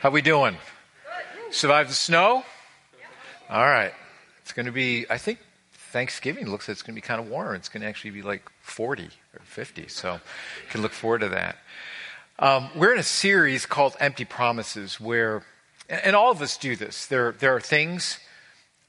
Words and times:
How 0.00 0.10
we 0.10 0.22
doing? 0.22 0.56
Survived 1.50 1.90
the 1.90 1.94
snow? 1.94 2.44
All 3.50 3.64
right. 3.64 3.92
It's 4.42 4.52
going 4.52 4.66
to 4.66 4.72
be, 4.72 5.06
I 5.10 5.18
think 5.18 5.40
Thanksgiving 5.72 6.48
looks 6.48 6.68
like 6.68 6.76
it's 6.76 6.82
going 6.82 6.94
to 6.94 7.02
be 7.02 7.04
kind 7.04 7.20
of 7.20 7.28
warm. 7.28 7.56
It's 7.56 7.68
going 7.68 7.80
to 7.80 7.88
actually 7.88 8.12
be 8.12 8.22
like 8.22 8.48
40 8.60 9.06
or 9.06 9.40
50. 9.42 9.88
So 9.88 10.12
you 10.12 10.70
can 10.70 10.82
look 10.82 10.92
forward 10.92 11.22
to 11.22 11.30
that. 11.30 11.56
Um, 12.38 12.70
we're 12.76 12.92
in 12.92 13.00
a 13.00 13.02
series 13.02 13.66
called 13.66 13.96
Empty 13.98 14.24
Promises 14.24 15.00
where, 15.00 15.42
and 15.88 16.14
all 16.14 16.30
of 16.30 16.40
us 16.42 16.56
do 16.56 16.76
this. 16.76 17.06
There, 17.06 17.32
there 17.32 17.56
are 17.56 17.60
things 17.60 18.20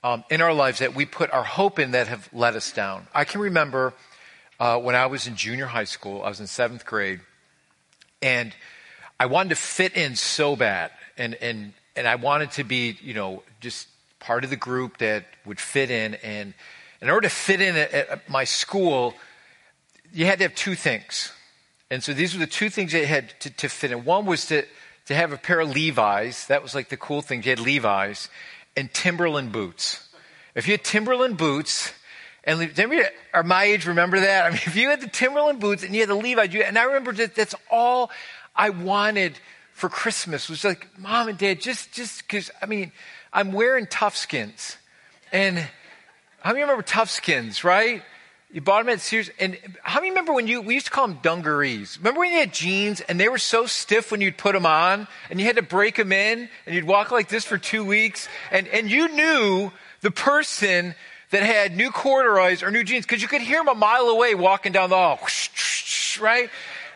um, 0.04 0.24
in 0.30 0.42
our 0.42 0.54
lives 0.54 0.78
that 0.78 0.94
we 0.94 1.08
put 1.08 1.34
our 1.34 1.44
hope 1.44 1.80
in 1.80 1.90
that 1.90 2.08
have 2.08 2.30
let 2.32 2.56
us 2.56 2.72
down. 2.72 3.08
I 3.16 3.24
can 3.24 3.42
remember 3.42 3.96
uh, 4.60 4.78
when 4.78 4.94
I 4.94 5.08
was 5.08 5.26
in 5.26 5.36
junior 5.36 5.66
high 5.66 5.86
school, 5.86 6.22
I 6.22 6.30
was 6.30 6.40
in 6.40 6.46
seventh 6.46 6.86
grade, 6.86 7.22
and 8.22 8.54
I 9.20 9.26
wanted 9.26 9.50
to 9.50 9.56
fit 9.56 9.98
in 9.98 10.16
so 10.16 10.56
bad 10.56 10.92
and 11.20 11.36
and 11.36 11.74
and 11.96 12.08
I 12.08 12.16
wanted 12.16 12.52
to 12.52 12.64
be, 12.64 12.98
you 13.02 13.14
know, 13.14 13.44
just 13.60 13.88
part 14.20 14.44
of 14.44 14.50
the 14.50 14.56
group 14.56 14.98
that 15.00 15.26
would 15.46 15.60
fit 15.60 15.92
in. 15.92 16.16
And 16.16 16.54
in 17.02 17.10
order 17.10 17.28
to 17.28 17.34
fit 17.34 17.62
in 17.62 17.76
at, 17.76 17.94
at 17.94 18.30
my 18.30 18.44
school, 18.44 19.14
you 20.14 20.26
had 20.26 20.40
to 20.40 20.46
have 20.46 20.56
two 20.56 20.76
things. 20.76 21.32
And 21.92 22.04
so 22.04 22.14
these 22.14 22.34
were 22.34 22.40
the 22.40 22.48
two 22.48 22.70
things 22.70 22.94
you 22.94 23.06
had 23.06 23.38
to, 23.42 23.50
to 23.50 23.68
fit 23.68 23.92
in. 23.92 24.06
One 24.06 24.26
was 24.26 24.46
to, 24.48 24.64
to 25.08 25.16
have 25.16 25.34
a 25.34 25.38
pair 25.38 25.60
of 25.60 25.74
Levi's. 25.74 26.48
That 26.48 26.62
was 26.62 26.76
like 26.76 26.90
the 26.90 26.98
cool 26.98 27.22
thing. 27.22 27.44
You 27.44 27.50
had 27.52 27.60
Levi's 27.60 28.30
and 28.78 28.94
Timberland 28.94 29.52
boots. 29.52 30.08
If 30.56 30.68
you 30.68 30.74
had 30.74 30.84
Timberland 30.84 31.38
boots, 31.38 31.92
and 32.44 32.62
anybody 32.62 33.04
are 33.34 33.44
my 33.44 33.64
age 33.64 33.88
remember 33.88 34.20
that? 34.20 34.46
I 34.48 34.50
mean, 34.50 34.62
if 34.66 34.76
you 34.76 34.90
had 34.90 35.02
the 35.02 35.08
Timberland 35.08 35.60
boots 35.60 35.84
and 35.84 35.94
you 35.94 36.02
had 36.02 36.10
the 36.10 36.16
Levi's, 36.16 36.54
you, 36.54 36.62
and 36.62 36.78
I 36.78 36.84
remember 36.84 37.14
that 37.14 37.36
that's 37.36 37.56
all 37.72 38.12
I 38.56 38.70
wanted 38.70 39.40
for 39.80 39.88
Christmas 39.88 40.50
was 40.50 40.66
like, 40.66 40.88
mom 41.00 41.30
and 41.30 41.38
dad, 41.38 41.62
just, 41.62 41.94
just 41.94 42.28
cause, 42.28 42.52
I 42.62 42.66
mean, 42.66 42.92
I'm 43.32 43.54
wearing 43.54 43.86
Toughskins. 43.86 44.76
And 45.32 45.58
how 46.42 46.52
many 46.52 46.62
remember 46.62 46.84
Toughskins, 46.84 47.64
right? 47.64 48.04
You 48.52 48.60
bought 48.60 48.84
them 48.84 48.94
at 48.94 49.00
Sears. 49.00 49.30
And 49.40 49.58
how 49.82 50.02
many 50.02 50.10
remember 50.10 50.34
when 50.34 50.48
you, 50.48 50.62
we 50.62 50.74
used 50.74 50.88
to 50.88 50.92
call 50.92 51.08
them 51.08 51.20
dungarees. 51.24 51.98
Remember 51.98 52.20
when 52.20 52.32
you 52.32 52.40
had 52.40 52.54
jeans 52.54 53.00
and 53.00 53.18
they 53.18 53.30
were 53.30 53.38
so 53.38 53.68
stiff 53.68 54.12
when 54.12 54.20
you'd 54.20 54.38
put 54.38 54.52
them 54.52 54.66
on 54.66 55.08
and 55.30 55.40
you 55.40 55.46
had 55.46 55.56
to 55.56 55.62
break 55.62 55.96
them 55.96 56.12
in 56.12 56.50
and 56.66 56.76
you'd 56.76 56.84
walk 56.84 57.12
like 57.12 57.30
this 57.30 57.46
for 57.46 57.58
two 57.58 57.86
weeks 57.86 58.28
and, 58.52 58.68
and 58.68 58.92
you 58.92 59.08
knew 59.08 59.72
the 60.02 60.12
person 60.12 60.94
that 61.30 61.44
had 61.44 61.78
new 61.78 61.90
corduroys 61.90 62.64
or 62.64 62.72
new 62.72 62.84
jeans 62.84 63.06
because 63.06 63.22
you 63.22 63.30
could 63.30 63.42
hear 63.42 63.60
them 63.60 63.70
a 63.70 63.76
mile 63.76 64.10
away 64.10 64.36
walking 64.36 64.74
down 64.74 64.90
the 64.90 64.98
hall, 64.98 65.20
right? 66.20 66.50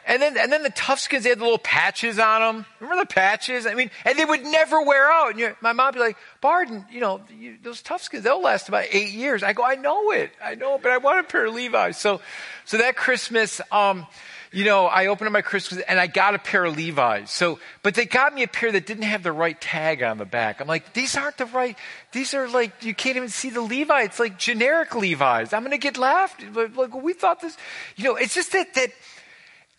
And 0.05 0.21
then, 0.21 0.37
and 0.37 0.51
then 0.51 0.63
the 0.63 0.69
Toughskins, 0.69 1.23
they 1.23 1.29
had 1.29 1.39
the 1.39 1.43
little 1.43 1.57
patches 1.57 2.19
on 2.19 2.41
them. 2.41 2.65
Remember 2.79 3.03
the 3.03 3.07
patches? 3.07 3.65
I 3.65 3.73
mean, 3.73 3.89
and 4.05 4.19
they 4.19 4.25
would 4.25 4.43
never 4.43 4.81
wear 4.81 5.09
out. 5.09 5.39
And 5.39 5.55
my 5.61 5.71
mom 5.71 5.87
would 5.87 5.93
be 5.95 5.99
like, 5.99 6.17
Barden, 6.41 6.85
you 6.91 6.99
know, 6.99 7.21
you, 7.37 7.57
those 7.63 7.81
Toughskins, 7.81 8.23
they'll 8.23 8.41
last 8.41 8.67
about 8.67 8.85
eight 8.91 9.11
years. 9.13 9.43
I 9.43 9.53
go, 9.53 9.63
I 9.63 9.75
know 9.75 10.11
it. 10.11 10.31
I 10.43 10.55
know 10.55 10.77
but 10.77 10.91
I 10.91 10.97
want 10.97 11.19
a 11.19 11.23
pair 11.23 11.45
of 11.45 11.53
Levi's. 11.53 11.97
So, 11.97 12.19
so 12.65 12.77
that 12.77 12.95
Christmas, 12.95 13.61
um, 13.71 14.05
you 14.51 14.65
know, 14.65 14.85
I 14.85 15.07
opened 15.07 15.27
up 15.27 15.33
my 15.33 15.41
Christmas 15.41 15.81
and 15.87 15.99
I 15.99 16.07
got 16.07 16.35
a 16.35 16.39
pair 16.39 16.65
of 16.65 16.77
Levi's. 16.77 17.31
So, 17.31 17.59
but 17.81 17.95
they 17.95 18.05
got 18.05 18.35
me 18.35 18.43
a 18.43 18.47
pair 18.47 18.71
that 18.71 18.85
didn't 18.85 19.03
have 19.03 19.23
the 19.23 19.31
right 19.31 19.59
tag 19.59 20.03
on 20.03 20.17
the 20.17 20.25
back. 20.25 20.61
I'm 20.61 20.67
like, 20.67 20.93
these 20.93 21.15
aren't 21.17 21.37
the 21.37 21.47
right, 21.47 21.77
these 22.11 22.33
are 22.33 22.47
like, 22.47 22.83
you 22.83 22.93
can't 22.93 23.17
even 23.17 23.29
see 23.29 23.49
the 23.49 23.61
Levi. 23.61 24.03
It's 24.03 24.19
like 24.19 24.37
generic 24.37 24.93
Levi's. 24.93 25.53
I'm 25.53 25.61
going 25.61 25.71
to 25.71 25.77
get 25.77 25.97
laughed. 25.97 26.43
Like, 26.53 26.93
we 26.93 27.13
thought 27.13 27.41
this, 27.41 27.57
you 27.95 28.03
know, 28.03 28.15
it's 28.15 28.35
just 28.35 28.51
that, 28.51 28.73
that, 28.75 28.91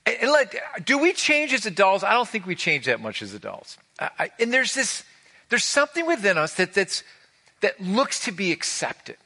and 0.07 0.31
like, 0.31 0.61
do 0.85 0.99
we 0.99 1.13
change 1.13 1.53
as 1.53 1.65
adults? 1.67 2.05
I 2.05 2.13
don't 2.13 2.29
think 2.29 2.47
we 2.47 2.55
change 2.55 2.87
that 2.87 3.01
much 3.01 3.23
as 3.23 3.33
adults. 3.33 3.79
I, 3.99 4.31
and 4.39 4.53
there's 4.53 4.75
this, 4.75 5.03
there's 5.49 5.65
something 5.65 6.07
within 6.07 6.37
us 6.37 6.55
that, 6.55 6.75
that's, 6.75 7.03
that 7.61 7.81
looks 7.81 8.25
to 8.27 8.33
be 8.33 8.53
accepted. 8.53 9.17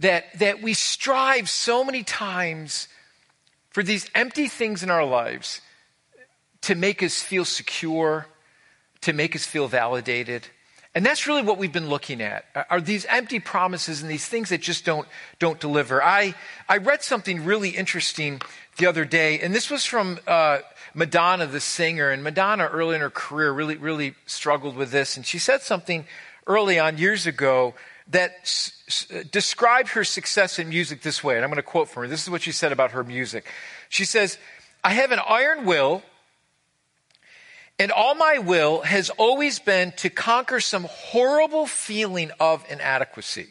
That, 0.00 0.38
that 0.38 0.62
we 0.62 0.74
strive 0.74 1.48
so 1.48 1.82
many 1.84 2.02
times 2.04 2.88
for 3.70 3.82
these 3.82 4.08
empty 4.14 4.48
things 4.48 4.82
in 4.82 4.90
our 4.90 5.04
lives 5.04 5.60
to 6.62 6.74
make 6.74 7.02
us 7.02 7.20
feel 7.20 7.44
secure, 7.44 8.26
to 9.02 9.12
make 9.12 9.36
us 9.36 9.44
feel 9.44 9.68
validated. 9.68 10.46
And 10.98 11.06
that's 11.06 11.28
really 11.28 11.42
what 11.42 11.58
we've 11.58 11.72
been 11.72 11.88
looking 11.88 12.20
at 12.20 12.44
are 12.70 12.80
these 12.80 13.04
empty 13.04 13.38
promises 13.38 14.02
and 14.02 14.10
these 14.10 14.26
things 14.26 14.48
that 14.48 14.60
just 14.60 14.84
don't, 14.84 15.06
don't 15.38 15.60
deliver. 15.60 16.02
I, 16.02 16.34
I 16.68 16.78
read 16.78 17.04
something 17.04 17.44
really 17.44 17.68
interesting 17.68 18.42
the 18.78 18.86
other 18.86 19.04
day, 19.04 19.38
and 19.38 19.54
this 19.54 19.70
was 19.70 19.84
from 19.84 20.18
uh, 20.26 20.58
Madonna, 20.94 21.46
the 21.46 21.60
singer. 21.60 22.10
And 22.10 22.24
Madonna, 22.24 22.66
early 22.66 22.96
in 22.96 23.00
her 23.00 23.10
career, 23.10 23.52
really, 23.52 23.76
really 23.76 24.16
struggled 24.26 24.74
with 24.74 24.90
this. 24.90 25.16
And 25.16 25.24
she 25.24 25.38
said 25.38 25.62
something 25.62 26.04
early 26.48 26.80
on 26.80 26.98
years 26.98 27.28
ago 27.28 27.74
that 28.08 28.32
s- 28.42 29.06
described 29.30 29.90
her 29.90 30.02
success 30.02 30.58
in 30.58 30.68
music 30.68 31.02
this 31.02 31.22
way. 31.22 31.36
And 31.36 31.44
I'm 31.44 31.50
going 31.50 31.58
to 31.58 31.62
quote 31.62 31.88
from 31.88 32.02
her. 32.02 32.08
This 32.08 32.24
is 32.24 32.30
what 32.30 32.42
she 32.42 32.50
said 32.50 32.72
about 32.72 32.90
her 32.90 33.04
music. 33.04 33.46
She 33.88 34.04
says, 34.04 34.36
I 34.82 34.94
have 34.94 35.12
an 35.12 35.20
iron 35.24 35.64
will, 35.64 36.02
and 37.78 37.92
all 37.92 38.14
my 38.14 38.38
will 38.38 38.82
has 38.82 39.10
always 39.10 39.58
been 39.58 39.92
to 39.92 40.10
conquer 40.10 40.60
some 40.60 40.84
horrible 40.84 41.66
feeling 41.66 42.30
of 42.40 42.64
inadequacy. 42.68 43.48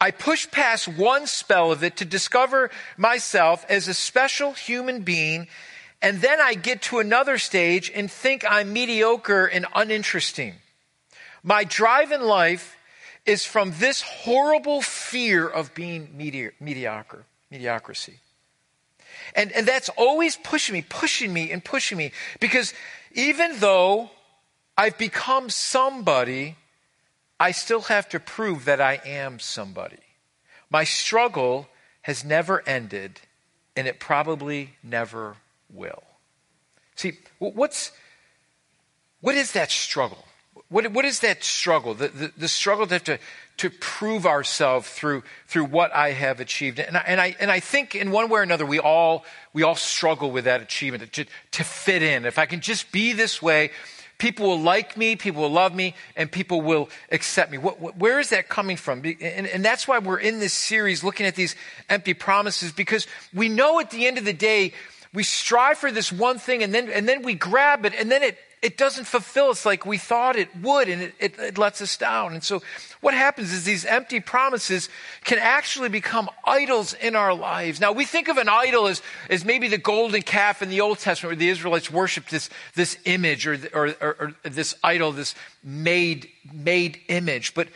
I 0.00 0.10
push 0.10 0.50
past 0.50 0.86
one 0.86 1.26
spell 1.26 1.72
of 1.72 1.82
it 1.82 1.96
to 1.98 2.04
discover 2.04 2.70
myself 2.96 3.64
as 3.68 3.88
a 3.88 3.94
special 3.94 4.52
human 4.52 5.02
being, 5.02 5.48
and 6.02 6.20
then 6.20 6.40
I 6.40 6.54
get 6.54 6.82
to 6.82 6.98
another 6.98 7.38
stage 7.38 7.90
and 7.94 8.10
think 8.10 8.44
I'm 8.46 8.72
mediocre 8.72 9.46
and 9.46 9.66
uninteresting. 9.74 10.54
My 11.42 11.64
drive 11.64 12.12
in 12.12 12.22
life 12.22 12.76
is 13.24 13.46
from 13.46 13.72
this 13.78 14.02
horrible 14.02 14.82
fear 14.82 15.48
of 15.48 15.74
being 15.74 16.14
medi- 16.16 16.50
mediocre, 16.60 17.24
mediocrity. 17.50 18.18
And, 19.34 19.52
and 19.52 19.66
that's 19.66 19.88
always 19.90 20.36
pushing 20.36 20.74
me, 20.74 20.84
pushing 20.88 21.32
me, 21.32 21.50
and 21.50 21.64
pushing 21.64 21.98
me. 21.98 22.12
Because 22.40 22.74
even 23.12 23.58
though 23.58 24.10
I've 24.76 24.98
become 24.98 25.50
somebody, 25.50 26.56
I 27.38 27.52
still 27.52 27.82
have 27.82 28.08
to 28.10 28.20
prove 28.20 28.64
that 28.64 28.80
I 28.80 29.00
am 29.04 29.38
somebody. 29.38 29.98
My 30.70 30.84
struggle 30.84 31.68
has 32.02 32.24
never 32.24 32.62
ended, 32.66 33.20
and 33.76 33.86
it 33.86 34.00
probably 34.00 34.74
never 34.82 35.36
will. 35.72 36.02
See, 36.96 37.18
what's, 37.38 37.92
what 39.20 39.34
is 39.34 39.52
that 39.52 39.70
struggle? 39.70 40.24
What, 40.68 40.90
what 40.92 41.04
is 41.04 41.20
that 41.20 41.44
struggle? 41.44 41.94
The, 41.94 42.08
the, 42.08 42.32
the 42.36 42.48
struggle 42.48 42.86
to 42.86 42.94
have 42.94 43.04
to, 43.04 43.18
to 43.56 43.70
prove 43.70 44.26
ourselves 44.26 44.88
through, 44.88 45.22
through 45.46 45.66
what 45.66 45.94
I 45.94 46.10
have 46.10 46.40
achieved. 46.40 46.80
And 46.80 46.96
I, 46.96 47.04
and, 47.06 47.20
I, 47.20 47.36
and 47.38 47.50
I 47.50 47.60
think 47.60 47.94
in 47.94 48.10
one 48.10 48.28
way 48.28 48.40
or 48.40 48.42
another, 48.42 48.66
we 48.66 48.80
all, 48.80 49.24
we 49.52 49.62
all 49.62 49.76
struggle 49.76 50.30
with 50.30 50.44
that 50.44 50.60
achievement, 50.60 51.12
to, 51.12 51.24
to 51.52 51.64
fit 51.64 52.02
in. 52.02 52.24
If 52.24 52.38
I 52.38 52.46
can 52.46 52.60
just 52.60 52.90
be 52.90 53.12
this 53.12 53.40
way, 53.40 53.70
people 54.18 54.46
will 54.46 54.60
like 54.60 54.96
me, 54.96 55.16
people 55.16 55.42
will 55.42 55.52
love 55.52 55.74
me, 55.74 55.94
and 56.16 56.30
people 56.30 56.62
will 56.62 56.88
accept 57.12 57.52
me. 57.52 57.58
What, 57.58 57.96
where 57.96 58.18
is 58.18 58.30
that 58.30 58.48
coming 58.48 58.76
from? 58.76 59.04
And, 59.04 59.46
and 59.46 59.64
that's 59.64 59.86
why 59.86 59.98
we're 59.98 60.18
in 60.18 60.40
this 60.40 60.52
series 60.52 61.04
looking 61.04 61.26
at 61.26 61.36
these 61.36 61.54
empty 61.88 62.14
promises, 62.14 62.72
because 62.72 63.06
we 63.32 63.48
know 63.48 63.78
at 63.80 63.90
the 63.90 64.06
end 64.06 64.18
of 64.18 64.24
the 64.24 64.32
day, 64.32 64.72
we 65.12 65.22
strive 65.22 65.78
for 65.78 65.92
this 65.92 66.10
one 66.10 66.38
thing 66.38 66.64
and 66.64 66.74
then, 66.74 66.90
and 66.90 67.08
then 67.08 67.22
we 67.22 67.34
grab 67.34 67.84
it 67.84 67.94
and 67.94 68.10
then 68.10 68.24
it, 68.24 68.38
it 68.64 68.78
doesn't 68.78 69.04
fulfill 69.04 69.50
us 69.50 69.66
like 69.66 69.84
we 69.84 69.98
thought 69.98 70.36
it 70.36 70.48
would 70.56 70.88
and 70.88 71.02
it, 71.02 71.14
it, 71.20 71.38
it, 71.38 71.58
lets 71.58 71.82
us 71.82 71.98
down. 71.98 72.32
And 72.32 72.42
so 72.42 72.62
what 73.02 73.12
happens 73.12 73.52
is 73.52 73.64
these 73.64 73.84
empty 73.84 74.20
promises 74.20 74.88
can 75.22 75.38
actually 75.38 75.90
become 75.90 76.30
idols 76.46 76.94
in 76.94 77.14
our 77.14 77.34
lives. 77.34 77.78
Now 77.78 77.92
we 77.92 78.06
think 78.06 78.28
of 78.28 78.38
an 78.38 78.48
idol 78.48 78.86
as, 78.86 79.02
as 79.28 79.44
maybe 79.44 79.68
the 79.68 79.76
golden 79.76 80.22
calf 80.22 80.62
in 80.62 80.70
the 80.70 80.80
Old 80.80 80.98
Testament 80.98 81.32
where 81.32 81.36
the 81.36 81.50
Israelites 81.50 81.90
worshiped 81.90 82.30
this, 82.30 82.48
this 82.74 82.96
image 83.04 83.46
or, 83.46 83.58
or, 83.74 83.94
or, 84.00 84.16
or 84.18 84.34
this 84.44 84.74
idol, 84.82 85.12
this 85.12 85.34
made, 85.62 86.30
made 86.50 86.98
image. 87.08 87.52
But 87.52 87.68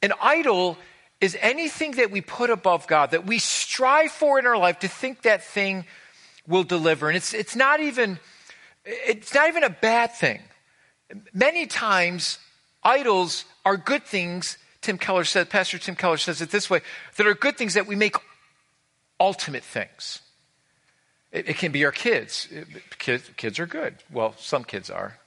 an 0.00 0.12
idol 0.22 0.78
is 1.20 1.36
anything 1.40 1.92
that 1.92 2.12
we 2.12 2.20
put 2.20 2.50
above 2.50 2.86
God, 2.86 3.10
that 3.10 3.26
we 3.26 3.40
strive 3.40 4.12
for 4.12 4.38
in 4.38 4.46
our 4.46 4.56
life 4.56 4.78
to 4.78 4.88
think 4.88 5.22
that 5.22 5.42
thing 5.42 5.86
will 6.46 6.62
deliver. 6.62 7.08
And 7.08 7.16
it's, 7.16 7.34
it's 7.34 7.56
not 7.56 7.80
even, 7.80 8.20
it's 9.06 9.34
not 9.34 9.48
even 9.48 9.64
a 9.64 9.70
bad 9.70 10.14
thing. 10.14 10.40
Many 11.32 11.66
times, 11.66 12.38
idols 12.82 13.44
are 13.64 13.76
good 13.76 14.04
things, 14.04 14.58
Tim 14.80 14.96
Keller 14.96 15.24
says, 15.24 15.46
Pastor 15.48 15.78
Tim 15.78 15.96
Keller 15.96 16.16
says 16.16 16.40
it 16.40 16.50
this 16.50 16.70
way, 16.70 16.80
that 17.16 17.26
are 17.26 17.34
good 17.34 17.56
things 17.56 17.74
that 17.74 17.86
we 17.86 17.96
make 17.96 18.16
ultimate 19.18 19.64
things. 19.64 20.22
It, 21.32 21.50
it 21.50 21.58
can 21.58 21.72
be 21.72 21.84
our 21.84 21.92
kids. 21.92 22.48
kids. 22.98 23.30
Kids 23.36 23.58
are 23.58 23.66
good. 23.66 23.96
Well, 24.10 24.34
some 24.38 24.64
kids 24.64 24.90
are. 24.90 25.18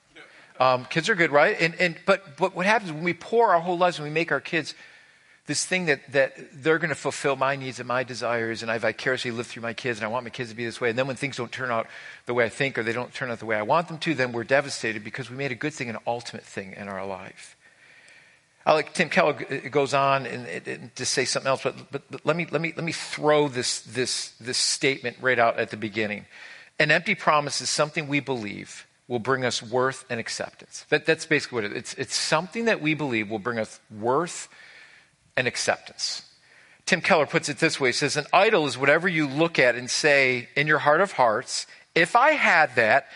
Um, 0.59 0.85
kids 0.85 1.09
are 1.09 1.15
good, 1.15 1.31
right? 1.31 1.55
And, 1.59 1.75
and, 1.75 1.95
but, 2.05 2.37
but 2.37 2.55
what 2.55 2.65
happens 2.65 2.91
when 2.91 3.03
we 3.03 3.13
pour 3.13 3.53
our 3.53 3.59
whole 3.59 3.77
lives 3.77 3.97
and 3.97 4.07
we 4.07 4.13
make 4.13 4.31
our 4.31 4.39
kids 4.39 4.75
this 5.45 5.65
thing 5.65 5.85
that, 5.87 5.99
that 6.13 6.33
they're 6.53 6.79
going 6.79 6.89
to 6.89 6.95
fulfill 6.95 7.35
my 7.35 7.55
needs 7.55 7.79
and 7.79 7.87
my 7.87 8.03
desires, 8.03 8.61
and 8.61 8.71
I 8.71 8.77
vicariously 8.77 9.31
live 9.31 9.47
through 9.47 9.63
my 9.63 9.73
kids, 9.73 9.99
and 9.99 10.05
I 10.05 10.07
want 10.07 10.23
my 10.23 10.29
kids 10.29 10.49
to 10.51 10.55
be 10.55 10.63
this 10.63 10.79
way. 10.79 10.89
And 10.89 10.97
then 10.97 11.05
when 11.05 11.17
things 11.17 11.35
don't 11.35 11.51
turn 11.51 11.69
out 11.69 11.87
the 12.25 12.33
way 12.33 12.45
I 12.45 12.49
think, 12.49 12.77
or 12.77 12.83
they 12.83 12.93
don't 12.93 13.13
turn 13.13 13.29
out 13.29 13.39
the 13.39 13.45
way 13.45 13.57
I 13.57 13.61
want 13.61 13.89
them 13.89 13.97
to, 13.99 14.13
then 14.13 14.31
we're 14.31 14.45
devastated 14.45 15.03
because 15.03 15.29
we 15.29 15.35
made 15.35 15.51
a 15.51 15.55
good 15.55 15.73
thing 15.73 15.89
an 15.89 15.97
ultimate 16.07 16.43
thing 16.43 16.73
in 16.73 16.87
our 16.87 17.05
life. 17.05 17.57
I 18.65 18.71
like 18.71 18.93
Tim 18.93 19.09
Keller 19.09 19.33
goes 19.33 19.93
on 19.93 20.25
and, 20.25 20.47
and 20.65 20.95
to 20.95 21.05
say 21.05 21.25
something 21.25 21.49
else, 21.49 21.63
but, 21.63 21.75
but, 21.91 22.25
let 22.25 22.37
me 22.37 22.47
let 22.49 22.61
me 22.61 22.71
let 22.77 22.85
me 22.85 22.93
throw 22.93 23.49
this 23.49 23.81
this 23.81 24.29
this 24.39 24.57
statement 24.57 25.17
right 25.19 25.37
out 25.37 25.59
at 25.59 25.69
the 25.69 25.75
beginning. 25.75 26.25
An 26.79 26.89
empty 26.89 27.13
promise 27.13 27.59
is 27.59 27.69
something 27.69 28.07
we 28.07 28.21
believe 28.21 28.87
will 29.09 29.19
bring 29.19 29.43
us 29.43 29.61
worth 29.61 30.05
and 30.09 30.17
acceptance. 30.17 30.85
That, 30.87 31.05
that's 31.05 31.25
basically 31.25 31.55
what 31.57 31.63
it 31.65 31.71
is. 31.73 31.77
It's, 31.77 31.93
it's 31.95 32.15
something 32.15 32.65
that 32.65 32.81
we 32.81 32.93
believe 32.93 33.29
will 33.29 33.37
bring 33.37 33.59
us 33.59 33.81
worth 33.91 34.47
and 35.35 35.47
acceptance. 35.47 36.23
Tim 36.85 37.01
Keller 37.01 37.25
puts 37.25 37.49
it 37.49 37.59
this 37.59 37.79
way 37.79 37.89
He 37.89 37.93
says, 37.93 38.17
An 38.17 38.25
idol 38.33 38.67
is 38.67 38.77
whatever 38.77 39.07
you 39.07 39.27
look 39.27 39.59
at 39.59 39.75
and 39.75 39.89
say 39.89 40.49
in 40.55 40.67
your 40.67 40.79
heart 40.79 41.01
of 41.01 41.13
hearts, 41.13 41.65
if 41.95 42.15
I 42.15 42.31
had 42.31 42.75
that, 42.75 43.07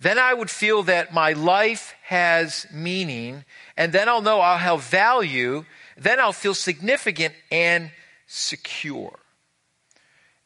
then 0.00 0.18
I 0.18 0.34
would 0.34 0.50
feel 0.50 0.84
that 0.84 1.12
my 1.12 1.32
life 1.32 1.94
has 2.02 2.66
meaning, 2.72 3.44
and 3.76 3.92
then 3.92 4.08
I'll 4.08 4.22
know 4.22 4.40
I'll 4.40 4.58
have 4.58 4.82
value, 4.84 5.64
then 5.96 6.20
I'll 6.20 6.32
feel 6.32 6.54
significant 6.54 7.34
and 7.50 7.90
secure. 8.26 9.18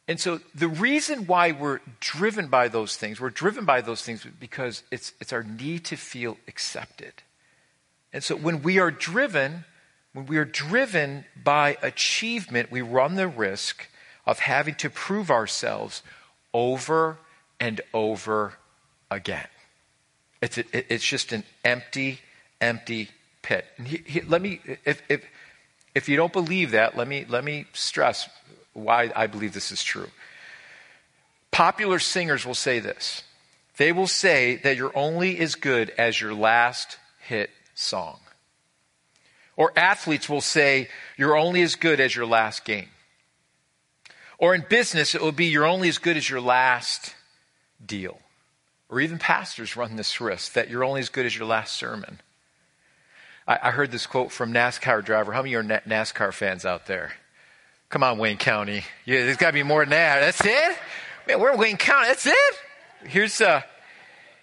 And 0.07 0.19
so 0.19 0.41
the 0.53 0.67
reason 0.67 1.27
why 1.27 1.51
we're 1.51 1.79
driven 1.99 2.47
by 2.47 2.67
those 2.67 2.97
things, 2.97 3.21
we're 3.21 3.29
driven 3.29 3.63
by 3.63 3.81
those 3.81 4.01
things 4.01 4.25
because 4.39 4.83
it's, 4.91 5.13
it's 5.21 5.31
our 5.31 5.43
need 5.43 5.85
to 5.85 5.95
feel 5.95 6.37
accepted. 6.47 7.13
And 8.11 8.23
so 8.23 8.35
when 8.35 8.63
we 8.63 8.79
are 8.79 8.91
driven, 8.91 9.65
when 10.13 10.27
we 10.27 10.37
are 10.37 10.45
driven 10.45 11.25
by 11.43 11.77
achievement, 11.81 12.71
we 12.71 12.81
run 12.81 13.15
the 13.15 13.27
risk 13.27 13.87
of 14.25 14.39
having 14.39 14.75
to 14.75 14.89
prove 14.89 15.29
ourselves 15.29 16.03
over 16.53 17.17
and 17.59 17.81
over 17.93 18.53
again. 19.09 19.47
It's, 20.41 20.57
it's 20.57 21.05
just 21.05 21.31
an 21.31 21.43
empty, 21.65 22.19
empty 22.61 23.09
pit. 23.41 23.65
He, 23.83 24.03
he, 24.05 24.21
let 24.21 24.41
me, 24.41 24.59
if, 24.85 25.01
if, 25.09 25.25
if 25.95 26.09
you 26.09 26.15
don't 26.15 26.33
believe 26.33 26.71
that, 26.71 26.95
let 26.95 27.07
me, 27.07 27.25
let 27.27 27.43
me 27.43 27.65
stress 27.73 28.29
why 28.73 29.11
I 29.15 29.27
believe 29.27 29.53
this 29.53 29.71
is 29.71 29.83
true. 29.83 30.09
Popular 31.51 31.99
singers 31.99 32.45
will 32.45 32.55
say 32.55 32.79
this. 32.79 33.23
They 33.77 33.91
will 33.91 34.07
say 34.07 34.57
that 34.57 34.75
you're 34.75 34.95
only 34.95 35.39
as 35.39 35.55
good 35.55 35.91
as 35.97 36.19
your 36.19 36.33
last 36.33 36.97
hit 37.27 37.49
song. 37.75 38.19
Or 39.55 39.71
athletes 39.77 40.27
will 40.27 40.41
say 40.41 40.89
you're 41.17 41.37
only 41.37 41.61
as 41.61 41.75
good 41.75 41.99
as 41.99 42.15
your 42.15 42.25
last 42.25 42.65
game. 42.65 42.89
Or 44.37 44.55
in 44.55 44.65
business, 44.67 45.15
it 45.15 45.21
will 45.21 45.31
be 45.31 45.45
you're 45.45 45.65
only 45.65 45.89
as 45.89 45.99
good 45.99 46.17
as 46.17 46.29
your 46.29 46.41
last 46.41 47.15
deal. 47.85 48.19
Or 48.89 48.99
even 48.99 49.19
pastors 49.19 49.75
run 49.75 49.95
this 49.95 50.19
risk 50.19 50.53
that 50.53 50.69
you're 50.69 50.83
only 50.83 50.99
as 50.99 51.09
good 51.09 51.25
as 51.25 51.35
your 51.35 51.47
last 51.47 51.73
sermon. 51.73 52.19
I, 53.47 53.59
I 53.63 53.71
heard 53.71 53.91
this 53.91 54.05
quote 54.05 54.31
from 54.31 54.53
NASCAR 54.53 55.03
driver. 55.03 55.33
How 55.33 55.41
many 55.41 55.55
are 55.55 55.63
NASCAR 55.63 56.33
fans 56.33 56.65
out 56.65 56.85
there? 56.85 57.13
Come 57.89 58.03
on, 58.03 58.17
Wayne 58.17 58.37
County. 58.37 58.83
Yeah, 59.05 59.25
there's 59.25 59.37
got 59.37 59.47
to 59.47 59.53
be 59.53 59.63
more 59.63 59.83
than 59.83 59.91
that. 59.91 60.19
That's 60.19 60.43
it? 60.43 60.77
Man, 61.27 61.39
we're 61.39 61.53
in 61.53 61.59
Wayne 61.59 61.77
County. 61.77 62.07
That's 62.07 62.25
it? 62.25 62.55
Here's, 63.05 63.39
uh, 63.39 63.61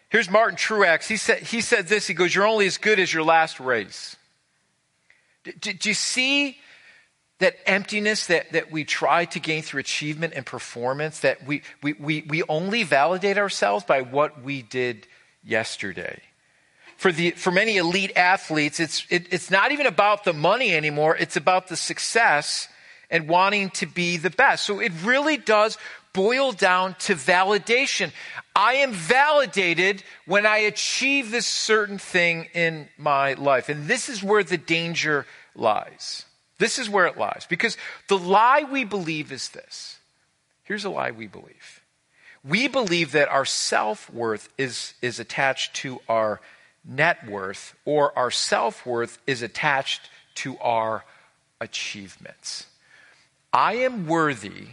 here's 0.09 0.31
Martin 0.31 0.57
Truex. 0.57 1.07
He 1.09 1.17
said, 1.17 1.43
he 1.43 1.61
said 1.61 1.89
this. 1.89 2.07
He 2.07 2.15
goes, 2.15 2.35
You're 2.35 2.47
only 2.47 2.67
as 2.67 2.79
good 2.79 3.01
as 3.01 3.13
your 3.13 3.25
last 3.25 3.59
race. 3.59 4.17
Do, 5.45 5.73
do 5.73 5.89
you 5.89 5.95
see 5.95 6.59
that 7.39 7.57
emptiness 7.67 8.27
that, 8.27 8.53
that 8.53 8.71
we 8.71 8.85
try 8.85 9.25
to 9.27 9.41
gain 9.41 9.63
through 9.63 9.81
achievement 9.81 10.35
and 10.37 10.45
performance? 10.45 11.21
That 11.21 11.47
we, 11.47 11.63
we, 11.83 11.95
we, 11.95 12.23
we 12.29 12.43
only 12.49 12.83
validate 12.83 13.39
ourselves 13.39 13.85
by 13.85 14.03
what 14.03 14.43
we 14.43 14.63
did 14.63 15.07
yesterday 15.43 16.21
for, 17.01 17.11
the, 17.11 17.31
for 17.31 17.51
many 17.51 17.79
elite 17.79 18.13
athletes, 18.15 18.79
it's, 18.79 19.07
it, 19.09 19.33
it's 19.33 19.51
not 19.51 19.73
even 19.73 19.87
about 19.87 20.25
the 20.25 20.35
money 20.35 20.75
anymore. 20.75 21.17
It's 21.17 21.35
about 21.35 21.69
the 21.69 21.77
success 21.77 22.69
and 23.11 23.27
wanting 23.27 23.71
to 23.71 23.87
be 23.87 24.19
the 24.19 24.29
best. 24.29 24.67
So 24.67 24.81
it 24.81 24.93
really 25.03 25.39
does 25.39 25.79
boil 26.13 26.53
down 26.53 26.95
to 27.01 27.15
validation. 27.15 28.13
I 28.55 28.75
am 28.75 28.93
validated 28.93 30.03
when 30.27 30.47
I 30.47 30.59
achieve 30.59 31.31
this 31.31 31.47
certain 31.47 31.99
thing 31.99 32.49
in 32.55 32.89
my 32.99 33.35
life. 33.35 33.69
And 33.69 33.87
this 33.87 34.09
is 34.09 34.23
where 34.23 34.43
the 34.43 34.59
danger 34.59 35.27
lies. 35.55 36.25
This 36.59 36.79
is 36.79 36.91
where 36.91 37.07
it 37.07 37.19
lies. 37.19 37.47
Because 37.49 37.77
the 38.09 38.19
lie 38.19 38.65
we 38.71 38.85
believe 38.85 39.33
is 39.33 39.49
this. 39.51 39.99
Here's 40.65 40.85
a 40.85 40.91
lie 40.91 41.11
we 41.11 41.27
believe. 41.27 41.83
We 42.45 42.69
believe 42.69 43.13
that 43.13 43.29
our 43.29 43.45
self 43.45 44.11
worth 44.13 44.49
is, 44.57 44.95
is 45.03 45.21
attached 45.21 45.75
to 45.77 46.01
our 46.09 46.41
net 46.85 47.29
worth, 47.29 47.75
or 47.85 48.17
our 48.19 48.31
self 48.31 48.87
worth 48.87 49.19
is 49.27 49.43
attached 49.43 50.09
to 50.37 50.57
our 50.59 51.05
achievements. 51.61 52.67
I 53.53 53.75
am 53.75 54.07
worthy 54.07 54.69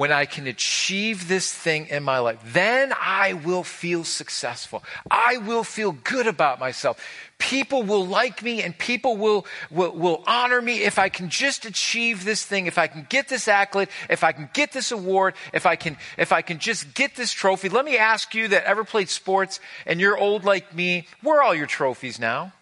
when 0.00 0.10
I 0.10 0.24
can 0.24 0.46
achieve 0.46 1.28
this 1.28 1.52
thing 1.52 1.88
in 1.88 2.02
my 2.02 2.20
life. 2.20 2.38
Then 2.42 2.94
I 2.98 3.34
will 3.34 3.62
feel 3.62 4.02
successful. 4.02 4.82
I 5.10 5.36
will 5.36 5.62
feel 5.62 5.92
good 5.92 6.26
about 6.26 6.58
myself. 6.58 6.98
People 7.36 7.82
will 7.82 8.06
like 8.06 8.42
me 8.42 8.62
and 8.62 8.78
people 8.78 9.18
will, 9.18 9.44
will, 9.70 9.92
will 9.92 10.24
honor 10.26 10.62
me 10.62 10.84
if 10.84 10.98
I 10.98 11.10
can 11.10 11.28
just 11.28 11.66
achieve 11.66 12.24
this 12.24 12.42
thing, 12.42 12.64
if 12.64 12.78
I 12.78 12.86
can 12.86 13.04
get 13.10 13.28
this 13.28 13.46
accolade, 13.46 13.90
if 14.08 14.24
I 14.24 14.32
can 14.32 14.48
get 14.54 14.72
this 14.72 14.90
award, 14.90 15.34
if 15.52 15.66
I 15.66 15.76
can, 15.76 15.98
if 16.16 16.32
I 16.32 16.40
can 16.40 16.60
just 16.60 16.94
get 16.94 17.14
this 17.14 17.30
trophy. 17.30 17.68
Let 17.68 17.84
me 17.84 17.98
ask 17.98 18.34
you 18.34 18.48
that 18.48 18.64
ever 18.64 18.84
played 18.84 19.10
sports 19.10 19.60
and 19.84 20.00
you're 20.00 20.16
old 20.16 20.44
like 20.44 20.74
me, 20.74 21.08
where 21.20 21.40
are 21.40 21.42
all 21.42 21.54
your 21.54 21.66
trophies 21.66 22.18
now? 22.18 22.54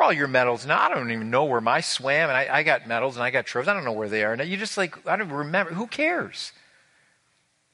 Where 0.00 0.06
all 0.06 0.12
your 0.14 0.28
medals 0.28 0.64
now? 0.64 0.80
I 0.80 0.88
don't 0.88 1.12
even 1.12 1.28
know 1.28 1.44
where 1.44 1.60
my 1.60 1.82
swam, 1.82 2.30
and 2.30 2.38
I, 2.38 2.48
I 2.50 2.62
got 2.62 2.88
medals 2.88 3.16
and 3.16 3.22
I 3.22 3.28
got 3.28 3.44
trophies. 3.44 3.68
I 3.68 3.74
don't 3.74 3.84
know 3.84 3.92
where 3.92 4.08
they 4.08 4.24
are. 4.24 4.34
Now 4.34 4.44
you 4.44 4.56
just 4.56 4.78
like 4.78 5.06
I 5.06 5.14
don't 5.14 5.28
remember. 5.28 5.74
Who 5.74 5.86
cares? 5.86 6.52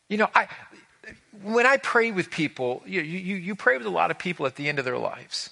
You 0.08 0.17
know, 0.17 0.28
I 0.34 0.49
when 1.40 1.67
I 1.67 1.76
pray 1.76 2.11
with 2.11 2.32
people, 2.32 2.82
you, 2.84 3.00
you, 3.00 3.37
you 3.37 3.55
pray 3.55 3.78
with 3.78 3.87
a 3.87 3.90
lot 3.90 4.11
of 4.11 4.19
people 4.19 4.44
at 4.44 4.56
the 4.56 4.69
end 4.69 4.81
of 4.81 4.84
their 4.84 4.99
lives. 4.99 5.50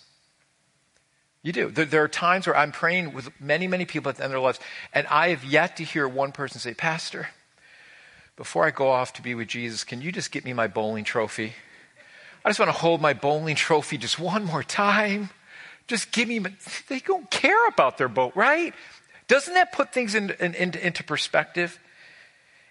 You 1.45 1.53
do. 1.53 1.71
There, 1.71 1.85
there, 1.85 2.03
are 2.03 2.09
times 2.09 2.49
where 2.49 2.57
I'm 2.57 2.73
praying 2.73 3.13
with 3.13 3.31
many, 3.41 3.69
many 3.69 3.85
people 3.85 4.11
at 4.11 4.17
the 4.17 4.25
end 4.25 4.33
of 4.33 4.41
their 4.41 4.45
lives, 4.45 4.59
and 4.93 5.07
I 5.07 5.29
have 5.29 5.45
yet 5.45 5.77
to 5.77 5.85
hear 5.85 6.09
one 6.09 6.33
person 6.33 6.59
say, 6.59 6.75
Pastor, 6.75 7.29
before 8.35 8.65
I 8.65 8.73
go 8.73 8.89
off 8.89 9.13
to 9.13 9.23
be 9.23 9.37
with 9.37 9.47
Jesus, 9.47 9.85
can 9.85 10.01
you 10.03 10.11
just 10.11 10.33
get 10.33 10.45
me 10.45 10.53
my 10.53 10.67
bowling 10.67 11.05
trophy? 11.05 11.53
I 12.45 12.49
just 12.49 12.59
want 12.59 12.71
to 12.71 12.77
hold 12.77 13.01
my 13.01 13.13
bowling 13.13 13.55
trophy 13.55 13.97
just 13.97 14.19
one 14.19 14.45
more 14.45 14.65
time. 14.65 15.31
Just 15.87 16.13
give 16.13 16.29
me, 16.29 16.41
they 16.89 17.01
don't 17.01 17.31
care 17.31 17.67
about 17.69 17.99
their 17.99 18.09
boat, 18.09 18.35
right? 18.35 18.75
Doesn't 19.29 19.55
that 19.55 19.73
put 19.73 19.93
things 19.93 20.15
in, 20.15 20.31
in, 20.41 20.55
in, 20.55 20.75
into 20.77 21.05
perspective? 21.05 21.79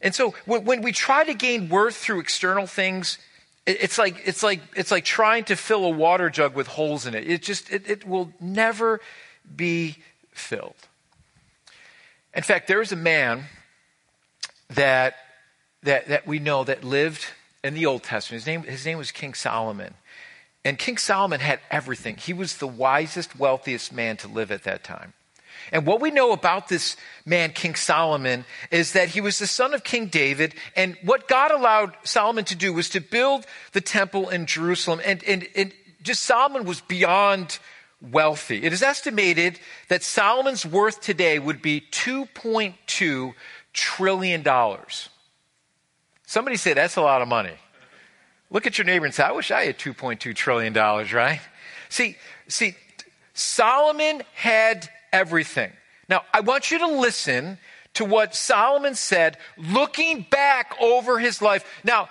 And 0.01 0.13
so 0.13 0.33
when, 0.45 0.65
when, 0.65 0.81
we 0.81 0.91
try 0.91 1.23
to 1.23 1.33
gain 1.33 1.69
worth 1.69 1.95
through 1.95 2.19
external 2.19 2.67
things, 2.67 3.17
it, 3.65 3.77
it's 3.81 3.97
like, 3.97 4.21
it's 4.25 4.43
like, 4.43 4.61
it's 4.75 4.91
like 4.91 5.05
trying 5.05 5.45
to 5.45 5.55
fill 5.55 5.85
a 5.85 5.89
water 5.89 6.29
jug 6.29 6.55
with 6.55 6.67
holes 6.67 7.05
in 7.05 7.15
it. 7.15 7.29
It 7.29 7.41
just, 7.41 7.71
it, 7.71 7.89
it 7.89 8.05
will 8.05 8.31
never 8.39 8.99
be 9.55 9.97
filled. 10.31 10.75
In 12.35 12.43
fact, 12.43 12.67
there 12.67 12.79
was 12.79 12.91
a 12.91 12.97
man 12.97 13.45
that, 14.71 15.15
that, 15.83 16.07
that 16.07 16.27
we 16.27 16.39
know 16.39 16.63
that 16.63 16.83
lived 16.83 17.25
in 17.63 17.73
the 17.73 17.85
Old 17.85 18.03
Testament. 18.03 18.43
His 18.43 18.47
name, 18.47 18.63
his 18.63 18.85
name 18.85 18.97
was 18.97 19.11
King 19.11 19.33
Solomon. 19.33 19.93
And 20.65 20.77
King 20.77 20.98
Solomon 20.98 21.39
had 21.39 21.60
everything. 21.70 22.15
He 22.15 22.34
was 22.34 22.58
the 22.58 22.67
wisest, 22.67 23.38
wealthiest 23.38 23.91
man 23.91 24.17
to 24.17 24.27
live 24.27 24.51
at 24.51 24.63
that 24.63 24.84
time. 24.84 25.13
And 25.72 25.86
what 25.86 26.01
we 26.01 26.12
know 26.12 26.32
about 26.32 26.67
this 26.67 26.98
man, 27.25 27.51
King 27.51 27.75
Solomon, 27.75 28.46
is 28.72 28.93
that 28.93 29.10
he 29.10 29.22
was 29.22 29.39
the 29.39 29.48
son 29.48 29.74
of 29.74 29.84
King 29.84 30.08
David. 30.08 30.55
And 30.75 30.98
what 31.03 31.27
God 31.27 31.51
allowed 31.51 31.96
Solomon 32.03 32.46
to 32.46 32.55
do 32.55 32.74
was 32.74 32.89
to 32.89 33.00
build 33.00 33.46
the 33.72 33.82
temple 33.82 34.29
in 34.29 34.46
Jerusalem. 34.46 35.01
And, 35.05 35.24
and, 35.24 35.48
and 35.55 35.74
just 36.01 36.24
Solomon 36.24 36.65
was 36.65 36.82
beyond 36.82 37.60
wealthy. 38.12 38.63
It 38.63 38.74
is 38.74 38.84
estimated 38.84 39.60
that 39.88 40.03
Solomon's 40.03 40.65
worth 40.65 41.01
today 41.01 41.39
would 41.39 41.62
be 41.62 41.82
$2.2 41.91 43.34
trillion. 43.74 44.46
Somebody 46.25 46.58
say 46.58 46.74
that's 46.74 46.96
a 46.98 47.01
lot 47.01 47.22
of 47.22 47.27
money. 47.27 47.53
Look 48.53 48.67
at 48.67 48.77
your 48.77 48.86
neighbor 48.86 49.05
and 49.05 49.13
say, 49.13 49.24
I 49.24 49.31
wish 49.31 49.51
I 49.51 49.65
had 49.65 49.79
$2.2 49.79 50.33
trillion, 50.36 50.74
right? 50.74 51.41
See, 51.89 52.15
see, 52.48 52.75
Solomon 53.33 54.22
had 54.36 54.88
everything. 55.12 55.72
Now, 56.07 56.22
I 56.31 56.41
want 56.41 56.69
you 56.69 56.77
to 56.79 56.88
listen 56.88 57.57
to 57.95 58.05
what 58.05 58.36
Solomon 58.36 58.93
said 58.93 59.38
looking 59.57 60.25
back 60.29 60.75
over 60.79 61.17
his 61.17 61.41
life. 61.41 61.65
Now, 61.83 62.10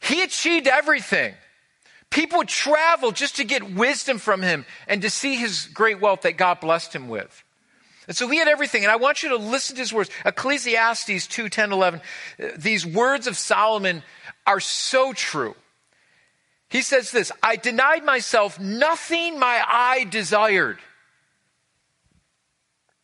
he 0.00 0.22
achieved 0.22 0.66
everything. 0.66 1.34
People 2.08 2.38
would 2.38 2.48
travel 2.48 3.10
just 3.12 3.36
to 3.36 3.44
get 3.44 3.74
wisdom 3.74 4.18
from 4.18 4.40
him 4.40 4.64
and 4.88 5.02
to 5.02 5.10
see 5.10 5.36
his 5.36 5.66
great 5.66 6.00
wealth 6.00 6.22
that 6.22 6.38
God 6.38 6.60
blessed 6.60 6.94
him 6.94 7.08
with. 7.08 7.44
And 8.06 8.16
so 8.16 8.28
he 8.28 8.38
had 8.38 8.48
everything. 8.48 8.84
And 8.84 8.92
I 8.92 8.96
want 8.96 9.22
you 9.22 9.30
to 9.30 9.36
listen 9.36 9.76
to 9.76 9.82
his 9.82 9.92
words. 9.92 10.10
Ecclesiastes 10.24 11.26
2, 11.26 11.48
10, 11.48 11.72
11. 11.72 12.00
These 12.56 12.86
words 12.86 13.26
of 13.26 13.36
Solomon 13.36 14.02
are 14.46 14.60
so 14.60 15.12
true. 15.12 15.54
He 16.74 16.82
says 16.82 17.12
this 17.12 17.30
I 17.40 17.54
denied 17.54 18.04
myself 18.04 18.58
nothing 18.58 19.38
my 19.38 19.62
eye 19.64 20.06
desired. 20.10 20.78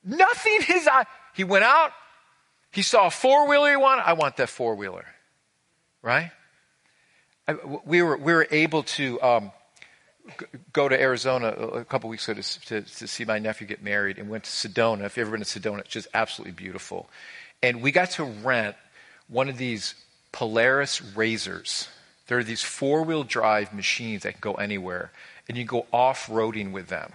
Nothing 0.03 0.61
his 0.63 0.89
eye. 0.89 1.05
He 1.35 1.45
went 1.45 1.63
out, 1.63 1.93
he 2.73 2.83
saw 2.83 3.07
a 3.07 3.11
four 3.11 3.47
wheeler 3.47 3.71
he 3.71 3.77
wanted. 3.77 4.03
I 4.03 4.15
want 4.15 4.39
that 4.39 4.49
four 4.49 4.75
wheeler. 4.75 5.07
Right? 6.03 6.33
I, 7.47 7.55
we, 7.85 8.03
were, 8.03 8.17
we 8.17 8.33
were 8.33 8.49
able 8.51 8.83
to 8.83 9.23
um, 9.23 9.53
go 10.73 10.89
to 10.89 11.01
Arizona 11.01 11.51
a 11.51 11.85
couple 11.85 12.11
weeks 12.11 12.29
ago 12.29 12.41
to, 12.41 12.61
to, 12.67 12.83
to, 12.83 13.07
see 13.07 13.25
my 13.25 13.39
nephew 13.39 13.69
get 13.69 13.85
married 13.85 14.19
and 14.19 14.29
went 14.29 14.45
to 14.45 14.51
Sedona. 14.51 15.05
If 15.05 15.17
you've 15.17 15.29
ever 15.29 15.37
been 15.37 15.45
to 15.45 15.61
Sedona, 15.61 15.81
it's 15.81 15.91
just 15.91 16.09
absolutely 16.13 16.55
beautiful. 16.55 17.09
And 17.63 17.83
we 17.83 17.93
got 17.93 18.11
to 18.13 18.25
rent 18.25 18.75
one 19.29 19.49
of 19.49 19.59
these 19.59 19.95
Polaris 20.33 21.01
RZRs. 21.01 21.87
There 22.31 22.39
are 22.39 22.45
these 22.45 22.63
four 22.63 23.03
wheel 23.03 23.25
drive 23.25 23.75
machines 23.75 24.23
that 24.23 24.35
can 24.35 24.41
go 24.41 24.55
anywhere, 24.55 25.11
and 25.49 25.59
you 25.59 25.65
go 25.65 25.87
off 25.93 26.29
roading 26.29 26.71
with 26.71 26.87
them. 26.87 27.13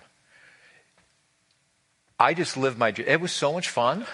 I 2.19 2.33
just 2.33 2.57
lived 2.57 2.77
my. 2.77 2.93
It 2.97 3.21
was 3.21 3.31
so 3.31 3.53
much 3.53 3.69
fun. 3.69 4.05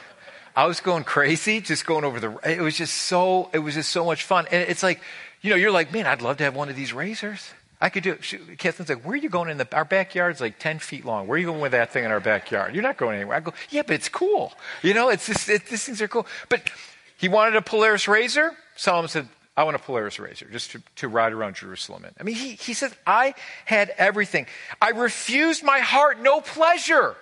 I 0.56 0.68
was 0.68 0.80
going 0.80 1.04
crazy, 1.04 1.60
just 1.60 1.88
going 1.88 2.04
over 2.04 2.20
the. 2.20 2.38
It 2.48 2.62
was 2.62 2.78
just 2.78 2.94
so. 2.94 3.50
It 3.52 3.58
was 3.58 3.74
just 3.74 3.90
so 3.90 4.06
much 4.06 4.26
fun, 4.26 4.46
and 4.52 4.70
it's 4.70 4.84
like, 4.84 5.02
you 5.42 5.50
know, 5.50 5.56
you're 5.56 5.72
like, 5.72 5.92
man, 5.92 6.06
I'd 6.06 6.22
love 6.22 6.38
to 6.38 6.44
have 6.44 6.56
one 6.56 6.70
of 6.70 6.76
these 6.76 6.94
razors. 6.94 7.50
I 7.82 7.90
could 7.90 8.04
do 8.04 8.12
it. 8.12 8.22
Catherine's 8.60 8.90
like, 8.90 9.04
where 9.04 9.14
are 9.14 9.18
you 9.18 9.30
going 9.30 9.50
in 9.50 9.58
the, 9.58 9.68
our 9.76 9.86
backyard's 9.86 10.40
like 10.40 10.60
10 10.60 10.78
feet 10.78 11.04
long. 11.04 11.26
Where 11.26 11.36
are 11.36 11.40
you 11.40 11.48
going 11.48 11.62
with 11.62 11.72
that 11.72 11.92
thing 11.92 12.04
in 12.04 12.12
our 12.12 12.20
backyard? 12.20 12.76
You're 12.76 12.84
not 12.84 12.98
going 12.98 13.16
anywhere. 13.16 13.38
I 13.38 13.40
go, 13.40 13.56
yeah, 13.72 13.82
but 13.82 13.96
it's 13.96 14.08
cool. 14.08 14.54
You 14.84 14.94
know, 14.94 15.10
it's 15.10 15.26
just, 15.26 15.50
it, 15.50 15.66
these 15.66 15.84
things 15.84 16.00
are 16.00 16.08
cool. 16.08 16.28
But 16.48 16.70
he 17.18 17.28
wanted 17.28 17.56
a 17.56 17.62
Polaris 17.64 18.08
razor. 18.08 18.52
Solomon 18.76 19.10
said, 19.10 19.28
I 19.56 19.64
want 19.64 19.76
a 19.76 19.80
Polaris 19.80 20.20
razor 20.20 20.48
just 20.52 20.72
to, 20.72 20.82
to 20.98 21.08
ride 21.08 21.34
around 21.34 21.56
Jerusalem 21.56 22.06
in. 22.06 22.12
I 22.20 22.24
mean, 22.24 22.36
he, 22.36 22.54
he 22.54 22.74
said, 22.74 22.94
I 23.06 23.34
had 23.66 23.94
everything. 23.98 24.48
I 24.82 24.90
refused 24.90 25.64
my 25.64 25.80
heart 25.80 26.22
no 26.22 26.40
pleasure. 26.40 27.16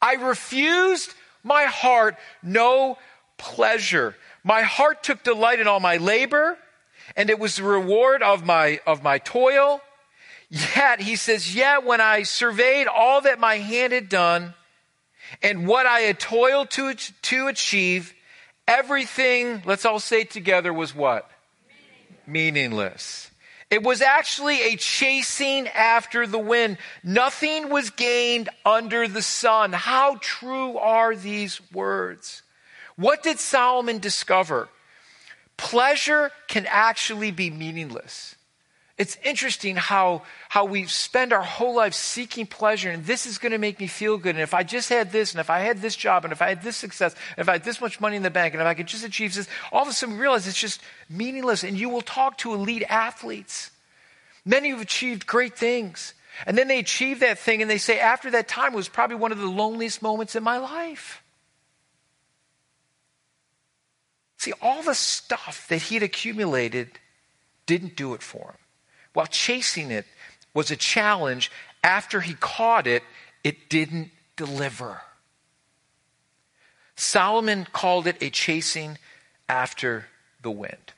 I 0.00 0.14
refused 0.14 1.12
my 1.42 1.64
heart 1.64 2.16
no 2.42 2.98
pleasure. 3.36 4.16
My 4.42 4.62
heart 4.62 5.02
took 5.02 5.22
delight 5.22 5.60
in 5.60 5.68
all 5.68 5.80
my 5.80 5.98
labor 5.98 6.56
and 7.16 7.28
it 7.28 7.38
was 7.38 7.56
the 7.56 7.64
reward 7.64 8.22
of 8.22 8.44
my, 8.44 8.80
of 8.86 9.02
my 9.02 9.18
toil. 9.18 9.80
Yet, 10.48 11.00
he 11.00 11.16
says, 11.16 11.54
yet 11.54 11.84
when 11.84 12.00
I 12.00 12.24
surveyed 12.24 12.86
all 12.86 13.22
that 13.22 13.38
my 13.38 13.56
hand 13.56 13.92
had 13.92 14.08
done 14.08 14.54
and 15.42 15.66
what 15.66 15.86
I 15.86 16.00
had 16.00 16.18
toiled 16.18 16.70
to, 16.72 16.94
to 16.94 17.48
achieve, 17.48 18.14
everything, 18.78 19.62
let's 19.64 19.84
all 19.84 20.00
say 20.00 20.24
together, 20.24 20.72
was 20.72 20.94
what? 20.94 21.30
Meaningless. 22.26 23.30
It 23.70 23.82
was 23.82 24.02
actually 24.02 24.60
a 24.62 24.76
chasing 24.76 25.66
after 25.68 26.26
the 26.26 26.38
wind. 26.38 26.76
Nothing 27.02 27.70
was 27.70 27.90
gained 27.90 28.50
under 28.66 29.08
the 29.08 29.22
sun. 29.22 29.72
How 29.72 30.18
true 30.20 30.76
are 30.76 31.16
these 31.16 31.60
words? 31.72 32.42
What 32.96 33.22
did 33.22 33.38
Solomon 33.38 33.98
discover? 33.98 34.68
pleasure 35.62 36.32
can 36.48 36.66
actually 36.68 37.30
be 37.30 37.48
meaningless. 37.48 38.34
It's 38.98 39.16
interesting 39.24 39.76
how, 39.76 40.22
how 40.50 40.66
we 40.66 40.86
spend 40.86 41.32
our 41.32 41.42
whole 41.42 41.76
life 41.76 41.94
seeking 41.94 42.46
pleasure, 42.46 42.90
and 42.90 43.06
this 43.06 43.26
is 43.26 43.38
going 43.38 43.52
to 43.52 43.58
make 43.58 43.80
me 43.80 43.86
feel 43.86 44.18
good. 44.18 44.34
And 44.34 44.42
if 44.42 44.52
I 44.52 44.62
just 44.64 44.90
had 44.90 45.10
this, 45.12 45.32
and 45.32 45.40
if 45.40 45.48
I 45.48 45.60
had 45.60 45.80
this 45.80 45.96
job, 45.96 46.24
and 46.24 46.32
if 46.32 46.42
I 46.42 46.50
had 46.50 46.62
this 46.62 46.76
success, 46.76 47.14
and 47.36 47.42
if 47.42 47.48
I 47.48 47.52
had 47.52 47.64
this 47.64 47.80
much 47.80 48.00
money 48.00 48.16
in 48.16 48.22
the 48.22 48.30
bank, 48.30 48.52
and 48.52 48.60
if 48.60 48.66
I 48.66 48.74
could 48.74 48.86
just 48.86 49.04
achieve 49.04 49.34
this, 49.34 49.48
all 49.72 49.82
of 49.82 49.88
a 49.88 49.92
sudden 49.92 50.16
we 50.16 50.20
realize 50.20 50.46
it's 50.46 50.60
just 50.60 50.82
meaningless. 51.08 51.64
And 51.64 51.78
you 51.78 51.88
will 51.88 52.02
talk 52.02 52.36
to 52.38 52.52
elite 52.52 52.84
athletes, 52.88 53.70
many 54.44 54.70
who've 54.70 54.80
achieved 54.82 55.26
great 55.26 55.56
things. 55.56 56.12
And 56.46 56.56
then 56.56 56.68
they 56.68 56.78
achieve 56.78 57.20
that 57.20 57.38
thing, 57.38 57.62
and 57.62 57.70
they 57.70 57.78
say, 57.78 57.98
after 57.98 58.30
that 58.32 58.46
time 58.46 58.74
was 58.74 58.88
probably 58.88 59.16
one 59.16 59.32
of 59.32 59.38
the 59.38 59.46
loneliest 59.46 60.02
moments 60.02 60.36
in 60.36 60.42
my 60.42 60.58
life. 60.58 61.22
See, 64.36 64.52
all 64.60 64.82
the 64.82 64.94
stuff 64.94 65.66
that 65.68 65.82
he'd 65.82 66.02
accumulated 66.02 66.98
didn't 67.64 67.96
do 67.96 68.12
it 68.14 68.22
for 68.22 68.50
him. 68.50 68.61
While 69.12 69.26
chasing 69.26 69.90
it 69.90 70.06
was 70.54 70.70
a 70.70 70.76
challenge, 70.76 71.50
after 71.82 72.20
he 72.20 72.34
caught 72.34 72.86
it, 72.86 73.02
it 73.44 73.68
didn't 73.68 74.10
deliver. 74.36 75.02
Solomon 76.96 77.66
called 77.72 78.06
it 78.06 78.16
a 78.20 78.30
chasing 78.30 78.98
after 79.48 80.06
the 80.40 80.50
wind. 80.50 80.92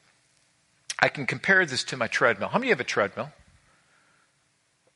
I 0.98 1.08
can 1.08 1.26
compare 1.26 1.66
this 1.66 1.84
to 1.84 1.96
my 1.96 2.06
treadmill. 2.06 2.48
How 2.48 2.58
many 2.58 2.70
have 2.70 2.80
a 2.80 2.84
treadmill? 2.84 3.30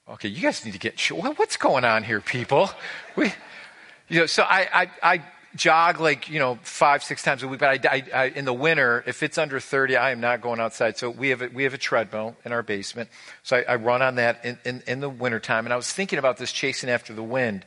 Okay, 0.09 0.29
you 0.29 0.41
guys 0.41 0.65
need 0.65 0.73
to 0.73 0.79
get. 0.79 0.99
What's 1.11 1.57
going 1.57 1.85
on 1.85 2.03
here, 2.05 2.21
people? 2.21 2.71
We, 3.15 3.33
you 4.09 4.21
know, 4.21 4.27
so 4.27 4.43
I, 4.43 4.69
I, 4.73 4.91
I 5.15 5.23
jog 5.59 5.99
like 5.99 6.31
you 6.31 6.39
know 6.39 6.57
five 6.63 7.03
six 7.03 7.23
times 7.23 7.43
a 7.43 7.49
week 7.49 7.59
but 7.59 7.85
I, 7.85 7.97
I, 7.97 8.05
I, 8.15 8.25
in 8.27 8.45
the 8.45 8.53
winter 8.53 9.03
if 9.09 9.25
it's 9.25 9.37
under 9.39 9.59
30 9.59 9.97
i 9.97 10.13
am 10.13 10.21
not 10.21 10.41
going 10.41 10.61
outside. 10.61 10.97
So 10.97 11.11
we 11.11 11.31
have 11.31 11.43
a, 11.43 11.49
we 11.49 11.65
have 11.65 11.75
a 11.75 11.79
treadmill 11.79 12.37
in 12.45 12.53
our 12.53 12.63
basement. 12.63 13.11
So 13.43 13.57
i, 13.57 13.73
I 13.73 13.75
run 13.75 14.01
on 14.01 14.15
that 14.15 14.45
in, 14.45 14.59
in, 14.65 14.83
in, 14.87 15.01
the 15.01 15.09
wintertime. 15.09 15.67
And 15.67 15.73
i 15.73 15.77
was 15.77 15.93
thinking 15.93 16.19
about 16.19 16.39
this 16.39 16.53
chasing 16.53 16.89
after 16.89 17.13
the 17.13 17.25
wind. 17.25 17.65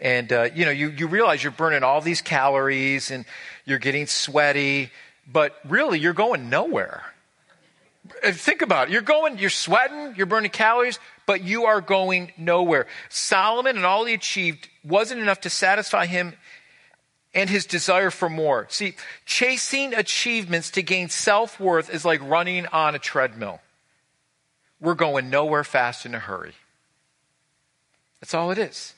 And 0.00 0.32
uh, 0.32 0.48
you 0.54 0.64
know 0.64 0.70
you, 0.70 0.88
you 0.88 1.06
realize 1.06 1.44
you're 1.44 1.52
burning 1.52 1.82
all 1.82 2.00
these 2.00 2.22
calories 2.22 3.10
and 3.10 3.26
you're 3.66 3.78
getting 3.78 4.06
sweaty 4.06 4.90
but 5.30 5.54
really 5.68 5.98
you're 5.98 6.14
going 6.14 6.48
nowhere. 6.48 7.02
Uh, 8.22 8.32
think 8.32 8.62
about 8.62 8.88
it. 8.88 8.92
You're 8.92 9.02
going 9.02 9.36
you're 9.38 9.50
sweating 9.50 10.14
you're 10.16 10.26
burning 10.26 10.50
calories 10.50 10.98
but 11.26 11.44
you 11.44 11.66
are 11.66 11.82
going 11.82 12.32
nowhere. 12.38 12.86
Solomon 13.10 13.76
and 13.76 13.84
all 13.84 14.06
he 14.06 14.14
achieved 14.14 14.70
wasn't 14.82 15.20
enough 15.20 15.42
to 15.42 15.50
satisfy 15.50 16.06
him 16.06 16.34
and 17.34 17.50
his 17.50 17.66
desire 17.66 18.10
for 18.10 18.28
more. 18.28 18.66
See, 18.70 18.94
chasing 19.26 19.92
achievements 19.92 20.70
to 20.72 20.82
gain 20.82 21.08
self 21.08 21.58
worth 21.58 21.92
is 21.92 22.04
like 22.04 22.22
running 22.22 22.66
on 22.66 22.94
a 22.94 22.98
treadmill. 22.98 23.60
We're 24.80 24.94
going 24.94 25.30
nowhere 25.30 25.64
fast 25.64 26.06
in 26.06 26.14
a 26.14 26.18
hurry. 26.18 26.54
That's 28.20 28.34
all 28.34 28.50
it 28.50 28.58
is. 28.58 28.94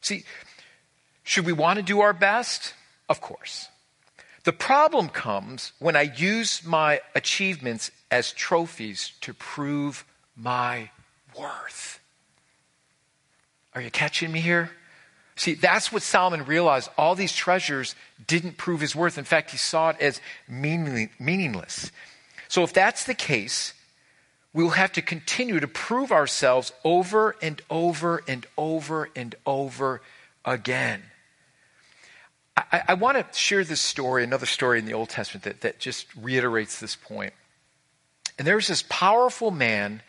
See, 0.00 0.24
should 1.22 1.46
we 1.46 1.52
want 1.52 1.78
to 1.78 1.82
do 1.82 2.00
our 2.00 2.12
best? 2.12 2.74
Of 3.08 3.20
course. 3.20 3.68
The 4.44 4.52
problem 4.52 5.08
comes 5.08 5.72
when 5.78 5.96
I 5.96 6.02
use 6.02 6.64
my 6.64 7.00
achievements 7.14 7.90
as 8.10 8.32
trophies 8.32 9.12
to 9.22 9.32
prove 9.32 10.04
my 10.36 10.90
worth. 11.38 11.98
Are 13.74 13.80
you 13.80 13.90
catching 13.90 14.30
me 14.30 14.40
here? 14.40 14.70
See, 15.36 15.54
that's 15.54 15.92
what 15.92 16.02
Solomon 16.02 16.44
realized. 16.44 16.90
All 16.96 17.14
these 17.14 17.34
treasures 17.34 17.96
didn't 18.24 18.56
prove 18.56 18.80
his 18.80 18.94
worth. 18.94 19.18
In 19.18 19.24
fact, 19.24 19.50
he 19.50 19.56
saw 19.56 19.90
it 19.90 19.96
as 20.00 20.20
meaningless. 20.48 21.90
So, 22.48 22.62
if 22.62 22.72
that's 22.72 23.04
the 23.04 23.14
case, 23.14 23.74
we 24.52 24.62
will 24.62 24.70
have 24.70 24.92
to 24.92 25.02
continue 25.02 25.58
to 25.58 25.66
prove 25.66 26.12
ourselves 26.12 26.72
over 26.84 27.34
and 27.42 27.60
over 27.68 28.22
and 28.28 28.46
over 28.56 29.10
and 29.16 29.34
over 29.44 30.00
again. 30.44 31.02
I, 32.56 32.82
I 32.88 32.94
want 32.94 33.18
to 33.18 33.36
share 33.36 33.64
this 33.64 33.80
story, 33.80 34.22
another 34.22 34.46
story 34.46 34.78
in 34.78 34.84
the 34.84 34.94
Old 34.94 35.08
Testament 35.08 35.42
that, 35.42 35.62
that 35.62 35.80
just 35.80 36.06
reiterates 36.14 36.78
this 36.78 36.94
point. 36.94 37.32
And 38.38 38.46
there's 38.46 38.68
this 38.68 38.84
powerful 38.88 39.50
man, 39.50 40.02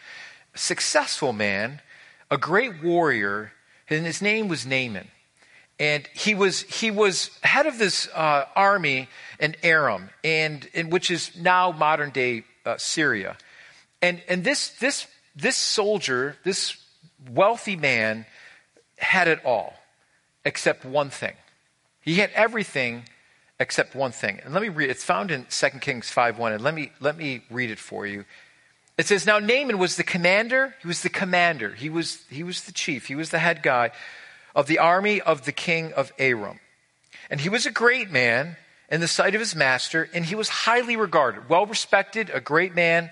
successful 0.54 1.34
man, 1.34 1.82
a 2.30 2.38
great 2.38 2.84
warrior, 2.84 3.54
and 3.90 4.06
his 4.06 4.22
name 4.22 4.48
was 4.48 4.68
Naaman 4.68 5.08
and 5.80 6.08
he 6.14 6.36
was 6.36 6.62
he 6.62 6.92
was 6.92 7.32
head 7.44 7.66
of 7.66 7.78
this 7.78 8.08
uh, 8.14 8.46
army 8.56 9.10
in 9.40 9.56
Aram, 9.64 10.10
and, 10.24 10.68
and 10.74 10.92
which 10.92 11.12
is 11.12 11.36
now 11.36 11.72
modern 11.72 12.12
day 12.12 12.46
uh, 12.66 12.78
Syria, 12.78 13.38
and 14.02 14.22
and 14.28 14.44
this 14.44 14.70
this 14.80 15.08
this 15.36 15.58
soldier, 15.58 16.38
this 16.44 16.78
wealthy 17.30 17.76
man, 17.76 18.26
had 18.98 19.28
it 19.28 19.44
all 19.44 19.74
except 20.46 20.86
one 20.86 21.10
thing. 21.10 21.34
He 22.02 22.16
had 22.16 22.30
everything 22.36 23.04
except 23.60 23.96
one 23.96 24.12
thing. 24.12 24.40
And 24.44 24.54
let 24.54 24.62
me 24.62 24.70
read. 24.70 24.90
It's 24.90 25.04
found 25.04 25.32
in 25.32 25.46
2 25.50 25.68
Kings 25.82 26.10
five 26.10 26.38
one, 26.38 26.54
and 26.54 26.64
let 26.64 26.74
me 26.74 26.92
let 27.02 27.18
me 27.18 27.42
read 27.50 27.70
it 27.70 27.80
for 27.80 28.08
you. 28.08 28.24
It 28.98 29.08
says, 29.08 29.26
"Now 29.26 29.40
Naaman 29.40 29.78
was 29.78 29.98
the 29.98 30.04
commander. 30.04 30.76
He 30.82 30.88
was 30.88 31.02
the 31.02 31.10
commander. 31.10 31.74
He 31.74 31.90
was 31.90 32.24
he 32.30 32.44
was 32.44 32.64
the 32.64 32.72
chief. 32.72 33.08
He 33.08 33.16
was 33.16 33.32
the 33.32 33.40
head 33.40 33.62
guy." 33.62 33.92
Of 34.56 34.68
the 34.68 34.80
army 34.80 35.22
of 35.22 35.46
the 35.46 35.52
king 35.52 35.94
of 35.94 36.12
Aram. 36.18 36.60
And 37.30 37.42
he 37.42 37.50
was 37.50 37.66
a 37.66 37.72
great 37.72 38.10
man 38.10 38.58
in 38.90 39.02
the 39.02 39.08
sight 39.08 39.36
of 39.36 39.42
his 39.42 39.56
master, 39.56 40.10
and 40.14 40.26
he 40.26 40.36
was 40.36 40.48
highly 40.48 40.96
regarded, 40.96 41.50
well 41.50 41.66
respected, 41.66 42.30
a 42.30 42.40
great 42.40 42.74
man, 42.74 43.10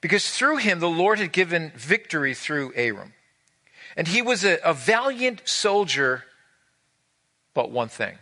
because 0.00 0.28
through 0.30 0.58
him 0.58 0.80
the 0.80 0.88
Lord 0.88 1.18
had 1.18 1.32
given 1.32 1.72
victory 1.74 2.34
through 2.34 2.72
Aram. 2.74 3.14
And 3.96 4.06
he 4.08 4.22
was 4.22 4.44
a, 4.44 4.58
a 4.64 4.74
valiant 4.74 5.42
soldier 5.44 6.24
but 7.54 7.70
one 7.70 7.88
thing 7.88 8.18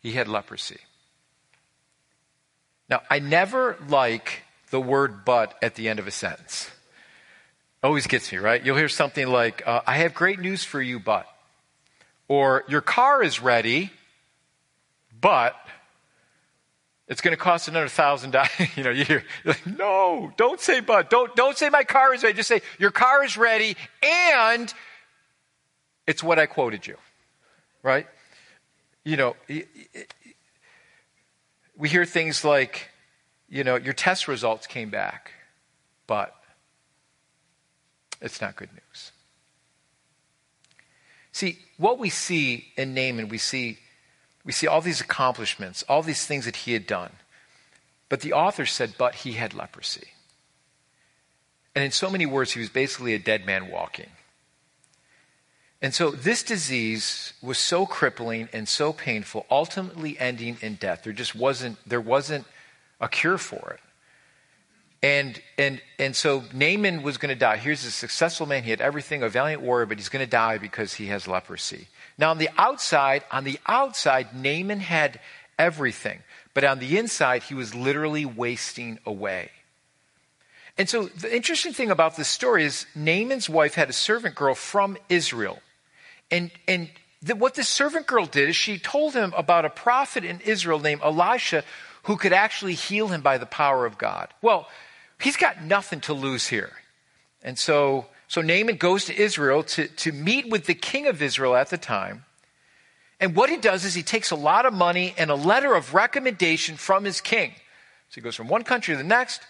he 0.00 0.12
had 0.12 0.28
leprosy. 0.28 0.78
Now, 2.88 3.02
I 3.10 3.18
never 3.18 3.76
like 3.88 4.42
the 4.70 4.80
word 4.80 5.24
but 5.24 5.54
at 5.60 5.74
the 5.74 5.88
end 5.88 5.98
of 5.98 6.06
a 6.06 6.10
sentence. 6.10 6.70
Always 7.82 8.06
gets 8.06 8.30
me, 8.30 8.38
right? 8.38 8.64
You'll 8.64 8.76
hear 8.76 8.88
something 8.88 9.26
like, 9.26 9.66
uh, 9.66 9.82
I 9.86 9.96
have 9.98 10.14
great 10.14 10.38
news 10.38 10.62
for 10.62 10.80
you, 10.80 11.00
but. 11.00 11.26
Or, 12.32 12.64
your 12.66 12.80
car 12.80 13.22
is 13.22 13.42
ready, 13.42 13.92
but 15.20 15.54
it's 17.06 17.20
going 17.20 17.36
to 17.36 17.38
cost 17.38 17.68
another 17.68 17.88
thousand 17.88 18.30
dollars. 18.30 18.48
You 18.74 18.84
know, 18.84 18.88
you 18.90 19.04
hear, 19.04 19.22
like, 19.44 19.66
no, 19.66 20.32
don't 20.38 20.58
say 20.58 20.80
but. 20.80 21.10
Don't, 21.10 21.36
don't 21.36 21.58
say 21.58 21.68
my 21.68 21.84
car 21.84 22.14
is 22.14 22.22
ready. 22.22 22.34
Just 22.34 22.48
say 22.48 22.62
your 22.78 22.90
car 22.90 23.22
is 23.22 23.36
ready 23.36 23.76
and 24.02 24.72
it's 26.06 26.22
what 26.22 26.38
I 26.38 26.46
quoted 26.46 26.86
you. 26.86 26.96
Right? 27.82 28.06
You 29.04 29.18
know, 29.18 29.36
we 31.76 31.90
hear 31.90 32.06
things 32.06 32.46
like, 32.46 32.88
you 33.50 33.62
know, 33.62 33.76
your 33.76 33.92
test 33.92 34.26
results 34.26 34.66
came 34.66 34.88
back, 34.88 35.32
but 36.06 36.34
it's 38.22 38.40
not 38.40 38.56
good 38.56 38.70
news. 38.72 39.12
See, 41.32 41.58
what 41.82 41.98
we 41.98 42.10
see 42.10 42.68
in 42.76 42.94
Naaman, 42.94 43.28
we 43.28 43.38
see, 43.38 43.78
we 44.44 44.52
see 44.52 44.68
all 44.68 44.80
these 44.80 45.00
accomplishments, 45.00 45.82
all 45.88 46.02
these 46.02 46.24
things 46.24 46.44
that 46.44 46.54
he 46.54 46.74
had 46.74 46.86
done. 46.86 47.10
But 48.08 48.20
the 48.20 48.32
author 48.32 48.66
said, 48.66 48.94
but 48.96 49.16
he 49.16 49.32
had 49.32 49.52
leprosy. 49.52 50.08
And 51.74 51.84
in 51.84 51.90
so 51.90 52.08
many 52.08 52.24
words, 52.24 52.52
he 52.52 52.60
was 52.60 52.68
basically 52.68 53.14
a 53.14 53.18
dead 53.18 53.44
man 53.44 53.68
walking. 53.68 54.10
And 55.80 55.92
so 55.92 56.12
this 56.12 56.44
disease 56.44 57.32
was 57.42 57.58
so 57.58 57.84
crippling 57.84 58.48
and 58.52 58.68
so 58.68 58.92
painful, 58.92 59.44
ultimately 59.50 60.16
ending 60.20 60.58
in 60.60 60.76
death. 60.76 61.02
There 61.02 61.12
just 61.12 61.34
wasn't, 61.34 61.78
there 61.84 62.00
wasn't 62.00 62.44
a 63.00 63.08
cure 63.08 63.38
for 63.38 63.72
it. 63.72 63.80
And, 65.02 65.40
and, 65.58 65.82
and 65.98 66.14
so 66.14 66.44
Naaman 66.52 67.02
was 67.02 67.18
going 67.18 67.34
to 67.34 67.38
die. 67.38 67.56
Here's 67.56 67.84
a 67.84 67.90
successful 67.90 68.46
man. 68.46 68.62
He 68.62 68.70
had 68.70 68.80
everything, 68.80 69.24
a 69.24 69.28
valiant 69.28 69.60
warrior, 69.60 69.86
but 69.86 69.98
he's 69.98 70.08
going 70.08 70.24
to 70.24 70.30
die 70.30 70.58
because 70.58 70.94
he 70.94 71.06
has 71.06 71.26
leprosy. 71.26 71.88
Now, 72.18 72.30
on 72.30 72.38
the 72.38 72.50
outside, 72.56 73.24
on 73.30 73.42
the 73.42 73.58
outside, 73.66 74.28
Naaman 74.34 74.78
had 74.78 75.18
everything. 75.58 76.20
But 76.54 76.64
on 76.64 76.78
the 76.78 76.98
inside, 76.98 77.42
he 77.42 77.54
was 77.54 77.74
literally 77.74 78.24
wasting 78.24 78.98
away. 79.04 79.50
And 80.78 80.88
so 80.88 81.06
the 81.06 81.34
interesting 81.34 81.72
thing 81.72 81.90
about 81.90 82.16
this 82.16 82.28
story 82.28 82.64
is 82.64 82.86
Naaman's 82.94 83.48
wife 83.48 83.74
had 83.74 83.90
a 83.90 83.92
servant 83.92 84.34
girl 84.34 84.54
from 84.54 84.96
Israel. 85.08 85.58
And, 86.30 86.50
and 86.66 86.88
the, 87.20 87.34
what 87.34 87.54
this 87.54 87.68
servant 87.68 88.06
girl 88.06 88.26
did 88.26 88.48
is 88.48 88.56
she 88.56 88.78
told 88.78 89.14
him 89.14 89.34
about 89.36 89.64
a 89.64 89.70
prophet 89.70 90.24
in 90.24 90.40
Israel 90.40 90.78
named 90.78 91.02
Elisha 91.02 91.64
who 92.04 92.16
could 92.16 92.32
actually 92.32 92.74
heal 92.74 93.08
him 93.08 93.20
by 93.20 93.38
the 93.38 93.46
power 93.46 93.84
of 93.84 93.98
God. 93.98 94.28
Well, 94.40 94.68
he's 95.22 95.36
got 95.36 95.62
nothing 95.62 96.00
to 96.02 96.12
lose 96.12 96.48
here. 96.48 96.72
And 97.42 97.58
so, 97.58 98.06
so 98.28 98.40
Naaman 98.40 98.76
goes 98.76 99.04
to 99.06 99.16
Israel 99.16 99.62
to, 99.64 99.88
to 99.88 100.12
meet 100.12 100.48
with 100.48 100.66
the 100.66 100.74
king 100.74 101.06
of 101.06 101.22
Israel 101.22 101.56
at 101.56 101.70
the 101.70 101.78
time. 101.78 102.24
And 103.20 103.36
what 103.36 103.50
he 103.50 103.56
does 103.56 103.84
is 103.84 103.94
he 103.94 104.02
takes 104.02 104.30
a 104.30 104.36
lot 104.36 104.66
of 104.66 104.72
money 104.72 105.14
and 105.16 105.30
a 105.30 105.34
letter 105.34 105.74
of 105.74 105.94
recommendation 105.94 106.76
from 106.76 107.04
his 107.04 107.20
king. 107.20 107.52
So 108.08 108.16
he 108.16 108.20
goes 108.20 108.34
from 108.34 108.48
one 108.48 108.64
country 108.64 108.94
to 108.94 108.98
the 108.98 109.08
next. 109.08 109.42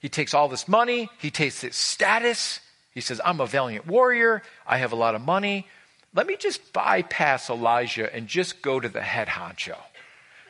He 0.00 0.08
takes 0.08 0.34
all 0.34 0.48
this 0.48 0.66
money. 0.66 1.08
He 1.18 1.30
takes 1.30 1.60
his 1.60 1.76
status. 1.76 2.60
He 2.92 3.00
says, 3.00 3.20
I'm 3.24 3.40
a 3.40 3.46
valiant 3.46 3.86
warrior. 3.86 4.42
I 4.66 4.78
have 4.78 4.92
a 4.92 4.96
lot 4.96 5.14
of 5.14 5.22
money. 5.22 5.68
Let 6.12 6.26
me 6.26 6.36
just 6.36 6.72
bypass 6.72 7.48
Elijah 7.48 8.12
and 8.12 8.26
just 8.26 8.62
go 8.62 8.80
to 8.80 8.88
the 8.88 9.02
head 9.02 9.28
honcho. 9.28 9.76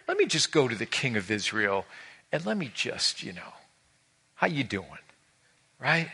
Let 0.08 0.16
me 0.16 0.24
just 0.24 0.50
go 0.50 0.66
to 0.66 0.74
the 0.74 0.86
king 0.86 1.16
of 1.16 1.30
Israel 1.30 1.84
and 2.32 2.46
let 2.46 2.56
me 2.56 2.70
just, 2.72 3.22
you 3.22 3.32
know, 3.32 3.52
how 4.40 4.46
you 4.46 4.64
doing? 4.64 4.86
Right? 5.78 6.08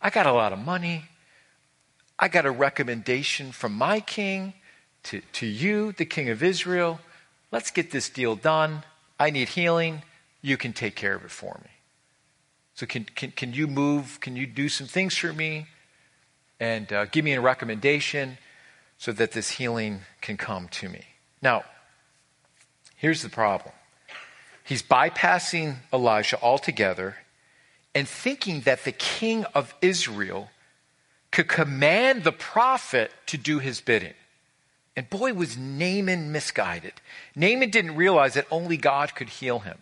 I 0.00 0.10
got 0.10 0.24
a 0.24 0.32
lot 0.32 0.52
of 0.52 0.60
money. 0.60 1.06
I 2.16 2.28
got 2.28 2.46
a 2.46 2.50
recommendation 2.52 3.50
from 3.50 3.72
my 3.72 3.98
king 3.98 4.54
to, 5.02 5.20
to 5.32 5.46
you, 5.46 5.90
the 5.90 6.04
king 6.04 6.28
of 6.28 6.44
Israel. 6.44 7.00
Let's 7.50 7.72
get 7.72 7.90
this 7.90 8.08
deal 8.08 8.36
done. 8.36 8.84
I 9.18 9.30
need 9.30 9.48
healing. 9.48 10.02
You 10.42 10.56
can 10.56 10.72
take 10.72 10.94
care 10.94 11.16
of 11.16 11.24
it 11.24 11.32
for 11.32 11.60
me. 11.64 11.70
So, 12.74 12.86
can, 12.86 13.02
can, 13.16 13.32
can 13.32 13.52
you 13.52 13.66
move? 13.66 14.20
Can 14.20 14.36
you 14.36 14.46
do 14.46 14.68
some 14.68 14.86
things 14.86 15.16
for 15.16 15.32
me? 15.32 15.66
And 16.60 16.92
uh, 16.92 17.06
give 17.06 17.24
me 17.24 17.32
a 17.32 17.40
recommendation 17.40 18.38
so 18.96 19.10
that 19.10 19.32
this 19.32 19.50
healing 19.50 20.02
can 20.20 20.36
come 20.36 20.68
to 20.68 20.88
me. 20.88 21.02
Now, 21.42 21.64
here's 22.94 23.22
the 23.22 23.28
problem 23.28 23.74
he's 24.62 24.84
bypassing 24.84 25.78
Elijah 25.92 26.40
altogether 26.40 27.16
and 27.94 28.08
thinking 28.08 28.60
that 28.62 28.84
the 28.84 28.92
king 28.92 29.44
of 29.54 29.74
Israel 29.80 30.50
could 31.30 31.48
command 31.48 32.24
the 32.24 32.32
prophet 32.32 33.10
to 33.26 33.38
do 33.38 33.58
his 33.58 33.80
bidding. 33.80 34.14
And 34.96 35.08
boy, 35.08 35.32
was 35.32 35.56
Naaman 35.56 36.32
misguided. 36.32 36.94
Naaman 37.36 37.70
didn't 37.70 37.96
realize 37.96 38.34
that 38.34 38.46
only 38.50 38.76
God 38.76 39.14
could 39.14 39.28
heal 39.28 39.60
him. 39.60 39.78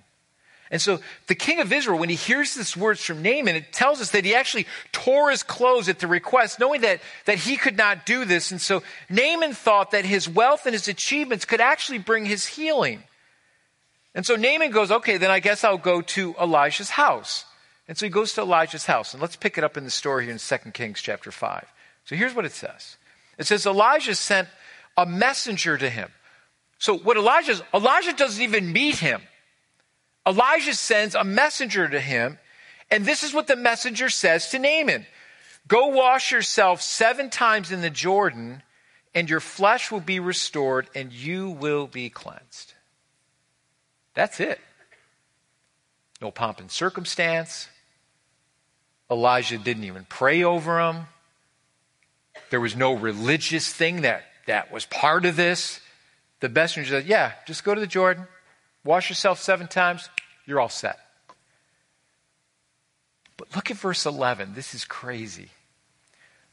And 0.71 0.83
so 0.83 1.01
the 1.29 1.35
king 1.35 1.61
of 1.61 1.73
Israel, 1.73 1.99
when 1.99 2.11
he 2.11 2.15
hears 2.15 2.55
these 2.55 2.77
words 2.77 3.03
from 3.03 3.23
Naaman, 3.23 3.57
it 3.57 3.73
tells 3.73 4.03
us 4.03 4.11
that 4.11 4.27
he 4.27 4.35
actually 4.35 4.67
tore 4.93 5.31
his 5.31 5.43
clothes 5.43 5.89
at 5.89 5.99
the 5.99 6.07
request, 6.07 6.61
knowing 6.61 6.83
that, 6.83 7.01
that 7.25 7.39
he 7.39 7.57
could 7.57 7.77
not 7.77 8.05
do 8.05 8.27
this. 8.27 8.51
And 8.51 8.61
so 8.61 8.83
Naaman 9.09 9.55
thought 9.55 9.93
that 9.93 10.05
his 10.05 10.29
wealth 10.29 10.67
and 10.67 10.75
his 10.75 10.87
achievements 10.87 11.47
could 11.47 11.63
actually 11.63 11.99
bring 11.99 12.27
his 12.27 12.47
healing. 12.47 13.03
And 14.15 14.27
so 14.27 14.37
Naaman 14.37 14.71
goes, 14.71 14.91
okay, 14.91 15.17
then 15.17 15.31
I 15.31 15.41
guess 15.41 15.65
I'll 15.65 15.79
go 15.79 16.03
to 16.03 16.35
Elijah's 16.39 16.91
house. 16.91 17.47
And 17.89 17.97
so 17.97 18.07
he 18.07 18.11
goes 18.11 18.35
to 18.35 18.43
Elijah's 18.43 18.85
house. 18.85 19.15
And 19.15 19.23
let's 19.23 19.37
pick 19.37 19.57
it 19.57 19.65
up 19.65 19.77
in 19.77 19.85
the 19.85 19.91
story 19.91 20.25
here 20.25 20.33
in 20.33 20.39
2 20.39 20.57
Kings 20.73 21.01
chapter 21.01 21.33
5. 21.33 21.67
So 22.05 22.15
here's 22.15 22.35
what 22.35 22.45
it 22.45 22.53
says. 22.53 22.99
It 23.39 23.47
says 23.47 23.67
Elijah 23.67 24.15
sent 24.15 24.49
a 24.97 25.07
messenger 25.07 25.79
to 25.79 25.89
him. 25.89 26.11
So 26.79 26.97
what 26.97 27.17
Elijah 27.17 27.61
Elijah 27.75 28.13
doesn't 28.13 28.43
even 28.43 28.73
meet 28.73 28.97
him. 28.97 29.23
Elijah 30.27 30.75
sends 30.75 31.15
a 31.15 31.25
messenger 31.25 31.89
to 31.89 31.99
him, 31.99 32.39
and 32.91 33.07
this 33.07 33.23
is 33.23 33.33
what 33.33 33.47
the 33.47 33.57
messenger 33.57 34.11
says 34.11 34.51
to 34.51 34.59
Naaman 34.59 35.07
Go 35.67 35.89
wash 35.89 36.33
yourself 36.33 36.83
seven 36.83 37.31
times 37.31 37.73
in 37.73 37.81
the 37.81 37.91
Jordan, 37.91 38.63
and 39.15 39.29
your 39.29 39.41
flesh 39.41 39.91
will 39.91 40.01
be 40.01 40.21
restored, 40.21 40.89
and 40.95 41.13
you 41.13 41.51
will 41.51 41.87
be 41.87 42.11
cleansed. 42.11 42.75
That's 44.15 44.41
it. 44.41 44.59
No 46.21 46.31
pomp 46.31 46.61
and 46.61 46.71
circumstance. 46.71 47.69
Elijah 49.11 49.59
didn't 49.59 49.85
even 49.85 50.05
pray 50.09 50.43
over 50.43 50.81
him. 50.81 51.07
There 52.51 52.61
was 52.61 52.77
no 52.77 52.95
religious 52.95 53.73
thing 53.73 54.03
that, 54.03 54.25
that 54.47 54.73
was 54.73 54.87
part 54.87 55.25
of 55.25 55.37
this. 55.37 55.81
The 56.41 56.49
messenger 56.49 56.91
said, 57.01 57.07
Yeah, 57.07 57.33
just 57.47 57.65
go 57.65 57.75
to 57.75 57.81
the 57.81 57.87
Jordan, 57.87 58.27
wash 58.85 59.09
yourself 59.09 59.41
seven 59.41 59.67
times, 59.67 60.09
you're 60.47 60.61
all 60.61 60.69
set. 60.69 60.99
But 63.37 63.55
look 63.55 63.71
at 63.71 63.77
verse 63.77 64.05
11. 64.05 64.55
This 64.55 64.75
is 64.75 64.85
crazy. 64.85 65.49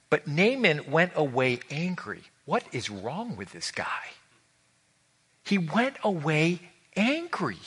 But 0.09 0.27
Naaman 0.27 0.91
went 0.91 1.13
away 1.15 1.59
angry. 1.69 2.21
What 2.45 2.63
is 2.71 2.89
wrong 2.89 3.35
with 3.35 3.51
this 3.51 3.71
guy? 3.71 3.85
He 5.43 5.57
went 5.57 5.97
away 6.03 6.59
angry. 6.95 7.57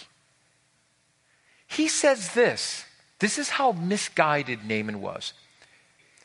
He 1.66 1.88
says 1.88 2.32
this. 2.32 2.84
This 3.18 3.38
is 3.38 3.50
how 3.50 3.72
misguided 3.72 4.64
Naaman 4.64 5.00
was. 5.00 5.32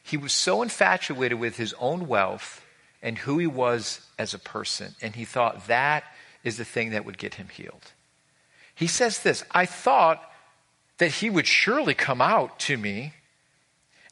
He 0.04 0.18
was 0.18 0.34
so 0.34 0.62
infatuated 0.62 1.40
with 1.40 1.58
his 1.58 1.74
own 1.80 2.08
wealth 2.08 2.64
and 3.02 3.18
who 3.18 3.38
he 3.40 3.48
was 3.48 4.02
as 4.18 4.34
a 4.34 4.40
person, 4.40 4.96
and 5.02 5.16
he 5.16 5.26
thought 5.26 5.68
that 5.68 6.04
is 6.44 6.58
the 6.58 6.66
thing 6.66 6.92
that 6.92 7.06
would 7.06 7.18
get 7.18 7.36
him 7.36 7.48
healed. 7.50 7.92
He 8.76 8.88
says 8.88 9.20
this 9.20 9.44
I 9.52 9.66
thought 9.66 10.22
that 10.98 11.12
he 11.12 11.30
would 11.30 11.48
surely 11.48 11.94
come 11.94 12.22
out 12.22 12.60
to 12.60 12.78
me 12.78 13.14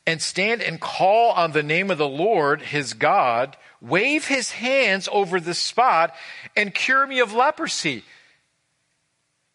and 0.07 0.21
stand 0.21 0.61
and 0.61 0.79
call 0.79 1.31
on 1.31 1.51
the 1.51 1.63
name 1.63 1.91
of 1.91 1.97
the 1.97 2.07
Lord, 2.07 2.61
his 2.61 2.93
God, 2.93 3.55
wave 3.81 4.27
his 4.27 4.51
hands 4.51 5.07
over 5.11 5.39
the 5.39 5.53
spot, 5.53 6.15
and 6.55 6.73
cure 6.73 7.05
me 7.05 7.19
of 7.19 7.33
leprosy. 7.33 8.03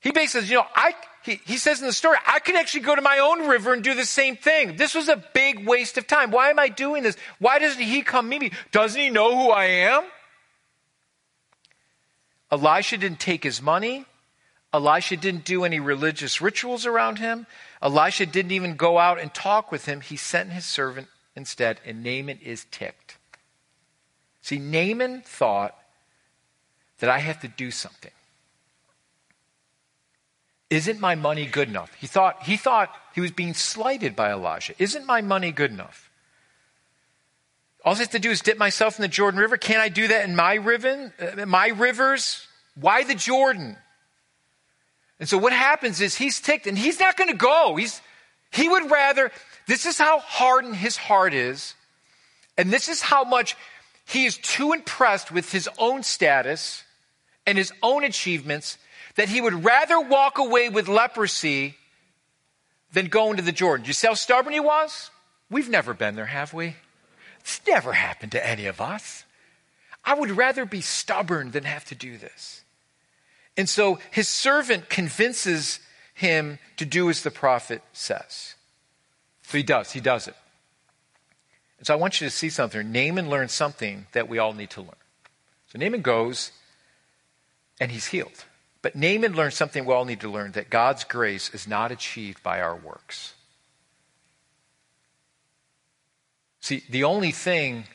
He 0.01 0.13
basically 0.13 0.43
says, 0.43 0.51
you 0.51 0.57
know, 0.57 0.67
I, 0.75 0.95
he, 1.27 1.41
he 1.45 1.57
says 1.59 1.81
in 1.81 1.87
the 1.87 1.93
story, 1.93 2.17
I 2.25 2.39
could 2.39 2.55
actually 2.55 2.81
go 2.81 2.95
to 2.95 3.03
my 3.03 3.19
own 3.19 3.49
river 3.49 3.73
and 3.73 3.83
do 3.83 3.95
the 3.95 4.05
same 4.05 4.37
thing. 4.37 4.77
This 4.77 4.95
was 4.95 5.09
a 5.09 5.23
big 5.35 5.67
waste 5.67 5.99
of 5.99 6.07
time. 6.07 6.31
Why 6.31 6.51
am 6.51 6.59
I 6.59 6.69
doing 6.69 7.03
this? 7.03 7.17
Why 7.41 7.59
doesn't 7.59 7.83
he 7.83 8.03
come 8.03 8.29
meet 8.29 8.41
me? 8.41 8.53
Doesn't 8.71 9.01
he 9.01 9.11
know 9.11 9.37
who 9.37 9.51
I 9.51 9.65
am? 9.65 10.05
Elisha 12.51 12.97
didn't 12.97 13.19
take 13.19 13.43
his 13.43 13.61
money. 13.61 14.07
Elisha 14.73 15.17
didn't 15.17 15.45
do 15.45 15.65
any 15.65 15.81
religious 15.81 16.41
rituals 16.41 16.87
around 16.87 17.19
him. 17.19 17.47
Elisha 17.83 18.25
didn't 18.25 18.53
even 18.53 18.77
go 18.77 18.99
out 18.99 19.19
and 19.19 19.35
talk 19.35 19.73
with 19.73 19.87
him. 19.87 20.01
He 20.01 20.17
sent 20.17 20.53
his 20.53 20.65
servant 20.65 21.09
instead, 21.35 21.81
and 21.85 22.05
Naaman 22.05 22.39
is 22.43 22.67
ticked. 22.71 23.17
See, 24.43 24.59
Naaman 24.59 25.23
thought 25.23 25.77
that 27.01 27.11
I 27.11 27.19
have 27.19 27.41
to 27.41 27.49
do 27.49 27.73
something. 27.73 28.13
Isn't 30.69 31.01
my 31.01 31.15
money 31.15 31.47
good 31.47 31.69
enough? 31.69 31.95
He 31.95 32.07
thought, 32.07 32.43
he 32.43 32.57
thought 32.57 32.91
he 33.15 33.21
was 33.21 33.31
being 33.31 33.55
slighted 33.55 34.17
by 34.17 34.33
Elijah. 34.33 34.75
Isn't 34.79 35.07
my 35.07 35.21
money 35.21 35.53
good 35.53 35.71
enough? 35.71 36.11
All 37.85 37.95
I 37.95 37.99
have 37.99 38.11
to 38.11 38.19
do 38.19 38.31
is 38.31 38.41
dip 38.41 38.59
myself 38.59 38.99
in 38.99 39.03
the 39.03 39.09
Jordan 39.09 39.39
River. 39.39 39.57
Can't 39.57 39.79
I 39.79 39.89
do 39.89 40.09
that 40.09 40.29
in 40.29 40.35
my 40.35 40.55
riven, 40.55 41.13
uh, 41.21 41.47
my 41.47 41.69
rivers? 41.69 42.49
Why 42.75 43.05
the 43.05 43.15
Jordan? 43.15 43.77
And 45.21 45.29
so 45.29 45.39
what 45.39 45.53
happens 45.53 46.01
is 46.01 46.17
he's 46.17 46.41
ticked 46.41 46.67
and 46.67 46.77
he's 46.77 46.99
not 46.99 47.17
going 47.17 47.31
to 47.31 47.37
go. 47.37 47.77
He's, 47.77 48.01
he 48.51 48.69
would 48.69 48.91
rather, 48.91 49.31
this 49.69 49.87
is 49.87 49.99
how 49.99 50.19
hardened 50.19 50.75
his 50.75 50.97
heart 50.97 51.33
is. 51.33 51.75
And 52.59 52.73
this 52.73 52.89
is 52.89 53.03
how 53.03 53.23
much 53.23 53.57
he 54.05 54.27
is 54.27 54.37
too 54.37 54.73
impressed 54.73 55.31
with 55.31 55.53
his 55.53 55.69
own 55.79 56.03
status 56.03 56.83
and 57.47 57.57
his 57.57 57.73
own 57.83 58.03
achievements 58.03 58.79
that 59.17 59.29
he 59.29 59.41
would 59.41 59.65
rather 59.65 60.01
walk 60.01 60.39
away 60.39 60.69
with 60.69 60.89
leprosy 60.89 61.77
than 62.93 63.07
go 63.07 63.31
into 63.31 63.43
the 63.43 63.53
Jordan. 63.53 63.85
Do 63.85 63.89
you 63.89 63.95
see 63.95 64.07
how 64.07 64.15
stubborn 64.15 64.53
he 64.53 64.61
was? 64.61 65.11
We've 65.51 65.69
never 65.69 65.95
been 65.95 66.15
there, 66.15 66.27
have 66.27 66.55
we? 66.55 66.77
It's 67.41 67.61
never 67.67 67.93
happened 67.93 68.33
to 68.33 68.47
any 68.47 68.67
of 68.67 68.81
us. 68.81 69.25
I 70.05 70.15
would 70.15 70.31
rather 70.31 70.65
be 70.65 70.81
stubborn 70.81 71.51
than 71.51 71.65
have 71.65 71.85
to 71.87 71.95
do 71.95 72.17
this. 72.17 72.63
And 73.57 73.69
so 73.69 73.99
his 74.11 74.29
servant 74.29 74.89
convinces 74.89 75.81
him 76.15 76.59
to 76.77 76.85
do 76.85 77.11
as 77.11 77.23
the 77.23 77.31
prophet 77.31 77.83
says. 77.93 78.55
So 79.43 79.59
he 79.59 79.63
does, 79.63 79.93
he 79.93 80.01
does 80.01 80.29
it. 80.29 80.37
And 81.79 81.87
so 81.87 81.95
I 81.95 81.97
want 81.97 82.21
you 82.21 82.27
to 82.27 82.31
see 82.31 82.49
something. 82.49 82.91
Naaman 82.91 83.29
learns 83.29 83.53
something 83.53 84.07
that 84.13 84.29
we 84.29 84.39
all 84.39 84.53
need 84.53 84.71
to 84.71 84.81
learn. 84.81 84.91
So 85.69 85.79
Naaman 85.79 86.03
goes 86.03 86.53
and 87.81 87.91
he's 87.91 88.07
healed. 88.07 88.45
But 88.87 88.95
Naaman 88.95 89.35
learned 89.35 89.53
something 89.53 89.85
we 89.85 89.93
all 89.93 90.05
need 90.05 90.21
to 90.21 90.29
learn 90.29 90.53
that 90.53 90.71
God's 90.71 91.03
grace 91.03 91.53
is 91.53 91.67
not 91.67 91.91
achieved 91.91 92.41
by 92.45 92.61
our 92.61 92.77
works. 92.77 93.35
See, 96.61 96.85
the 96.89 97.03
only 97.03 97.33
thing 97.33 97.87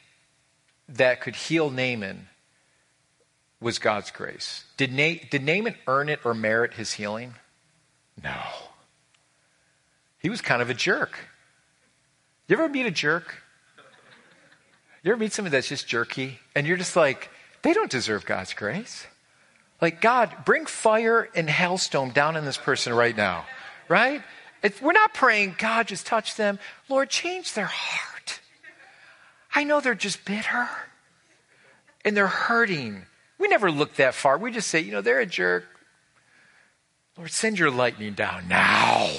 that 0.90 1.22
could 1.22 1.38
heal 1.38 1.70
Naaman 1.70 2.28
was 3.62 3.80
God's 3.80 4.12
grace. 4.12 4.66
Did, 4.76 4.92
Na- 4.92 5.24
did 5.30 5.46
Naaman 5.46 5.76
earn 5.88 6.10
it 6.10 6.20
or 6.26 6.34
merit 6.34 6.74
his 6.74 6.92
healing? 6.92 7.36
No. 8.22 8.42
He 10.20 10.30
was 10.30 10.42
kind 10.42 10.62
of 10.62 10.70
a 10.70 10.74
jerk. 10.74 11.18
You 12.50 12.58
ever 12.58 12.68
meet 12.68 12.86
a 12.86 12.92
jerk? 12.92 13.38
You 15.04 15.14
ever 15.14 15.18
meet 15.22 15.32
somebody 15.32 15.56
that's 15.56 15.70
just 15.70 15.88
jerky 15.88 16.40
and 16.54 16.68
you're 16.68 16.76
just 16.76 16.98
like, 16.98 17.30
they 17.62 17.72
don't 17.72 17.90
deserve 17.90 18.26
God's 18.26 18.54
grace? 18.54 19.08
Like, 19.82 20.00
God, 20.00 20.46
bring 20.46 20.68
fire 20.68 21.28
and 21.34 21.50
hailstone 21.50 22.14
down 22.14 22.38
on 22.38 22.46
this 22.46 22.58
person 22.58 22.94
right 22.94 23.18
now, 23.18 23.46
right? 23.90 24.22
If 24.62 24.82
we're 24.82 24.92
not 24.92 25.14
praying, 25.14 25.56
God, 25.58 25.88
just 25.88 26.06
touch 26.06 26.36
them. 26.36 26.60
Lord, 26.88 27.10
change 27.10 27.54
their 27.54 27.66
heart. 27.66 28.40
I 29.56 29.64
know 29.64 29.82
they're 29.82 29.96
just 29.96 30.24
bitter 30.24 30.70
and 32.06 32.16
they're 32.16 32.28
hurting. 32.28 33.04
We 33.40 33.48
never 33.48 33.72
look 33.72 33.96
that 33.96 34.14
far. 34.14 34.38
We 34.38 34.52
just 34.52 34.70
say, 34.70 34.80
you 34.82 34.92
know, 34.92 35.02
they're 35.02 35.20
a 35.20 35.26
jerk. 35.26 35.66
Lord, 37.18 37.32
send 37.32 37.58
your 37.58 37.72
lightning 37.72 38.14
down 38.14 38.48
now. 38.48 39.10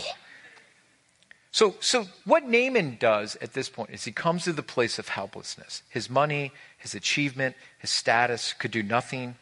So, 1.51 1.75
so 1.81 2.07
what 2.25 2.49
Naaman 2.49 2.97
does 2.99 3.37
at 3.43 3.53
this 3.53 3.69
point 3.69 3.91
is 3.91 4.05
he 4.05 4.13
comes 4.13 4.45
to 4.45 4.53
the 4.53 4.63
place 4.63 4.99
of 4.99 5.09
helplessness. 5.09 5.83
His 5.91 6.09
money, 6.09 6.53
his 6.79 6.95
achievement, 6.95 7.57
his 7.79 7.91
status 7.91 8.55
could 8.55 8.71
do 8.71 8.83
nothing 8.83 9.35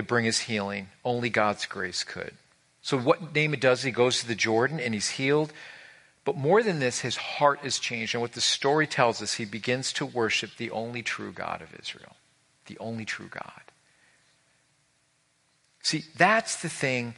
to 0.00 0.06
bring 0.06 0.24
his 0.24 0.40
healing. 0.40 0.88
Only 1.04 1.30
God's 1.30 1.66
grace 1.66 2.02
could. 2.02 2.34
So, 2.82 2.98
what 2.98 3.34
Naaman 3.34 3.60
does, 3.60 3.82
he 3.82 3.90
goes 3.90 4.20
to 4.20 4.28
the 4.28 4.34
Jordan 4.34 4.80
and 4.80 4.94
he's 4.94 5.10
healed. 5.10 5.52
But 6.24 6.36
more 6.36 6.62
than 6.62 6.80
this, 6.80 7.00
his 7.00 7.16
heart 7.16 7.60
is 7.64 7.78
changed. 7.78 8.14
And 8.14 8.22
what 8.22 8.32
the 8.32 8.40
story 8.40 8.86
tells 8.86 9.22
us, 9.22 9.34
he 9.34 9.44
begins 9.44 9.92
to 9.94 10.06
worship 10.06 10.50
the 10.56 10.70
only 10.70 11.02
true 11.02 11.32
God 11.32 11.62
of 11.62 11.74
Israel. 11.78 12.16
The 12.66 12.78
only 12.78 13.04
true 13.04 13.28
God. 13.30 13.62
See, 15.82 16.04
that's 16.16 16.60
the 16.60 16.68
thing 16.68 17.14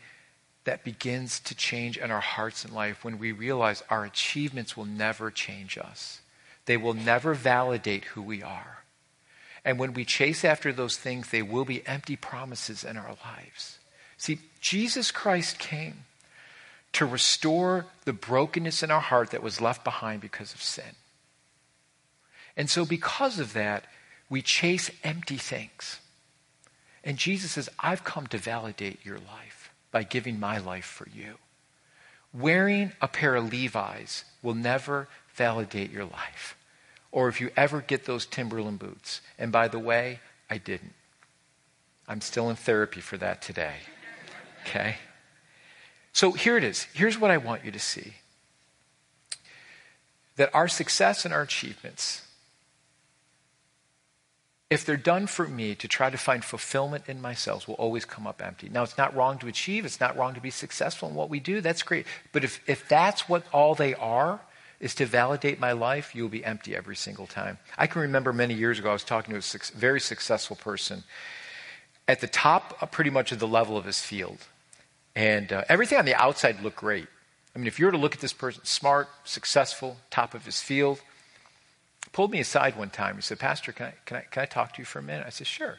that 0.65 0.85
begins 0.85 1.41
to 1.41 1.55
change 1.55 1.99
in 1.99 2.11
our 2.11 2.21
hearts 2.21 2.65
and 2.65 2.73
life 2.73 3.05
when 3.05 3.19
we 3.19 3.33
realize 3.33 3.83
our 3.91 4.05
achievements 4.05 4.77
will 4.77 4.85
never 4.85 5.31
change 5.31 5.77
us. 5.77 6.21
They 6.67 6.77
will 6.77 6.95
never 6.95 7.35
validate 7.35 8.05
who 8.05 8.23
we 8.23 8.43
are. 8.43 8.82
And 9.65 9.79
when 9.79 9.95
we 9.95 10.05
chase 10.05 10.45
after 10.45 10.73
those 10.73 10.97
things, 10.97 11.31
they 11.31 11.43
will 11.43 11.65
be 11.65 11.87
empty 11.87 12.17
promises 12.17 12.85
in 12.85 12.97
our 12.97 13.17
lives. 13.25 13.79
See, 14.17 14.41
Jesus 14.61 15.11
Christ 15.11 15.59
came 15.59 16.05
to 16.93 17.07
restore 17.07 17.87
the 18.05 18.13
brokenness 18.13 18.83
in 18.83 18.91
our 18.91 19.01
heart 19.01 19.31
that 19.31 19.43
was 19.43 19.61
left 19.61 19.85
behind 19.85 20.21
because 20.21 20.53
of 20.53 20.63
sin. 20.63 20.97
And 22.57 22.69
so, 22.69 22.85
because 22.85 23.39
of 23.39 23.55
that, 23.55 23.85
we 24.29 24.43
chase 24.43 24.91
empty 25.03 25.39
things. 25.39 26.01
And 27.05 27.17
Jesus 27.17 27.53
says, 27.53 27.69
I've 27.79 28.05
come 28.05 28.27
to 28.29 28.39
validate 28.39 29.05
your 29.05 29.19
life 29.19 29.73
by 29.91 30.03
giving 30.03 30.39
my 30.39 30.59
life 30.59 30.85
for 30.85 31.09
you. 31.09 31.37
Wearing 32.33 32.93
a 33.01 33.09
pair 33.09 33.35
of 33.37 33.51
Levi's 33.51 34.25
will 34.43 34.55
never 34.55 35.09
validate 35.35 35.91
your 35.91 36.05
life 36.05 36.57
or 37.13 37.29
if 37.29 37.41
you 37.41 37.51
ever 37.57 37.83
get 37.83 38.07
those 38.07 38.27
Timberland 38.27 38.79
boots. 38.79 39.21
And 39.39 39.53
by 39.53 39.69
the 39.69 39.79
way, 39.79 40.21
I 40.51 40.59
didn't. 40.59 40.95
I'm 42.09 42.23
still 42.23 42.51
in 42.51 42.57
therapy 42.57 43.01
for 43.01 43.17
that 43.19 43.43
today. 43.43 43.75
Okay? 44.63 44.97
So 46.13 46.33
here 46.33 46.57
it 46.57 46.65
is. 46.65 46.87
Here's 46.95 47.19
what 47.19 47.31
I 47.31 47.37
want 47.37 47.65
you 47.65 47.71
to 47.71 47.79
see 47.79 48.15
that 50.37 50.51
our 50.55 50.67
success 50.67 51.27
and 51.27 51.35
our 51.35 51.43
achievements, 51.43 52.23
if 54.71 54.85
they're 54.85 54.97
done 54.97 55.27
for 55.27 55.47
me 55.47 55.75
to 55.75 55.87
try 55.87 56.09
to 56.09 56.17
find 56.17 56.43
fulfillment 56.43 57.05
in 57.07 57.21
myself, 57.21 57.69
will 57.69 57.75
always 57.75 58.07
come 58.07 58.27
up 58.27 58.41
empty. 58.43 58.71
Now, 58.71 58.83
it's 58.83 58.97
not 58.97 59.15
wrong 59.15 59.39
to 59.41 59.47
achieve, 59.47 59.85
it's 59.85 60.01
not 60.01 60.17
wrong 60.17 60.33
to 60.33 60.41
be 60.41 60.51
successful 60.51 61.11
in 61.11 61.15
what 61.15 61.29
we 61.29 61.39
do. 61.39 61.61
That's 61.61 61.83
great. 61.83 62.07
But 62.33 62.45
if, 62.45 62.63
if 62.67 62.89
that's 62.89 63.29
what 63.29 63.45
all 63.53 63.75
they 63.75 63.95
are, 63.95 64.41
is 64.83 64.97
to 64.97 65.07
validate 65.07 65.61
my 65.61 65.71
life, 65.73 66.13
you'll 66.13 66.29
be 66.29 66.45
empty 66.45 66.77
every 66.77 66.97
single 66.97 67.29
time. 67.29 67.57
I 67.79 67.87
can 67.87 68.03
remember 68.03 68.33
many 68.33 68.53
years 68.53 68.81
ago, 68.81 68.91
I 68.91 68.93
was 68.93 69.05
talking 69.05 69.33
to 69.33 69.39
a 69.39 69.79
very 69.79 70.01
successful 70.01 70.57
person 70.57 71.05
at 72.09 72.21
the 72.21 72.27
top, 72.27 72.77
uh, 72.83 72.87
pretty 72.87 73.11
much 73.11 73.31
of 73.31 73.39
the 73.39 73.47
level 73.47 73.77
of 73.77 73.85
his 73.85 74.01
field. 74.01 74.39
And 75.15 75.53
uh, 75.53 75.63
everything 75.69 75.99
on 75.99 76.05
the 76.05 76.17
outside 76.17 76.61
looked 76.63 76.77
great. 76.77 77.07
I 77.55 77.59
mean, 77.59 77.69
if 77.69 77.79
you 77.79 77.87
were 77.87 77.93
to 77.93 77.99
look 77.99 78.17
at 78.17 78.21
this 78.21 78.33
person, 78.33 78.65
smart, 78.65 79.09
successful, 79.23 79.99
top 80.11 80.35
of 80.35 80.45
his 80.45 80.61
field, 80.61 81.01
pulled 82.11 82.33
me 82.33 82.41
aside 82.41 82.77
one 82.77 82.91
time. 82.91 83.15
He 83.15 83.23
said, 83.23 83.39
Pastor, 83.39 83.71
can 83.71 83.87
I, 83.87 83.95
can 84.05 84.17
I, 84.17 84.21
can 84.23 84.43
I 84.43 84.47
talk 84.47 84.75
to 84.75 84.79
you 84.81 84.85
for 84.85 84.99
a 84.99 85.03
minute? 85.03 85.25
I 85.25 85.31
said, 85.31 85.47
sure. 85.47 85.79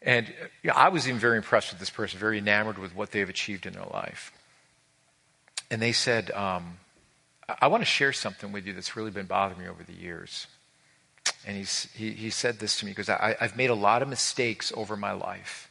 And 0.00 0.26
uh, 0.26 0.46
you 0.62 0.68
know, 0.68 0.74
I 0.74 0.88
was 0.88 1.06
even 1.06 1.20
very 1.20 1.36
impressed 1.36 1.70
with 1.70 1.80
this 1.80 1.90
person, 1.90 2.18
very 2.18 2.38
enamored 2.38 2.78
with 2.78 2.94
what 2.94 3.10
they've 3.10 3.28
achieved 3.28 3.66
in 3.66 3.74
their 3.74 3.84
life. 3.92 4.32
And 5.70 5.82
they 5.82 5.92
said, 5.92 6.30
um, 6.30 6.78
I 7.48 7.68
want 7.68 7.80
to 7.80 7.86
share 7.86 8.12
something 8.12 8.52
with 8.52 8.66
you 8.66 8.74
that's 8.74 8.96
really 8.96 9.10
been 9.10 9.26
bothering 9.26 9.60
me 9.60 9.68
over 9.68 9.82
the 9.82 9.94
years. 9.94 10.46
And 11.46 11.56
he's, 11.56 11.88
he, 11.94 12.10
he 12.10 12.30
said 12.30 12.58
this 12.58 12.78
to 12.80 12.84
me 12.84 12.90
because 12.90 13.08
I've 13.08 13.56
made 13.56 13.70
a 13.70 13.74
lot 13.74 14.02
of 14.02 14.08
mistakes 14.08 14.72
over 14.76 14.96
my 14.96 15.12
life. 15.12 15.70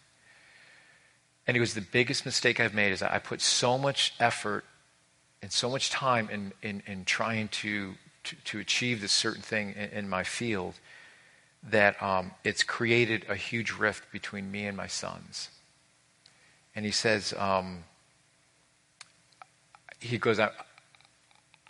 And 1.46 1.56
it 1.56 1.60
was 1.60 1.76
the 1.76 1.82
biggest 1.82 2.26
mistake 2.26 2.60
I've 2.60 2.74
made 2.74 2.92
is 2.92 3.02
I 3.02 3.20
put 3.20 3.42
so 3.42 3.78
much 3.78 4.14
effort 4.20 4.66
and 5.42 5.52
so 5.52 5.70
much 5.70 5.90
time 5.90 6.30
in, 6.32 6.52
in, 6.62 6.84
in 6.88 7.06
trying 7.06 7.48
to, 7.50 7.94
to, 8.24 8.36
to, 8.36 8.60
achieve 8.60 9.02
this 9.02 9.12
certain 9.12 9.42
thing 9.42 9.74
in, 9.78 9.90
in 9.90 10.10
my 10.10 10.24
field 10.24 10.74
that 11.64 12.02
um, 12.02 12.32
it's 12.44 12.64
created 12.64 13.26
a 13.30 13.36
huge 13.36 13.72
rift 13.72 14.12
between 14.12 14.52
me 14.52 14.66
and 14.66 14.76
my 14.76 14.88
sons. 14.88 15.50
And 16.76 16.86
he 16.86 16.92
says, 16.92 17.34
um, 17.38 17.84
he 20.00 20.18
goes, 20.18 20.40
I, 20.40 20.50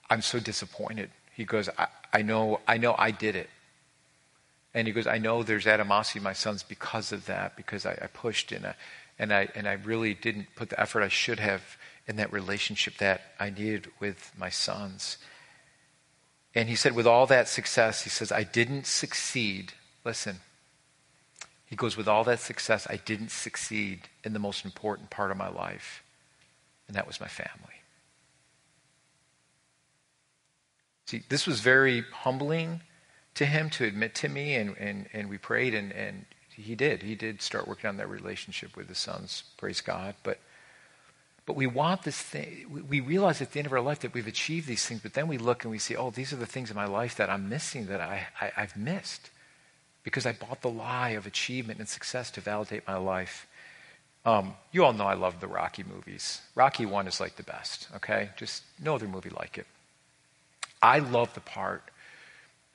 I'm 0.10 0.22
so 0.22 0.39
disappointed. 0.39 1.10
He 1.34 1.43
goes, 1.43 1.70
I, 1.78 1.88
I, 2.13 2.22
know, 2.22 2.62
I 2.67 2.78
know 2.78 2.96
I 2.98 3.12
did 3.12 3.36
it. 3.36 3.50
And 4.74 4.88
he 4.88 4.93
goes, 4.93 5.08
I 5.08 5.17
know 5.17 5.43
there's 5.43 5.67
animosity 5.67 6.20
in 6.20 6.24
my 6.24 6.34
sons 6.34 6.63
because 6.63 7.12
of 7.12 7.26
that, 7.26 7.56
because 7.56 7.86
I, 7.86 7.91
I 8.02 8.08
pushed 8.08 8.52
and 8.52 8.65
I, 8.65 8.76
and 9.20 9.34
I 9.34 9.48
and 9.56 9.67
I 9.67 9.74
really 9.74 10.13
didn't 10.13 10.48
put 10.56 10.70
the 10.70 10.80
effort 10.80 11.02
I 11.02 11.08
should 11.08 11.39
have 11.39 11.78
in 12.08 12.17
that 12.17 12.32
relationship 12.32 12.98
that 12.98 13.22
I 13.39 13.50
needed 13.50 13.89
with 14.00 14.32
my 14.38 14.50
sons. 14.50 15.17
And 16.56 16.70
he 16.70 16.76
said, 16.76 16.96
with 16.96 17.08
all 17.08 17.26
that 17.28 17.48
success, 17.48 18.04
he 18.04 18.10
says, 18.10 18.32
I 18.32 18.43
didn't 18.43 18.88
succeed. 18.88 19.74
Listen, 20.06 20.38
he 21.65 21.76
goes, 21.76 21.98
with 21.98 22.08
all 22.08 22.24
that 22.24 22.39
success, 22.39 22.88
I 22.89 22.98
didn't 22.98 23.32
succeed 23.32 24.02
in 24.24 24.34
the 24.34 24.39
most 24.39 24.63
important 24.63 25.10
part 25.10 25.32
of 25.32 25.38
my 25.38 25.50
life, 25.50 26.04
and 26.88 26.96
that 26.96 27.06
was 27.06 27.20
my 27.20 27.28
family. 27.28 27.77
See, 31.08 31.24
this 31.30 31.48
was 31.48 31.62
very 31.62 32.02
humbling 32.12 32.82
to 33.36 33.46
him 33.46 33.70
to 33.72 33.86
admit 33.86 34.13
to 34.15 34.30
me, 34.30 34.56
and, 34.56 34.78
and, 34.78 35.08
and 35.13 35.30
we 35.30 35.38
prayed, 35.38 35.74
and, 35.74 35.91
and 35.91 36.26
he 36.50 36.76
did. 36.76 37.02
He 37.02 37.15
did 37.15 37.41
start 37.41 37.67
working 37.67 37.88
on 37.88 37.98
that 37.98 38.10
relationship 38.10 38.76
with 38.76 38.89
his 38.89 39.00
sons. 39.00 39.43
Praise 39.58 39.82
God. 39.82 40.15
But 40.24 40.39
but 41.48 41.56
we 41.56 41.65
want 41.65 42.04
this 42.04 42.22
thing. 42.22 42.86
We 42.89 43.00
realize 43.00 43.41
at 43.41 43.54
the 43.54 43.60
end 43.60 43.67
of 43.67 43.72
our 43.72 43.80
life 43.80 44.02
that 44.02 44.13
we've 44.13 44.28
achieved 44.28 44.67
these 44.67 44.86
things, 44.86 45.00
but 45.00 45.13
then 45.13 45.30
we 45.30 45.38
look 45.38 45.63
and 45.63 45.72
we 45.72 45.80
see, 45.80 45.96
oh, 45.96 46.10
these 46.10 46.34
are 46.34 46.36
the 46.38 46.46
things 46.46 46.70
in 46.70 46.76
my 46.76 46.86
life 46.86 47.15
that 47.15 47.30
I'm 47.30 47.48
missing 47.48 47.86
that 47.86 48.02
I, 48.02 48.28
I, 48.41 48.52
have 48.60 48.76
missed 48.76 49.30
because 50.04 50.26
I 50.26 50.34
bought 50.34 50.62
the 50.62 50.70
lie 50.70 51.12
of 51.12 51.26
achievement 51.26 51.80
and 51.80 51.88
success 51.88 52.32
to 52.32 52.41
validate 52.41 52.86
my 52.86 52.98
life. 52.98 53.48
Um, 54.26 54.56
you 54.74 54.84
all 54.84 54.91
know 54.91 55.06
I 55.06 55.13
love 55.13 55.39
the 55.39 55.48
Rocky 55.48 55.86
movies. 55.86 56.41
Rocky 56.54 56.86
1 56.86 57.08
is 57.08 57.22
like 57.22 57.38
the 57.38 57.43
best, 57.43 57.88
okay? 57.96 58.32
Just 58.36 58.63
no 58.84 58.96
other 58.96 59.08
movie 59.08 59.30
like 59.30 59.58
it. 59.58 59.67
I 60.82 61.00
love 61.00 61.34
the 61.34 61.42
part 61.42 61.84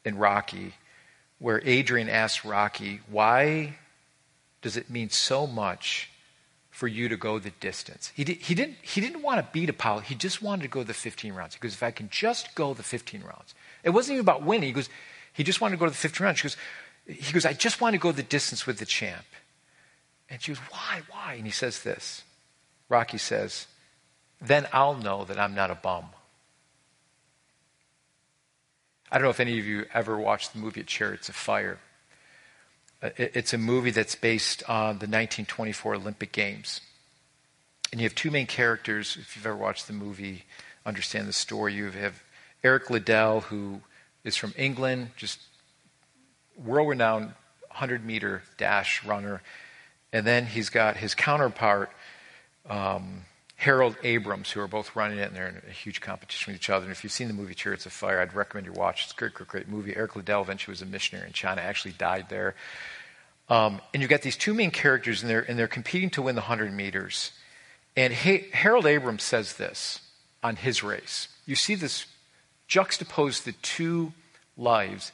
in 0.05 0.19
Rocky 0.19 0.75
where 1.39 1.61
Adrian 1.65 2.09
asks 2.09 2.45
Rocky, 2.45 3.01
why 3.11 3.75
does 4.63 4.77
it 4.77 4.89
mean 4.89 5.11
so 5.11 5.45
much 5.45 6.09
for 6.71 6.87
you 6.87 7.09
to 7.09 7.17
go 7.17 7.41
the 7.41 7.51
distance? 7.51 8.13
He, 8.15 8.23
did, 8.23 8.37
he, 8.39 8.55
didn't, 8.55 8.77
he 8.81 9.01
didn't 9.01 9.23
want 9.23 9.41
to 9.41 9.53
beat 9.53 9.69
Apollo. 9.69 10.01
He 10.03 10.15
just 10.15 10.41
wanted 10.41 10.63
to 10.63 10.69
go 10.69 10.85
the 10.85 10.95
15 10.95 11.35
rounds. 11.35 11.55
He 11.55 11.61
goes, 11.61 11.75
if 11.75 11.83
I 11.83 11.91
can 11.91 12.09
just 12.11 12.55
go 12.55 12.75
the 12.75 12.85
15 12.85 13.23
rounds. 13.23 13.55
It 13.83 13.91
wasn't 13.91 14.15
even 14.15 14.25
about 14.25 14.45
winning. 14.45 14.69
He 14.69 14.73
goes, 14.73 14.89
he 15.33 15.43
just 15.43 15.61
wanted 15.61 15.77
to 15.77 15.81
go 15.81 15.87
to 15.87 15.91
the 15.91 15.97
15 15.97 16.25
rounds. 16.25 16.41
He 16.41 16.45
goes, 16.45 16.57
he 17.07 17.33
goes, 17.33 17.45
I 17.45 17.55
just 17.55 17.81
want 17.81 17.95
to 17.95 17.99
go 17.99 18.13
the 18.13 18.23
distance 18.23 18.65
with 18.65 18.79
the 18.79 18.87
champ. 18.87 19.27
And 20.31 20.41
she 20.41 20.53
goes, 20.53 20.61
why, 20.71 21.03
why? 21.11 21.35
And 21.35 21.45
he 21.45 21.51
says 21.51 21.83
this. 21.83 22.23
Rocky 22.89 23.19
says, 23.19 23.67
then 24.41 24.69
I'll 24.73 24.95
know 24.95 25.25
that 25.25 25.41
I'm 25.41 25.57
not 25.57 25.73
a 25.73 25.75
bum. 25.75 26.05
I 29.13 29.17
don't 29.17 29.25
know 29.25 29.31
if 29.31 29.41
any 29.41 29.59
of 29.59 29.67
you 29.67 29.85
ever 29.93 30.17
watched 30.19 30.55
the 30.55 30.59
movie 30.59 30.83
Chariots 30.85 31.29
of 31.29 31.35
Fire. 31.35 31.79
Uh, 33.03 33.11
it's 33.19 33.53
a 33.53 33.59
movie 33.59 33.91
that's 33.91 34.15
based 34.15 34.63
on 34.71 35.01
the 35.01 35.07
1924 35.07 35.97
Olympic 35.97 36.33
Games. 36.33 36.81
And 37.93 38.01
you 38.01 38.07
have 38.07 38.15
two 38.15 38.31
main 38.31 38.47
characters. 38.47 39.19
If 39.21 39.37
you've 39.37 39.45
ever 39.45 39.55
watched 39.55 39.87
the 39.87 39.93
movie, 39.93 40.45
understand 40.87 41.29
the 41.29 41.35
story. 41.35 41.75
You 41.75 41.91
have 41.91 42.23
Eric 42.65 42.89
Liddell, 42.89 43.43
who 43.43 43.83
is 44.25 44.39
from 44.39 44.55
England, 44.57 45.11
just 45.19 45.41
world 46.57 46.89
renowned 46.89 47.35
100 47.69 48.07
meter 48.07 48.43
dash 48.57 49.05
runner. 49.05 49.43
And 50.11 50.27
then 50.27 50.47
he's 50.47 50.71
got 50.71 50.97
his 50.97 51.15
counterpart, 51.15 51.91
um, 52.67 53.27
Harold 53.63 53.97
Abrams, 54.03 54.51
who 54.51 54.61
are 54.61 54.67
both 54.67 54.97
running 54.97 55.19
it, 55.19 55.29
and 55.29 55.37
they're 55.37 55.47
in 55.47 55.63
a 55.69 55.73
huge 55.73 56.01
competition 56.01 56.53
with 56.53 56.61
each 56.61 56.69
other. 56.69 56.83
And 56.83 56.91
if 56.91 57.05
you've 57.05 57.13
seen 57.13 57.29
the 57.29 57.35
movie 57.35 57.55
Chariots 57.55 57.87
of 57.87 57.93
Fire, 57.93 58.21
I'd 58.21 58.35
recommend 58.35 58.67
you 58.67 58.73
watch. 58.73 59.05
It's 59.05 59.13
a 59.13 59.15
great, 59.15 59.35
great, 59.35 59.49
great 59.49 59.69
movie. 59.69 59.95
Eric 59.95 60.17
Liddell 60.17 60.43
eventually 60.43 60.73
was 60.73 60.83
a 60.83 60.87
missionary 60.87 61.29
in 61.29 61.33
China, 61.33 61.61
actually 61.61 61.93
died 61.93 62.27
there. 62.29 62.57
Um, 63.49 63.81
and 63.95 64.03
you've 64.03 64.11
got 64.11 64.23
these 64.23 64.37
two 64.37 64.53
main 64.53 64.73
characters, 64.73 65.23
and 65.23 65.31
they're, 65.31 65.43
and 65.43 65.57
they're 65.57 65.69
competing 65.69 66.11
to 66.11 66.23
win 66.23 66.35
the 66.35 66.41
100 66.41 66.73
meters. 66.73 67.31
And 67.97 68.13
ha- 68.13 68.45
Harold 68.53 68.85
Abrams 68.85 69.23
says 69.23 69.55
this 69.55 70.01
on 70.43 70.57
his 70.57 70.83
race. 70.83 71.29
You 71.47 71.55
see 71.55 71.77
this 71.77 72.07
juxtapose 72.69 73.45
the 73.45 73.53
two 73.53 74.13
lives 74.57 75.13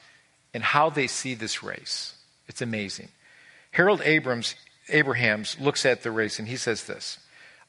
and 0.55 0.63
how 0.63 0.89
they 0.89 1.07
see 1.07 1.35
this 1.35 1.63
race. 1.63 2.15
It's 2.47 2.63
amazing. 2.63 3.09
Harold 3.73 4.01
Abrams, 4.07 4.55
Abrahams 4.89 5.61
looks 5.61 5.85
at 5.85 6.03
the 6.03 6.11
race 6.11 6.39
and 6.39 6.49
he 6.49 6.57
says 6.57 6.85
this 6.85 7.19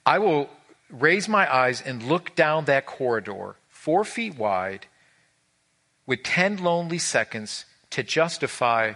I 0.06 0.20
will 0.20 0.50
raise 0.90 1.28
my 1.28 1.52
eyes 1.54 1.82
and 1.82 2.04
look 2.04 2.36
down 2.36 2.66
that 2.66 2.86
corridor, 2.86 3.56
four 3.68 4.04
feet 4.04 4.38
wide, 4.38 4.88
with 6.06 6.24
10 6.24 6.58
lonely 6.58 6.98
seconds 6.98 7.66
to 7.92 8.04
justify 8.04 8.94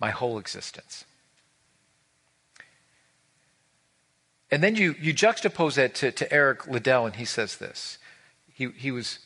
my 0.00 0.10
whole 0.10 0.38
existence. 0.38 1.04
And 4.50 4.62
then 4.62 4.76
you, 4.76 4.94
you 5.00 5.12
juxtapose 5.12 5.74
that 5.74 5.94
to, 5.96 6.12
to 6.12 6.32
Eric 6.32 6.66
Liddell, 6.66 7.06
and 7.06 7.16
he 7.16 7.24
says 7.24 7.56
this. 7.56 7.98
He, 8.52 8.68
he 8.70 8.90
was 8.90 9.18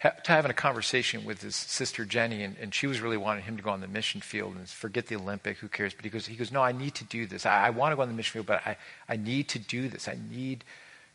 ha- 0.00 0.14
having 0.24 0.50
a 0.50 0.54
conversation 0.54 1.24
with 1.24 1.42
his 1.42 1.54
sister 1.54 2.04
Jenny, 2.04 2.42
and, 2.42 2.56
and 2.58 2.74
she 2.74 2.86
was 2.86 3.00
really 3.00 3.18
wanting 3.18 3.44
him 3.44 3.56
to 3.58 3.62
go 3.62 3.70
on 3.70 3.80
the 3.80 3.88
mission 3.88 4.20
field 4.20 4.56
and 4.56 4.68
forget 4.68 5.06
the 5.06 5.16
Olympic, 5.16 5.58
who 5.58 5.68
cares? 5.68 5.92
But 5.92 6.04
he 6.04 6.10
goes, 6.10 6.26
he 6.26 6.36
goes 6.36 6.50
No, 6.50 6.62
I 6.62 6.72
need 6.72 6.94
to 6.96 7.04
do 7.04 7.26
this. 7.26 7.44
I, 7.44 7.66
I 7.66 7.70
want 7.70 7.92
to 7.92 7.96
go 7.96 8.02
on 8.02 8.08
the 8.08 8.14
mission 8.14 8.32
field, 8.32 8.46
but 8.46 8.62
I, 8.66 8.76
I 9.08 9.16
need 9.16 9.48
to 9.48 9.58
do 9.58 9.88
this. 9.88 10.08
I 10.08 10.18
need 10.30 10.64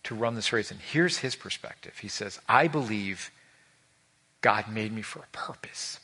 to 0.03 0.15
run 0.15 0.35
this 0.35 0.51
race. 0.53 0.71
And 0.71 0.79
here's 0.79 1.19
his 1.19 1.35
perspective. 1.35 1.97
He 1.99 2.07
says, 2.07 2.39
I 2.47 2.67
believe 2.67 3.31
God 4.41 4.67
made 4.71 4.91
me 4.91 5.01
for 5.01 5.19
a 5.19 5.27
purpose. 5.31 5.99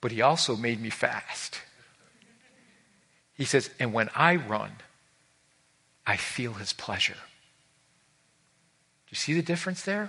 But 0.00 0.12
he 0.12 0.22
also 0.22 0.56
made 0.56 0.80
me 0.80 0.90
fast. 0.90 1.60
He 3.36 3.44
says, 3.44 3.70
and 3.78 3.92
when 3.92 4.10
I 4.14 4.36
run, 4.36 4.72
I 6.06 6.16
feel 6.16 6.54
his 6.54 6.72
pleasure. 6.72 7.14
Do 7.14 9.10
you 9.10 9.16
see 9.16 9.34
the 9.34 9.42
difference 9.42 9.82
there? 9.82 10.04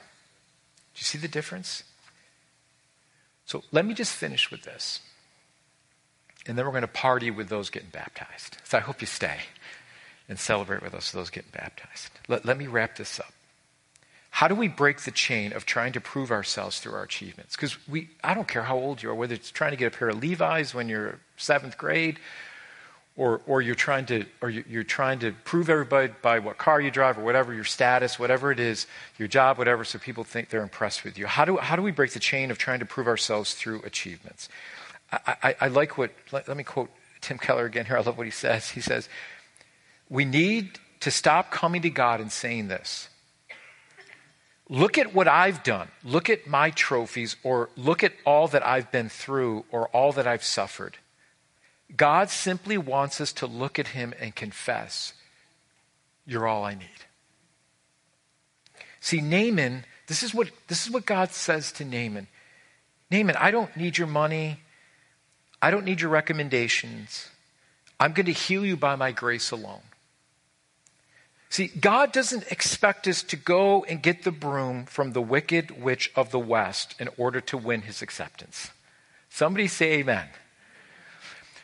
Do 0.94 1.00
you 1.00 1.04
see 1.04 1.18
the 1.18 1.28
difference? 1.28 1.84
So 3.46 3.64
let 3.72 3.86
me 3.86 3.94
just 3.94 4.14
finish 4.14 4.52
with 4.52 4.64
this. 4.64 5.02
And 6.48 6.58
then 6.58 6.66
we're 6.66 6.72
going 6.72 6.82
to 6.82 6.88
party 6.88 7.32
with 7.32 7.50
those 7.50 7.70
getting 7.70 7.90
baptized. 7.90 8.58
So 8.64 8.78
I 8.78 8.82
hope 8.82 9.02
you 9.02 9.08
stay 9.08 9.38
and 10.28 10.40
celebrate 10.40 10.82
with 10.82 10.94
us 10.94 11.12
those 11.12 11.30
getting 11.30 11.52
baptized. 11.52 12.10
Let, 12.28 12.46
let 12.46 12.58
me 12.58 12.68
wrap 12.68 12.98
this 12.98 13.20
up. 13.20 13.32
How 14.32 14.50
do 14.50 14.56
we 14.56 14.68
break 14.68 15.02
the 15.02 15.12
chain 15.12 15.54
of 15.54 15.66
trying 15.66 15.94
to 15.94 16.02
prove 16.02 16.30
ourselves 16.30 16.80
through 16.80 16.94
our 16.96 17.04
achievements? 17.04 17.56
Because 17.56 17.78
we, 17.88 18.10
I 18.22 18.34
don't 18.34 18.48
care 18.48 18.64
how 18.64 18.78
old 18.78 19.02
you 19.02 19.10
are, 19.10 19.16
whether 19.16 19.34
it's 19.34 19.50
trying 19.50 19.72
to 19.72 19.78
get 19.78 19.94
a 19.94 19.98
pair 19.98 20.10
of 20.10 20.22
Levi's 20.22 20.74
when 20.74 20.90
you're 20.90 21.20
seventh 21.38 21.78
grade, 21.78 22.20
or, 23.16 23.40
or 23.48 23.62
you're 23.62 23.76
trying 23.76 24.06
to, 24.08 24.26
or 24.42 24.50
you're 24.50 24.84
trying 24.84 25.20
to 25.20 25.32
prove 25.46 25.70
everybody 25.70 26.12
by 26.22 26.40
what 26.40 26.58
car 26.58 26.82
you 26.82 26.92
drive, 26.92 27.18
or 27.18 27.24
whatever 27.24 27.54
your 27.54 27.64
status, 27.64 28.20
whatever 28.20 28.52
it 28.52 28.60
is, 28.60 28.88
your 29.18 29.30
job, 29.30 29.58
whatever, 29.58 29.86
so 29.86 29.98
people 30.00 30.26
think 30.26 30.50
they're 30.50 30.64
impressed 30.64 31.06
with 31.06 31.18
you. 31.18 31.26
How 31.26 31.46
do, 31.46 31.56
how 31.56 31.78
do 31.78 31.82
we 31.82 31.92
break 31.92 32.12
the 32.12 32.20
chain 32.20 32.52
of 32.52 32.58
trying 32.58 32.80
to 32.80 32.86
prove 32.86 33.08
ourselves 33.08 33.54
through 33.54 33.84
achievements? 33.84 34.50
I, 35.14 35.36
I, 35.42 35.56
I 35.62 35.68
like 35.70 35.98
what, 35.98 36.12
let, 36.34 36.50
let 36.50 36.58
me 36.58 36.66
quote 36.66 36.90
Tim 37.22 37.38
Keller 37.38 37.66
again 37.66 37.86
here. 37.86 37.98
I 37.98 38.02
love 38.02 38.18
what 38.18 38.28
he 38.28 38.32
says. 38.32 38.72
He 38.72 38.82
says, 38.82 39.08
we 40.10 40.26
need 40.26 40.80
to 41.02 41.12
stop 41.12 41.52
coming 41.52 41.82
to 41.82 41.90
God 41.90 42.22
and 42.22 42.32
saying 42.32 42.68
this. 42.68 43.10
Look 44.68 44.98
at 44.98 45.14
what 45.14 45.28
I've 45.28 45.64
done. 45.64 45.90
Look 46.04 46.30
at 46.30 46.48
my 46.48 46.72
trophies, 46.72 47.36
or 47.44 47.70
look 47.76 48.04
at 48.04 48.14
all 48.26 48.48
that 48.48 48.66
I've 48.66 48.92
been 48.92 49.10
through, 49.10 49.66
or 49.72 49.88
all 49.90 50.12
that 50.14 50.26
I've 50.26 50.44
suffered. 50.44 50.98
God 51.96 52.30
simply 52.30 52.78
wants 52.78 53.22
us 53.22 53.32
to 53.34 53.46
look 53.46 53.78
at 53.78 53.90
Him 53.90 54.14
and 54.20 54.36
confess, 54.36 55.14
You're 56.26 56.48
all 56.48 56.64
I 56.64 56.74
need. 56.74 56.90
See, 59.00 59.22
Naaman, 59.22 59.86
this 60.08 60.24
is 60.24 60.34
what, 60.34 60.50
this 60.68 60.86
is 60.86 60.92
what 60.92 61.06
God 61.06 61.32
says 61.32 61.72
to 61.74 61.86
Naaman 61.86 62.28
Naaman, 63.12 63.36
I 63.38 63.52
don't 63.52 63.76
need 63.78 63.98
your 63.98 64.08
money, 64.08 64.62
I 65.62 65.72
don't 65.72 65.86
need 65.86 66.02
your 66.02 66.10
recommendations. 66.10 67.30
I'm 68.00 68.14
going 68.14 68.26
to 68.26 68.34
heal 68.34 68.66
you 68.66 68.76
by 68.76 68.96
my 68.96 69.12
grace 69.12 69.52
alone. 69.52 69.82
See, 71.56 71.68
God 71.68 72.12
doesn't 72.12 72.52
expect 72.52 73.08
us 73.08 73.24
to 73.24 73.38
go 73.38 73.86
and 73.86 74.02
get 74.02 74.24
the 74.24 74.32
broom 74.34 74.84
from 74.84 75.14
the 75.14 75.22
wicked 75.22 75.82
witch 75.82 76.12
of 76.14 76.32
the 76.32 76.38
West 76.38 76.96
in 77.00 77.08
order 77.16 77.40
to 77.40 77.58
win 77.58 77.84
his 77.84 78.02
acceptance. 78.02 78.72
Somebody 79.30 79.70
say 79.70 80.00
amen. 80.00 80.28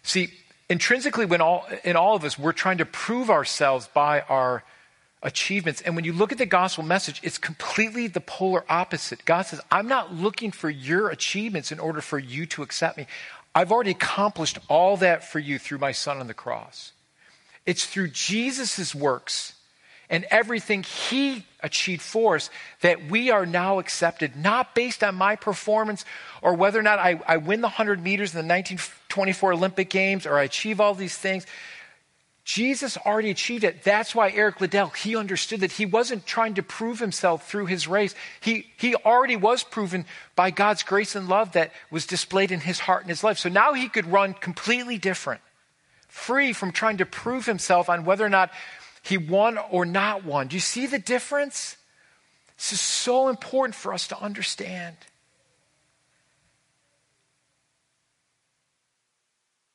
See, 0.02 0.32
intrinsically, 0.70 1.26
when 1.26 1.42
all, 1.42 1.68
in 1.84 1.98
all 1.98 2.16
of 2.16 2.24
us, 2.24 2.40
we're 2.40 2.54
trying 2.54 2.78
to 2.78 2.86
prove 2.86 3.30
ourselves 3.30 3.90
by 3.94 4.22
our 4.22 4.64
achievements. 5.24 5.82
And 5.82 5.98
when 5.98 6.06
you 6.06 6.14
look 6.14 6.32
at 6.32 6.38
the 6.38 6.46
gospel 6.46 6.86
message, 6.86 7.20
it's 7.22 7.38
completely 7.38 8.08
the 8.08 8.22
polar 8.22 8.64
opposite. 8.70 9.26
God 9.26 9.42
says, 9.42 9.60
I'm 9.70 9.90
not 9.90 10.16
looking 10.16 10.52
for 10.52 10.70
your 10.70 11.10
achievements 11.10 11.70
in 11.70 11.82
order 11.82 12.00
for 12.00 12.18
you 12.18 12.46
to 12.46 12.64
accept 12.64 12.98
me. 12.98 13.08
I've 13.54 13.74
already 13.74 13.92
accomplished 13.92 14.58
all 14.70 14.96
that 14.96 15.30
for 15.30 15.40
you 15.40 15.60
through 15.60 15.80
my 15.80 15.92
son 15.92 16.20
on 16.20 16.28
the 16.28 16.34
cross. 16.34 16.94
It's 17.66 17.86
through 17.86 18.12
Jesus' 18.12 18.96
works 18.96 19.56
and 20.12 20.26
everything 20.30 20.84
he 20.84 21.46
achieved 21.64 22.02
for 22.02 22.36
us 22.36 22.50
that 22.82 23.10
we 23.10 23.32
are 23.32 23.46
now 23.46 23.80
accepted, 23.80 24.36
not 24.36 24.76
based 24.76 25.04
on 25.04 25.16
my 25.16 25.38
performance 25.38 26.04
or 26.42 26.54
whether 26.54 26.78
or 26.78 26.84
not 26.84 27.00
I, 27.00 27.20
I 27.26 27.38
win 27.38 27.62
the 27.62 27.68
100 27.68 28.04
meters 28.04 28.36
in 28.36 28.46
the 28.46 28.54
1924 28.54 29.54
Olympic 29.54 29.90
Games 29.90 30.26
or 30.26 30.38
I 30.38 30.44
achieve 30.44 30.82
all 30.82 30.94
these 30.94 31.18
things. 31.18 31.48
Jesus 32.44 32.98
already 32.98 33.30
achieved 33.30 33.64
it. 33.64 33.84
That's 33.84 34.14
why 34.14 34.32
Eric 34.32 34.60
Liddell, 34.60 34.90
he 34.90 35.16
understood 35.16 35.62
that 35.62 35.72
he 35.72 35.86
wasn't 35.86 36.26
trying 36.26 36.56
to 36.56 36.64
prove 36.64 37.00
himself 37.00 37.48
through 37.48 37.68
his 37.68 37.88
race. 37.88 38.14
He, 38.42 38.66
he 38.78 38.96
already 38.96 39.38
was 39.38 39.64
proven 39.64 40.06
by 40.36 40.52
God's 40.52 40.84
grace 40.84 41.16
and 41.16 41.30
love 41.30 41.54
that 41.54 41.72
was 41.90 42.06
displayed 42.06 42.52
in 42.52 42.60
his 42.60 42.80
heart 42.80 43.04
and 43.04 43.10
his 43.10 43.24
life. 43.24 43.38
So 43.38 43.48
now 43.48 43.74
he 43.74 43.88
could 43.88 44.08
run 44.08 44.34
completely 44.34 44.98
different, 44.98 45.40
free 46.10 46.52
from 46.52 46.74
trying 46.74 46.98
to 46.98 47.06
prove 47.06 47.46
himself 47.46 47.90
on 47.90 48.04
whether 48.04 48.26
or 48.26 48.30
not 48.30 48.52
he 49.02 49.18
won 49.18 49.58
or 49.58 49.86
not 49.86 50.24
won. 50.24 50.48
Do 50.48 50.56
you 50.56 50.62
see 50.62 50.86
the 50.86 51.00
difference? 51.00 51.78
This 52.58 52.74
is 52.74 52.82
so 52.82 53.28
important 53.28 53.76
for 53.76 53.94
us 53.94 54.08
to 54.10 54.22
understand. 54.22 54.96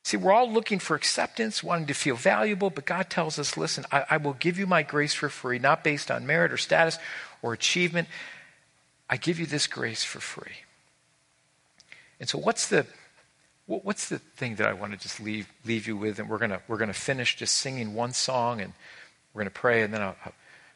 See, 0.04 0.16
we're 0.16 0.32
all 0.32 0.48
looking 0.48 0.78
for 0.78 0.94
acceptance, 0.94 1.64
wanting 1.64 1.88
to 1.88 1.94
feel 1.94 2.14
valuable, 2.14 2.70
but 2.70 2.84
God 2.84 3.10
tells 3.10 3.40
us 3.40 3.56
listen, 3.56 3.84
I, 3.90 4.04
I, 4.10 4.16
will 4.18 4.34
give 4.34 4.56
you 4.56 4.64
my 4.64 4.84
grace 4.84 5.12
for 5.12 5.28
free, 5.28 5.58
not 5.58 5.82
based 5.82 6.12
on 6.12 6.24
merit 6.28 6.52
or 6.52 6.56
status 6.56 6.96
or 7.42 7.52
achievement. 7.52 8.06
I 9.10 9.16
give 9.16 9.40
you 9.40 9.46
this 9.46 9.66
grace 9.66 10.04
for 10.04 10.20
free. 10.20 10.58
And 12.20 12.28
so, 12.28 12.38
what's 12.38 12.68
the, 12.68 12.86
what's 13.66 14.08
the 14.08 14.20
thing 14.20 14.54
that 14.56 14.68
I 14.68 14.74
want 14.74 14.92
to 14.92 14.98
just 14.98 15.18
leave, 15.18 15.48
leave 15.64 15.88
you 15.88 15.96
with? 15.96 16.20
And 16.20 16.28
we're 16.28 16.38
going 16.38 16.56
we're 16.68 16.78
gonna 16.78 16.92
finish 16.92 17.34
just 17.34 17.56
singing 17.56 17.92
one 17.92 18.12
song 18.12 18.60
and 18.60 18.74
we're 19.36 19.42
going 19.42 19.52
to 19.52 19.60
pray, 19.60 19.82
and 19.82 19.92
then 19.92 20.00
I'll, 20.00 20.16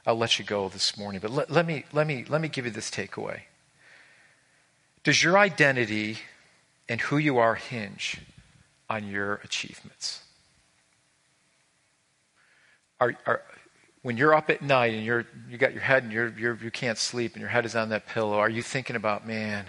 I'll 0.07 0.18
let 0.18 0.38
you 0.38 0.44
go 0.44 0.68
this 0.68 0.99
morning. 0.99 1.18
But 1.23 1.31
let, 1.31 1.51
let, 1.51 1.64
me, 1.64 1.87
let, 1.94 2.07
me, 2.07 2.27
let 2.29 2.42
me 2.42 2.49
give 2.49 2.66
you 2.66 2.70
this 2.70 2.90
takeaway. 2.90 3.40
Does 5.03 5.23
your 5.23 5.38
identity 5.38 6.18
and 6.87 7.01
who 7.01 7.16
you 7.16 7.38
are 7.38 7.55
hinge 7.55 8.20
on 8.90 9.09
your 9.09 9.37
achievements? 9.37 10.20
Are, 13.01 13.16
are, 13.25 13.40
when 14.03 14.18
you're 14.18 14.35
up 14.35 14.51
at 14.51 14.61
night 14.61 14.92
and 14.92 15.07
you're, 15.07 15.25
you 15.49 15.57
got 15.57 15.73
your 15.73 15.81
head 15.81 16.03
and 16.03 16.12
you're, 16.12 16.29
you're, 16.38 16.59
you 16.62 16.70
can't 16.70 16.99
sleep 16.99 17.33
and 17.33 17.40
your 17.40 17.49
head 17.49 17.64
is 17.64 17.75
on 17.75 17.88
that 17.88 18.07
pillow, 18.09 18.37
are 18.37 18.51
you 18.51 18.61
thinking 18.61 18.94
about, 18.94 19.27
man, 19.27 19.64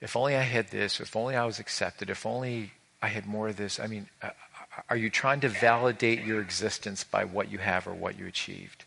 if 0.00 0.16
only 0.16 0.36
I 0.36 0.40
had 0.40 0.68
this, 0.68 1.00
if 1.00 1.14
only 1.14 1.36
I 1.36 1.44
was 1.44 1.58
accepted, 1.58 2.08
if 2.08 2.24
only 2.24 2.72
I 3.02 3.08
had 3.08 3.26
more 3.26 3.48
of 3.48 3.56
this? 3.56 3.78
I 3.78 3.88
mean, 3.88 4.08
uh, 4.22 4.30
are 4.88 4.96
you 4.96 5.10
trying 5.10 5.40
to 5.40 5.48
validate 5.48 6.24
your 6.24 6.40
existence 6.40 7.04
by 7.04 7.24
what 7.24 7.50
you 7.50 7.58
have 7.58 7.86
or 7.86 7.94
what 7.94 8.18
you 8.18 8.26
achieved? 8.26 8.84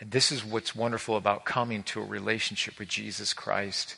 And 0.00 0.10
this 0.10 0.32
is 0.32 0.44
what's 0.44 0.74
wonderful 0.74 1.16
about 1.16 1.44
coming 1.44 1.82
to 1.84 2.00
a 2.00 2.04
relationship 2.04 2.78
with 2.78 2.88
Jesus 2.88 3.32
Christ 3.32 3.96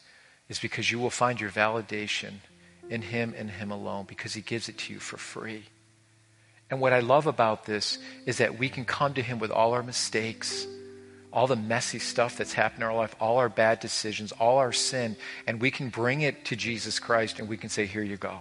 is 0.48 0.58
because 0.58 0.90
you 0.90 0.98
will 0.98 1.10
find 1.10 1.40
your 1.40 1.50
validation 1.50 2.32
in 2.90 3.02
him 3.02 3.34
and 3.36 3.50
him 3.50 3.70
alone 3.70 4.04
because 4.06 4.34
he 4.34 4.42
gives 4.42 4.68
it 4.68 4.78
to 4.78 4.92
you 4.92 4.98
for 4.98 5.16
free. 5.16 5.64
And 6.70 6.80
what 6.80 6.92
I 6.92 7.00
love 7.00 7.26
about 7.26 7.64
this 7.64 7.98
is 8.26 8.38
that 8.38 8.58
we 8.58 8.68
can 8.68 8.84
come 8.84 9.14
to 9.14 9.22
him 9.22 9.38
with 9.38 9.50
all 9.50 9.72
our 9.72 9.82
mistakes, 9.82 10.66
all 11.32 11.46
the 11.46 11.56
messy 11.56 11.98
stuff 11.98 12.36
that's 12.36 12.52
happened 12.52 12.82
in 12.82 12.88
our 12.88 12.94
life, 12.94 13.14
all 13.20 13.38
our 13.38 13.48
bad 13.48 13.80
decisions, 13.80 14.32
all 14.32 14.58
our 14.58 14.72
sin, 14.72 15.16
and 15.46 15.60
we 15.60 15.70
can 15.70 15.88
bring 15.88 16.22
it 16.22 16.44
to 16.46 16.56
Jesus 16.56 16.98
Christ 16.98 17.38
and 17.38 17.48
we 17.48 17.56
can 17.56 17.70
say, 17.70 17.86
Here 17.86 18.02
you 18.02 18.16
go. 18.16 18.40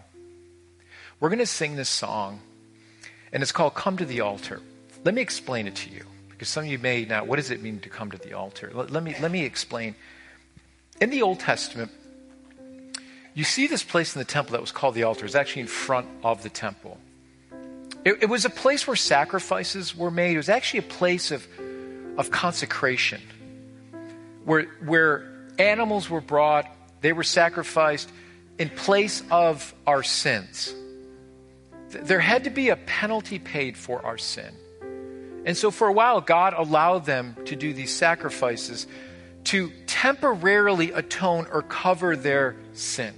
We're 1.22 1.30
going 1.30 1.38
to 1.38 1.46
sing 1.46 1.76
this 1.76 1.88
song, 1.88 2.40
and 3.32 3.44
it's 3.44 3.52
called 3.52 3.76
Come 3.76 3.96
to 3.98 4.06
the 4.06 4.22
Altar. 4.22 4.60
Let 5.06 5.14
me 5.14 5.22
explain 5.22 5.68
it 5.68 5.76
to 5.76 5.92
you, 5.92 6.04
because 6.30 6.50
some 6.50 6.64
of 6.64 6.70
you 6.72 6.80
may 6.80 7.06
not. 7.06 7.28
What 7.28 7.36
does 7.36 7.52
it 7.52 7.62
mean 7.62 7.80
to 7.82 7.90
come 7.90 8.10
to 8.10 8.18
the 8.18 8.34
altar? 8.34 8.72
Let, 8.74 8.90
let 8.90 9.04
me, 9.04 9.16
let 9.22 9.32
me 9.32 9.46
explain. 9.46 9.94
In 11.00 11.12
the 11.12 11.22
Old 11.22 11.40
Testament, 11.40 11.92
you 13.36 13.44
see 13.44 13.68
this 13.68 13.84
place 13.84 14.16
in 14.16 14.20
the 14.20 14.26
temple 14.26 14.54
that 14.54 14.62
was 14.62 14.72
called 14.72 14.96
the 14.96 15.04
altar. 15.04 15.24
It's 15.26 15.36
actually 15.36 15.62
in 15.62 15.68
front 15.68 16.08
of 16.24 16.42
the 16.42 16.50
temple. 16.50 16.98
It, 18.04 18.24
it 18.24 18.26
was 18.30 18.46
a 18.46 18.50
place 18.50 18.88
where 18.88 18.96
sacrifices 18.96 19.96
were 19.96 20.10
made. 20.10 20.34
It 20.34 20.38
was 20.38 20.50
actually 20.50 20.80
a 20.80 20.90
place 20.90 21.30
of, 21.30 21.48
of 22.18 22.32
consecration, 22.32 23.22
where, 24.44 24.64
where 24.84 25.32
animals 25.60 26.10
were 26.10 26.22
brought, 26.22 26.66
they 27.02 27.14
were 27.14 27.24
sacrificed 27.24 28.12
in 28.58 28.70
place 28.70 29.22
of 29.30 29.72
our 29.86 30.02
sins 30.02 30.74
there 31.92 32.20
had 32.20 32.46
to 32.46 32.50
be 32.50 32.70
a 32.70 32.76
penalty 32.76 33.40
paid 33.40 33.78
for 33.78 34.06
our 34.06 34.18
sin. 34.18 34.54
And 35.46 35.58
so 35.58 35.72
for 35.72 35.88
a 35.88 35.94
while, 35.94 36.22
God 36.22 36.54
allowed 36.54 37.06
them 37.06 37.36
to 37.46 37.56
do 37.56 37.74
these 37.74 37.94
sacrifices 37.96 38.88
to 39.46 39.72
temporarily 39.88 40.92
atone 40.92 41.48
or 41.52 41.64
cover 41.64 42.16
their 42.16 42.56
sin. 42.74 43.14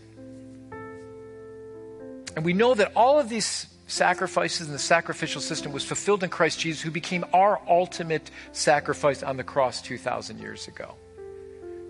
And 2.36 2.46
we 2.46 2.54
know 2.54 2.74
that 2.74 2.94
all 2.96 3.20
of 3.20 3.30
these 3.30 3.68
sacrifices 3.88 4.68
in 4.68 4.74
the 4.74 4.80
sacrificial 4.80 5.42
system 5.42 5.72
was 5.72 5.84
fulfilled 5.84 6.24
in 6.24 6.30
Christ 6.30 6.60
Jesus, 6.60 6.82
who 6.82 6.92
became 6.92 7.26
our 7.34 7.62
ultimate 7.68 8.32
sacrifice 8.54 9.22
on 9.22 9.38
the 9.38 9.44
cross 9.44 9.82
2,000 9.82 10.40
years 10.40 10.68
ago. 10.68 10.96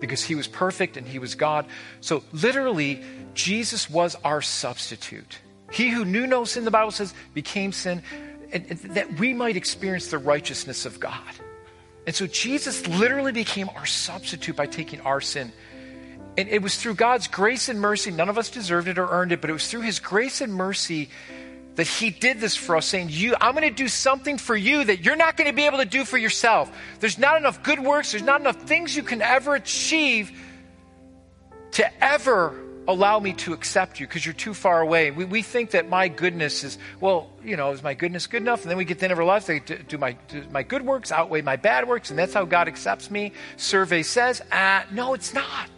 Because 0.00 0.22
he 0.22 0.34
was 0.34 0.48
perfect 0.48 0.96
and 0.96 1.06
he 1.06 1.18
was 1.18 1.34
God. 1.34 1.66
So 2.00 2.24
literally, 2.32 3.02
Jesus 3.32 3.88
was 3.88 4.16
our 4.24 4.42
substitute. 4.42 5.38
He 5.74 5.88
who 5.88 6.04
knew 6.04 6.28
no 6.28 6.44
sin, 6.44 6.64
the 6.64 6.70
Bible 6.70 6.92
says, 6.92 7.12
became 7.34 7.72
sin, 7.72 8.00
and, 8.52 8.64
and 8.70 8.78
that 8.94 9.18
we 9.18 9.32
might 9.32 9.56
experience 9.56 10.06
the 10.06 10.18
righteousness 10.18 10.86
of 10.86 11.00
God. 11.00 11.18
And 12.06 12.14
so 12.14 12.28
Jesus 12.28 12.86
literally 12.86 13.32
became 13.32 13.68
our 13.74 13.84
substitute 13.84 14.54
by 14.54 14.66
taking 14.66 15.00
our 15.00 15.20
sin. 15.20 15.52
And 16.38 16.48
it 16.48 16.62
was 16.62 16.76
through 16.76 16.94
God's 16.94 17.26
grace 17.26 17.68
and 17.68 17.80
mercy. 17.80 18.12
None 18.12 18.28
of 18.28 18.38
us 18.38 18.50
deserved 18.50 18.86
it 18.86 18.98
or 18.98 19.08
earned 19.08 19.32
it, 19.32 19.40
but 19.40 19.50
it 19.50 19.52
was 19.52 19.68
through 19.68 19.80
his 19.80 19.98
grace 19.98 20.40
and 20.40 20.54
mercy 20.54 21.10
that 21.74 21.88
he 21.88 22.10
did 22.10 22.38
this 22.38 22.54
for 22.54 22.76
us, 22.76 22.86
saying, 22.86 23.08
You, 23.10 23.34
I'm 23.40 23.56
going 23.56 23.68
to 23.68 23.74
do 23.74 23.88
something 23.88 24.38
for 24.38 24.54
you 24.54 24.84
that 24.84 25.04
you're 25.04 25.16
not 25.16 25.36
going 25.36 25.50
to 25.50 25.56
be 25.56 25.66
able 25.66 25.78
to 25.78 25.84
do 25.84 26.04
for 26.04 26.18
yourself. 26.18 26.70
There's 27.00 27.18
not 27.18 27.36
enough 27.36 27.64
good 27.64 27.80
works, 27.80 28.12
there's 28.12 28.22
not 28.22 28.40
enough 28.40 28.62
things 28.62 28.94
you 28.94 29.02
can 29.02 29.22
ever 29.22 29.56
achieve 29.56 30.30
to 31.72 32.04
ever 32.04 32.63
allow 32.86 33.18
me 33.18 33.32
to 33.32 33.52
accept 33.52 34.00
you 34.00 34.06
because 34.06 34.24
you're 34.24 34.34
too 34.34 34.54
far 34.54 34.80
away. 34.80 35.10
We, 35.10 35.24
we 35.24 35.42
think 35.42 35.70
that 35.70 35.88
my 35.88 36.08
goodness 36.08 36.64
is, 36.64 36.78
well, 37.00 37.30
you 37.42 37.56
know, 37.56 37.70
is 37.72 37.82
my 37.82 37.94
goodness 37.94 38.26
good 38.26 38.42
enough? 38.42 38.62
And 38.62 38.70
then 38.70 38.78
we 38.78 38.84
get 38.84 38.94
to 38.94 39.00
the 39.00 39.04
end 39.06 39.12
of 39.12 39.18
our 39.18 39.24
lives, 39.24 39.46
they, 39.46 39.60
do, 39.60 39.78
do, 39.78 39.98
my, 39.98 40.12
do 40.28 40.44
my 40.50 40.62
good 40.62 40.84
works 40.84 41.10
outweigh 41.12 41.42
my 41.42 41.56
bad 41.56 41.88
works? 41.88 42.10
And 42.10 42.18
that's 42.18 42.34
how 42.34 42.44
God 42.44 42.68
accepts 42.68 43.10
me? 43.10 43.32
Survey 43.56 44.02
says, 44.02 44.42
ah, 44.52 44.84
no, 44.90 45.14
it's 45.14 45.32
not. 45.34 45.68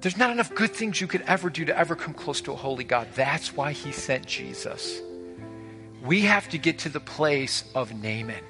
There's 0.00 0.16
not 0.16 0.30
enough 0.30 0.54
good 0.54 0.70
things 0.70 1.00
you 1.00 1.06
could 1.06 1.22
ever 1.22 1.50
do 1.50 1.66
to 1.66 1.78
ever 1.78 1.94
come 1.94 2.14
close 2.14 2.40
to 2.42 2.52
a 2.52 2.56
holy 2.56 2.84
God. 2.84 3.08
That's 3.14 3.54
why 3.54 3.72
he 3.72 3.92
sent 3.92 4.26
Jesus. 4.26 5.00
We 6.02 6.22
have 6.22 6.48
to 6.50 6.58
get 6.58 6.78
to 6.80 6.88
the 6.88 7.00
place 7.00 7.64
of 7.74 7.92
Naaman. 7.92 8.42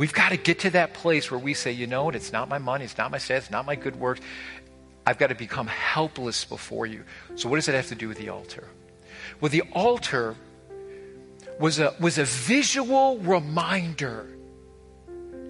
We've 0.00 0.14
got 0.14 0.30
to 0.30 0.38
get 0.38 0.60
to 0.60 0.70
that 0.70 0.94
place 0.94 1.30
where 1.30 1.38
we 1.38 1.52
say, 1.52 1.72
you 1.72 1.86
know 1.86 2.04
what, 2.04 2.16
it's 2.16 2.32
not 2.32 2.48
my 2.48 2.56
money, 2.56 2.86
it's 2.86 2.96
not 2.96 3.10
my 3.10 3.18
status, 3.18 3.44
it's 3.44 3.50
not 3.50 3.66
my 3.66 3.74
good 3.74 3.96
works. 3.96 4.22
I've 5.06 5.18
got 5.18 5.26
to 5.26 5.34
become 5.34 5.66
helpless 5.66 6.46
before 6.46 6.86
you. 6.86 7.04
So, 7.34 7.50
what 7.50 7.56
does 7.56 7.68
it 7.68 7.74
have 7.74 7.88
to 7.88 7.94
do 7.94 8.08
with 8.08 8.16
the 8.16 8.30
altar? 8.30 8.66
Well, 9.42 9.50
the 9.50 9.60
altar 9.72 10.36
was 11.58 11.80
a, 11.80 11.94
was 12.00 12.16
a 12.16 12.24
visual 12.24 13.18
reminder 13.18 14.26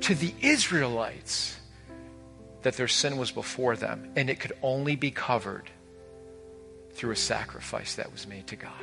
to 0.00 0.16
the 0.16 0.34
Israelites 0.40 1.56
that 2.62 2.74
their 2.74 2.88
sin 2.88 3.18
was 3.18 3.30
before 3.30 3.76
them, 3.76 4.10
and 4.16 4.28
it 4.28 4.40
could 4.40 4.54
only 4.62 4.96
be 4.96 5.12
covered 5.12 5.70
through 6.94 7.12
a 7.12 7.16
sacrifice 7.16 7.94
that 7.94 8.10
was 8.10 8.26
made 8.26 8.48
to 8.48 8.56
God. 8.56 8.82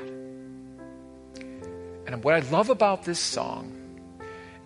And 2.08 2.24
what 2.24 2.36
I 2.36 2.40
love 2.52 2.70
about 2.70 3.04
this 3.04 3.20
song 3.20 3.77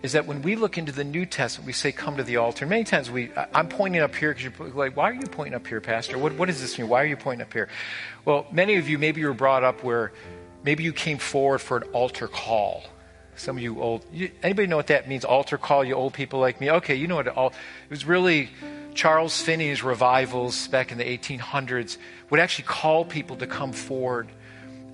is 0.02 0.12
that 0.12 0.26
when 0.26 0.42
we 0.42 0.56
look 0.56 0.78
into 0.78 0.90
the 0.90 1.04
New 1.04 1.24
Testament, 1.24 1.66
we 1.66 1.72
say, 1.72 1.92
come 1.92 2.16
to 2.16 2.24
the 2.24 2.36
altar. 2.36 2.66
Many 2.66 2.82
times 2.82 3.10
we, 3.10 3.30
I'm 3.54 3.68
pointing 3.68 4.00
up 4.00 4.14
here 4.14 4.34
because 4.34 4.44
you're 4.58 4.70
like, 4.70 4.96
why 4.96 5.10
are 5.10 5.14
you 5.14 5.26
pointing 5.26 5.54
up 5.54 5.66
here, 5.66 5.80
Pastor? 5.80 6.18
What, 6.18 6.34
what 6.34 6.46
does 6.46 6.60
this 6.60 6.76
mean? 6.78 6.88
Why 6.88 7.02
are 7.02 7.06
you 7.06 7.16
pointing 7.16 7.46
up 7.46 7.52
here? 7.52 7.68
Well, 8.24 8.46
many 8.50 8.76
of 8.76 8.88
you, 8.88 8.98
maybe 8.98 9.20
you 9.20 9.28
were 9.28 9.34
brought 9.34 9.62
up 9.62 9.84
where 9.84 10.12
maybe 10.64 10.82
you 10.82 10.92
came 10.92 11.18
forward 11.18 11.60
for 11.60 11.76
an 11.76 11.84
altar 11.92 12.26
call. 12.26 12.82
Some 13.36 13.56
of 13.56 13.62
you 13.62 13.80
old, 13.80 14.04
you, 14.12 14.30
anybody 14.42 14.66
know 14.66 14.76
what 14.76 14.88
that 14.88 15.08
means? 15.08 15.24
Altar 15.24 15.56
call, 15.56 15.84
you 15.84 15.94
old 15.94 16.14
people 16.14 16.40
like 16.40 16.60
me? 16.60 16.70
Okay, 16.70 16.96
you 16.96 17.06
know 17.06 17.16
what 17.16 17.28
all, 17.28 17.48
it 17.48 17.90
was 17.90 18.04
really 18.04 18.50
Charles 18.94 19.40
Finney's 19.40 19.82
revivals 19.82 20.66
back 20.68 20.90
in 20.92 20.98
the 20.98 21.04
1800s 21.04 21.96
would 22.28 22.40
actually 22.40 22.64
call 22.64 23.04
people 23.04 23.36
to 23.36 23.46
come 23.46 23.72
forward. 23.72 24.28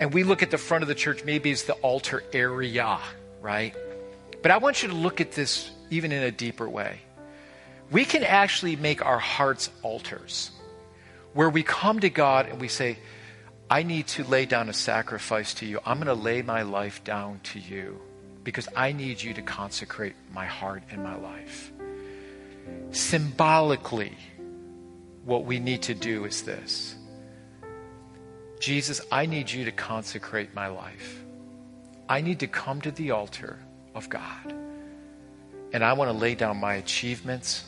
And 0.00 0.12
we 0.12 0.22
look 0.22 0.42
at 0.42 0.50
the 0.50 0.58
front 0.58 0.82
of 0.82 0.88
the 0.88 0.94
church 0.94 1.24
maybe 1.24 1.50
as 1.50 1.64
the 1.64 1.72
altar 1.74 2.22
area, 2.32 2.98
right? 3.40 3.74
But 4.42 4.50
I 4.50 4.58
want 4.58 4.82
you 4.82 4.88
to 4.88 4.94
look 4.94 5.20
at 5.20 5.32
this 5.32 5.70
even 5.90 6.12
in 6.12 6.22
a 6.22 6.30
deeper 6.30 6.68
way. 6.68 7.00
We 7.90 8.04
can 8.04 8.22
actually 8.22 8.76
make 8.76 9.04
our 9.04 9.18
hearts 9.18 9.70
altars 9.82 10.50
where 11.32 11.48
we 11.48 11.62
come 11.62 12.00
to 12.00 12.10
God 12.10 12.46
and 12.48 12.60
we 12.60 12.68
say, 12.68 12.98
I 13.70 13.82
need 13.82 14.06
to 14.08 14.24
lay 14.24 14.46
down 14.46 14.68
a 14.68 14.72
sacrifice 14.72 15.54
to 15.54 15.66
you. 15.66 15.80
I'm 15.84 15.98
going 15.98 16.06
to 16.06 16.22
lay 16.22 16.42
my 16.42 16.62
life 16.62 17.04
down 17.04 17.40
to 17.44 17.58
you 17.58 18.00
because 18.44 18.68
I 18.74 18.92
need 18.92 19.22
you 19.22 19.34
to 19.34 19.42
consecrate 19.42 20.14
my 20.32 20.46
heart 20.46 20.82
and 20.90 21.02
my 21.02 21.16
life. 21.16 21.70
Symbolically, 22.92 24.16
what 25.24 25.44
we 25.44 25.58
need 25.58 25.82
to 25.82 25.94
do 25.94 26.24
is 26.24 26.42
this 26.42 26.96
Jesus, 28.60 29.00
I 29.12 29.26
need 29.26 29.50
you 29.50 29.64
to 29.64 29.72
consecrate 29.72 30.54
my 30.54 30.68
life. 30.68 31.22
I 32.08 32.20
need 32.22 32.40
to 32.40 32.46
come 32.46 32.80
to 32.80 32.90
the 32.90 33.10
altar 33.10 33.58
of 33.98 34.08
God. 34.08 34.54
And 35.72 35.84
I 35.84 35.92
want 35.92 36.10
to 36.10 36.16
lay 36.16 36.34
down 36.34 36.56
my 36.56 36.74
achievements. 36.74 37.62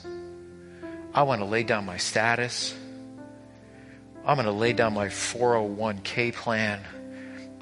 I 1.13 1.25
want 1.25 1.41
to 1.41 1.45
lay 1.45 1.65
down 1.65 1.85
my 1.85 1.99
status. 1.99 2.75
I'm 4.25 4.37
going 4.37 4.47
to 4.47 4.53
lay 4.53 4.73
down 4.73 4.95
my 4.95 5.09
401k 5.09 6.33
plan. 6.33 6.81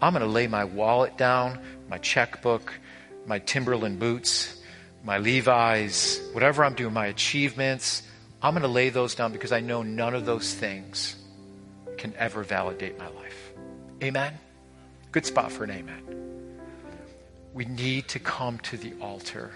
I'm 0.01 0.13
going 0.13 0.25
to 0.25 0.31
lay 0.31 0.47
my 0.47 0.65
wallet 0.65 1.17
down, 1.17 1.59
my 1.89 1.99
checkbook, 1.99 2.73
my 3.27 3.41
Timberland 3.41 3.99
boots, 3.99 4.61
my 5.03 5.19
Levi's, 5.19 6.21
whatever 6.33 6.65
I'm 6.65 6.75
doing, 6.75 6.93
my 6.93 7.07
achievements. 7.07 8.03
I'm 8.41 8.53
going 8.53 8.63
to 8.63 8.69
lay 8.69 8.91
those 8.91 9.15
down 9.15 9.33
because 9.33 9.51
I 9.51 9.61
know 9.61 9.83
none 9.83 10.15
of 10.15 10.25
those 10.25 10.55
things 10.55 11.17
can 11.97 12.15
ever 12.17 12.45
validate 12.45 12.99
my 12.99 13.09
life. 13.09 13.53
Amen? 14.03 14.39
Good 15.11 15.27
spot 15.27 15.51
for 15.51 15.65
an 15.65 15.71
amen. 15.71 16.38
We 17.59 17.65
need 17.65 18.07
to 18.11 18.21
come 18.21 18.59
to 18.61 18.77
the 18.77 18.93
altar 19.01 19.51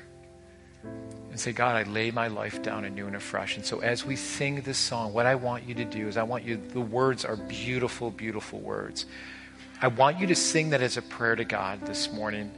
and 0.83 1.39
say, 1.39 1.53
God, 1.53 1.77
I 1.77 1.89
lay 1.89 2.11
my 2.11 2.27
life 2.27 2.61
down 2.61 2.85
anew 2.85 3.07
and 3.07 3.15
afresh. 3.15 3.55
And 3.55 3.65
so 3.65 3.79
as 3.79 4.05
we 4.05 4.17
sing 4.17 4.61
this 4.63 4.77
song, 4.77 5.13
what 5.13 5.25
I 5.25 5.37
want 5.37 5.69
you 5.69 5.75
to 5.77 5.85
do 5.85 6.09
is 6.09 6.17
I 6.17 6.25
want 6.25 6.43
you, 6.43 6.57
the 6.57 6.81
words 6.81 7.25
are 7.25 7.37
beautiful, 7.37 8.11
beautiful 8.11 8.59
words. 8.59 9.07
I 9.81 9.87
want 9.87 10.19
you 10.19 10.27
to 10.27 10.35
sing 10.35 10.71
that 10.71 10.83
as 10.83 10.97
a 10.97 11.03
prayer 11.03 11.37
to 11.37 11.45
God 11.45 11.87
this 11.87 12.13
morning. 12.13 12.51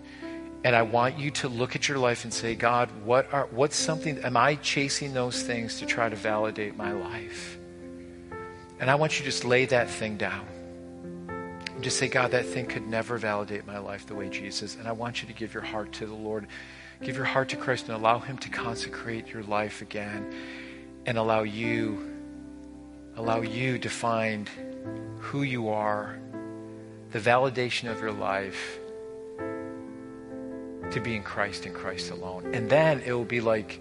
And 0.65 0.75
I 0.75 0.81
want 0.81 1.19
you 1.19 1.31
to 1.33 1.49
look 1.51 1.77
at 1.77 1.91
your 1.91 1.99
life 1.99 2.25
and 2.25 2.33
say, 2.33 2.55
God, 2.55 2.89
what 3.05 3.31
are, 3.31 3.47
what's 3.51 3.77
something, 3.77 4.21
am 4.21 4.39
I 4.39 4.55
chasing 4.55 5.13
those 5.13 5.43
things 5.43 5.79
to 5.81 5.85
try 5.85 6.09
to 6.09 6.17
validate 6.17 6.75
my 6.75 6.93
life? 6.93 7.59
And 8.81 8.91
I 8.91 8.95
want 8.95 9.19
you 9.19 9.27
to 9.27 9.31
just 9.31 9.45
lay 9.45 9.67
that 9.67 9.91
thing 9.91 10.17
down. 10.17 10.47
Just 11.85 11.99
say, 11.99 12.09
God, 12.09 12.31
that 12.31 12.47
thing 12.47 12.65
could 12.65 12.87
never 12.87 13.19
validate 13.19 13.67
my 13.67 13.77
life 13.77 14.07
the 14.07 14.15
way 14.15 14.31
Jesus. 14.31 14.77
And 14.77 14.89
I 14.89 14.93
want 14.93 15.21
you 15.21 15.29
to 15.29 15.35
give 15.35 15.53
your 15.53 15.63
heart 15.63 15.93
to 15.93 16.07
the 16.07 16.15
Lord. 16.15 16.47
Give 17.03 17.15
your 17.15 17.27
heart 17.27 17.51
to 17.51 17.57
Christ 17.57 17.91
and 17.91 17.95
allow 17.95 18.21
Him 18.21 18.39
to 18.39 18.49
consecrate 18.49 19.29
your 19.29 19.43
life 19.43 19.83
again 19.83 20.35
and 21.05 21.19
allow 21.19 21.43
you, 21.43 22.11
allow 23.17 23.43
you 23.43 23.79
to 23.81 23.91
find 23.91 24.49
who 25.19 25.43
you 25.43 25.69
are, 25.69 26.19
the 27.13 27.19
validation 27.19 27.93
of 27.93 28.01
your 28.01 28.13
life 28.13 28.79
to 30.91 31.01
be 31.03 31.15
in 31.15 31.23
Christ 31.23 31.67
and 31.67 31.75
Christ 31.75 32.11
alone. 32.13 32.55
And 32.55 32.71
then 32.71 33.03
it 33.05 33.13
will 33.13 33.27
be 33.27 33.43
like 33.43 33.79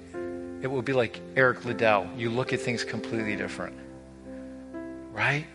it 0.62 0.68
will 0.68 0.82
be 0.82 0.91
like 0.91 1.22
Eric 1.38 1.64
Liddell. 1.64 2.10
You 2.18 2.32
look 2.32 2.51
at 2.51 2.60
things 2.60 2.84
completely 2.84 3.38
different. 3.38 3.78
Right? 5.14 5.45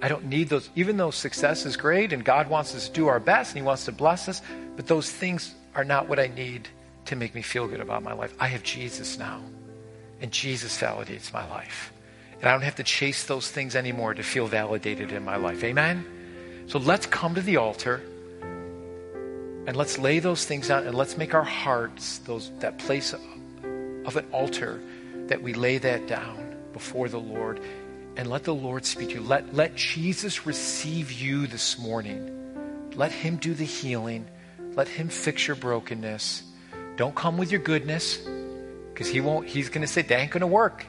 I 0.00 0.08
don't 0.08 0.26
need 0.26 0.48
those, 0.48 0.70
even 0.76 0.96
though 0.96 1.10
success 1.10 1.66
is 1.66 1.76
great 1.76 2.12
and 2.12 2.24
God 2.24 2.48
wants 2.48 2.74
us 2.74 2.88
to 2.88 2.94
do 2.94 3.08
our 3.08 3.18
best 3.18 3.52
and 3.52 3.62
He 3.62 3.66
wants 3.66 3.84
to 3.86 3.92
bless 3.92 4.28
us, 4.28 4.42
but 4.76 4.86
those 4.86 5.10
things 5.10 5.54
are 5.74 5.84
not 5.84 6.08
what 6.08 6.18
I 6.18 6.28
need 6.28 6.68
to 7.06 7.16
make 7.16 7.34
me 7.34 7.42
feel 7.42 7.66
good 7.66 7.80
about 7.80 8.02
my 8.02 8.12
life. 8.12 8.34
I 8.38 8.48
have 8.48 8.62
Jesus 8.62 9.18
now, 9.18 9.40
and 10.20 10.30
Jesus 10.30 10.78
validates 10.78 11.32
my 11.32 11.48
life. 11.48 11.92
And 12.40 12.48
I 12.48 12.52
don't 12.52 12.62
have 12.62 12.76
to 12.76 12.84
chase 12.84 13.24
those 13.24 13.50
things 13.50 13.74
anymore 13.74 14.14
to 14.14 14.22
feel 14.22 14.46
validated 14.46 15.10
in 15.10 15.24
my 15.24 15.36
life. 15.36 15.64
Amen? 15.64 16.04
So 16.66 16.78
let's 16.78 17.06
come 17.06 17.34
to 17.34 17.40
the 17.40 17.56
altar 17.56 18.02
and 19.66 19.76
let's 19.76 19.98
lay 19.98 20.18
those 20.18 20.44
things 20.44 20.70
out 20.70 20.84
and 20.84 20.94
let's 20.94 21.16
make 21.16 21.34
our 21.34 21.42
hearts 21.42 22.18
those 22.18 22.50
that 22.60 22.78
place 22.78 23.12
of 23.12 24.16
an 24.16 24.26
altar 24.32 24.80
that 25.26 25.42
we 25.42 25.54
lay 25.54 25.78
that 25.78 26.06
down 26.06 26.56
before 26.72 27.08
the 27.08 27.18
Lord 27.18 27.60
and 28.18 28.28
let 28.28 28.42
the 28.42 28.54
Lord 28.54 28.84
speak 28.84 29.10
to 29.10 29.14
you. 29.14 29.20
Let, 29.20 29.54
let 29.54 29.76
Jesus 29.76 30.44
receive 30.44 31.12
you 31.12 31.46
this 31.46 31.78
morning. 31.78 32.90
Let 32.96 33.12
him 33.12 33.36
do 33.36 33.54
the 33.54 33.64
healing. 33.64 34.26
Let 34.74 34.88
him 34.88 35.08
fix 35.08 35.46
your 35.46 35.54
brokenness. 35.54 36.42
Don't 36.96 37.14
come 37.14 37.38
with 37.38 37.52
your 37.52 37.60
goodness 37.60 38.18
because 38.92 39.08
he 39.08 39.20
won't, 39.20 39.46
he's 39.46 39.68
going 39.68 39.82
to 39.82 39.86
say, 39.86 40.02
that 40.02 40.18
ain't 40.18 40.32
going 40.32 40.40
to 40.40 40.48
work. 40.48 40.84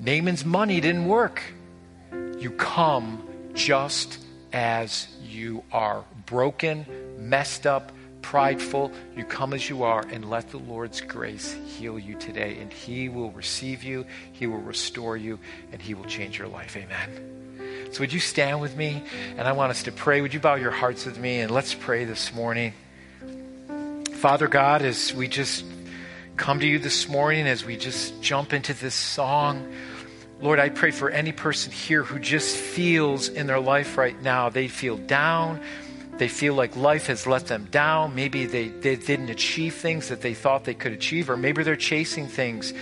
Naaman's 0.00 0.46
money 0.46 0.80
didn't 0.80 1.06
work. 1.06 1.42
You 2.38 2.52
come 2.52 3.28
just 3.52 4.18
as 4.50 5.08
you 5.22 5.62
are 5.70 6.04
broken, 6.24 6.86
messed 7.18 7.66
up, 7.66 7.92
prideful. 8.22 8.92
You 9.16 9.24
come 9.24 9.54
as 9.54 9.68
you 9.68 9.82
are 9.82 10.04
and 10.10 10.28
let 10.28 10.50
the 10.50 10.58
Lord's 10.58 11.00
grace 11.00 11.56
heal 11.66 11.98
you 11.98 12.16
today. 12.16 12.58
And 12.60 12.72
He 12.72 13.08
will 13.08 13.30
receive 13.30 13.82
you, 13.82 14.06
He 14.32 14.46
will 14.46 14.60
restore 14.60 15.16
you, 15.16 15.38
and 15.72 15.80
He 15.80 15.94
will 15.94 16.04
change 16.04 16.38
your 16.38 16.48
life. 16.48 16.76
Amen. 16.76 17.88
So, 17.90 18.00
would 18.00 18.12
you 18.12 18.20
stand 18.20 18.60
with 18.60 18.76
me? 18.76 19.02
And 19.36 19.48
I 19.48 19.52
want 19.52 19.70
us 19.70 19.84
to 19.84 19.92
pray. 19.92 20.20
Would 20.20 20.34
you 20.34 20.40
bow 20.40 20.56
your 20.56 20.70
hearts 20.70 21.06
with 21.06 21.18
me? 21.18 21.40
And 21.40 21.50
let's 21.50 21.74
pray 21.74 22.04
this 22.04 22.34
morning. 22.34 22.74
Father 24.12 24.48
God, 24.48 24.82
as 24.82 25.14
we 25.14 25.28
just 25.28 25.64
come 26.36 26.60
to 26.60 26.66
you 26.66 26.78
this 26.78 27.08
morning, 27.08 27.46
as 27.46 27.64
we 27.64 27.76
just 27.76 28.20
jump 28.20 28.52
into 28.52 28.74
this 28.74 28.94
song, 28.94 29.72
Lord, 30.40 30.60
I 30.60 30.68
pray 30.68 30.92
for 30.92 31.10
any 31.10 31.32
person 31.32 31.72
here 31.72 32.02
who 32.04 32.18
just 32.18 32.56
feels 32.56 33.28
in 33.28 33.46
their 33.46 33.58
life 33.58 33.96
right 33.96 34.20
now, 34.22 34.50
they 34.50 34.68
feel 34.68 34.96
down 34.96 35.60
they 36.18 36.28
feel 36.28 36.54
like 36.54 36.76
life 36.76 37.06
has 37.06 37.26
let 37.26 37.46
them 37.46 37.68
down. 37.70 38.14
Maybe 38.14 38.46
they, 38.46 38.68
they 38.68 38.96
didn't 38.96 39.30
achieve 39.30 39.74
things 39.74 40.08
that 40.08 40.20
they 40.20 40.34
thought 40.34 40.64
they 40.64 40.74
could 40.74 40.92
achieve, 40.92 41.30
or 41.30 41.36
maybe 41.36 41.62
they're 41.62 41.76
chasing 41.76 42.26
things 42.26 42.72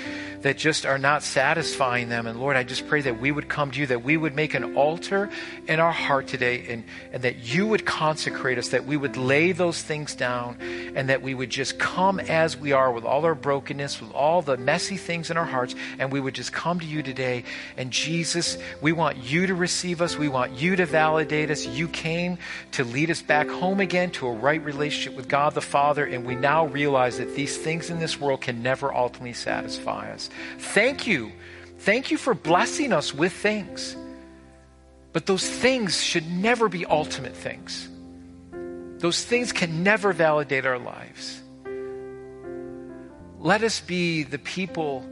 that 0.42 0.56
just 0.56 0.86
are 0.86 0.98
not 0.98 1.22
satisfying 1.22 2.08
them. 2.08 2.26
And 2.26 2.38
Lord, 2.38 2.56
I 2.56 2.62
just 2.62 2.86
pray 2.88 3.00
that 3.02 3.20
we 3.20 3.32
would 3.32 3.48
come 3.48 3.70
to 3.70 3.80
you, 3.80 3.86
that 3.88 4.02
we 4.04 4.16
would 4.16 4.34
make 4.34 4.54
an 4.54 4.76
altar 4.76 5.30
in 5.66 5.80
our 5.80 5.92
heart 5.92 6.26
today, 6.26 6.66
and, 6.68 6.84
and 7.12 7.22
that 7.22 7.36
you 7.38 7.66
would 7.66 7.84
consecrate 7.84 8.58
us, 8.58 8.68
that 8.68 8.86
we 8.86 8.96
would 8.96 9.16
lay 9.16 9.52
those 9.52 9.82
things 9.82 10.14
down, 10.14 10.58
and 10.94 11.08
that 11.08 11.22
we 11.22 11.34
would 11.34 11.50
just 11.50 11.78
come 11.78 12.20
as 12.20 12.56
we 12.56 12.72
are 12.72 12.92
with 12.92 13.04
all 13.04 13.24
our 13.24 13.34
brokenness, 13.34 14.00
with 14.00 14.12
all 14.12 14.42
the 14.42 14.56
messy 14.56 14.96
things 14.96 15.30
in 15.30 15.36
our 15.36 15.44
hearts, 15.44 15.74
and 15.98 16.12
we 16.12 16.20
would 16.20 16.34
just 16.34 16.52
come 16.52 16.80
to 16.80 16.86
you 16.86 17.02
today. 17.02 17.44
And 17.76 17.90
Jesus, 17.90 18.58
we 18.80 18.92
want 18.92 19.16
you 19.18 19.46
to 19.46 19.54
receive 19.54 20.00
us. 20.00 20.16
We 20.16 20.28
want 20.28 20.52
you 20.52 20.76
to 20.76 20.86
validate 20.86 21.50
us. 21.50 21.66
You 21.66 21.88
came 21.88 22.38
to 22.72 22.84
lead 22.84 23.10
us 23.10 23.22
back 23.22 23.48
home 23.48 23.80
again 23.80 24.10
to 24.12 24.26
a 24.26 24.32
right 24.32 24.62
relationship 24.62 25.16
with 25.16 25.28
God 25.28 25.54
the 25.54 25.60
Father, 25.60 26.04
and 26.04 26.24
we 26.24 26.34
now 26.34 26.66
realize 26.66 27.18
that 27.18 27.34
these 27.34 27.56
things 27.56 27.90
in 27.90 27.98
this 27.98 28.20
world 28.20 28.40
can 28.40 28.62
never 28.62 28.94
ultimately 28.94 29.32
satisfy 29.32 30.10
us. 30.10 30.30
Thank 30.58 31.06
you. 31.06 31.32
Thank 31.80 32.10
you 32.10 32.18
for 32.18 32.34
blessing 32.34 32.92
us 32.92 33.14
with 33.14 33.32
things. 33.32 33.96
But 35.12 35.26
those 35.26 35.48
things 35.48 36.02
should 36.02 36.30
never 36.30 36.68
be 36.68 36.84
ultimate 36.84 37.36
things. 37.36 37.88
Those 38.98 39.24
things 39.24 39.52
can 39.52 39.82
never 39.82 40.12
validate 40.12 40.66
our 40.66 40.78
lives. 40.78 41.42
Let 43.38 43.62
us 43.62 43.80
be 43.80 44.22
the 44.22 44.38
people 44.38 45.04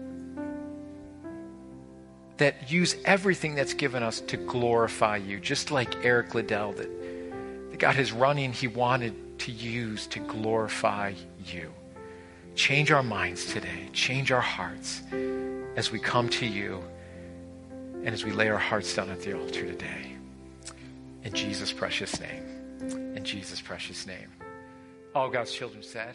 that 2.38 2.70
use 2.70 2.96
everything 3.04 3.54
that's 3.54 3.74
given 3.74 4.02
us 4.02 4.20
to 4.20 4.36
glorify 4.36 5.18
you, 5.18 5.38
just 5.38 5.70
like 5.70 6.04
Eric 6.04 6.34
Liddell, 6.34 6.72
that, 6.72 7.70
that 7.70 7.78
God 7.78 7.98
is 7.98 8.12
running, 8.12 8.52
he 8.52 8.66
wanted 8.66 9.38
to 9.40 9.52
use 9.52 10.06
to 10.08 10.18
glorify 10.20 11.12
you. 11.44 11.72
Change 12.54 12.92
our 12.92 13.02
minds 13.02 13.46
today, 13.46 13.88
change 13.92 14.30
our 14.30 14.40
hearts 14.40 15.02
as 15.76 15.90
we 15.90 15.98
come 15.98 16.28
to 16.28 16.46
you 16.46 16.82
and 18.04 18.08
as 18.08 18.24
we 18.24 18.30
lay 18.30 18.48
our 18.48 18.58
hearts 18.58 18.94
down 18.94 19.10
at 19.10 19.20
the 19.22 19.38
altar 19.38 19.66
today. 19.66 20.16
In 21.24 21.32
Jesus' 21.32 21.72
precious 21.72 22.20
name. 22.20 22.44
In 23.16 23.24
Jesus' 23.24 23.60
precious 23.60 24.06
name. 24.06 24.30
All 25.14 25.30
God's 25.30 25.52
children 25.52 25.82
said, 25.82 26.14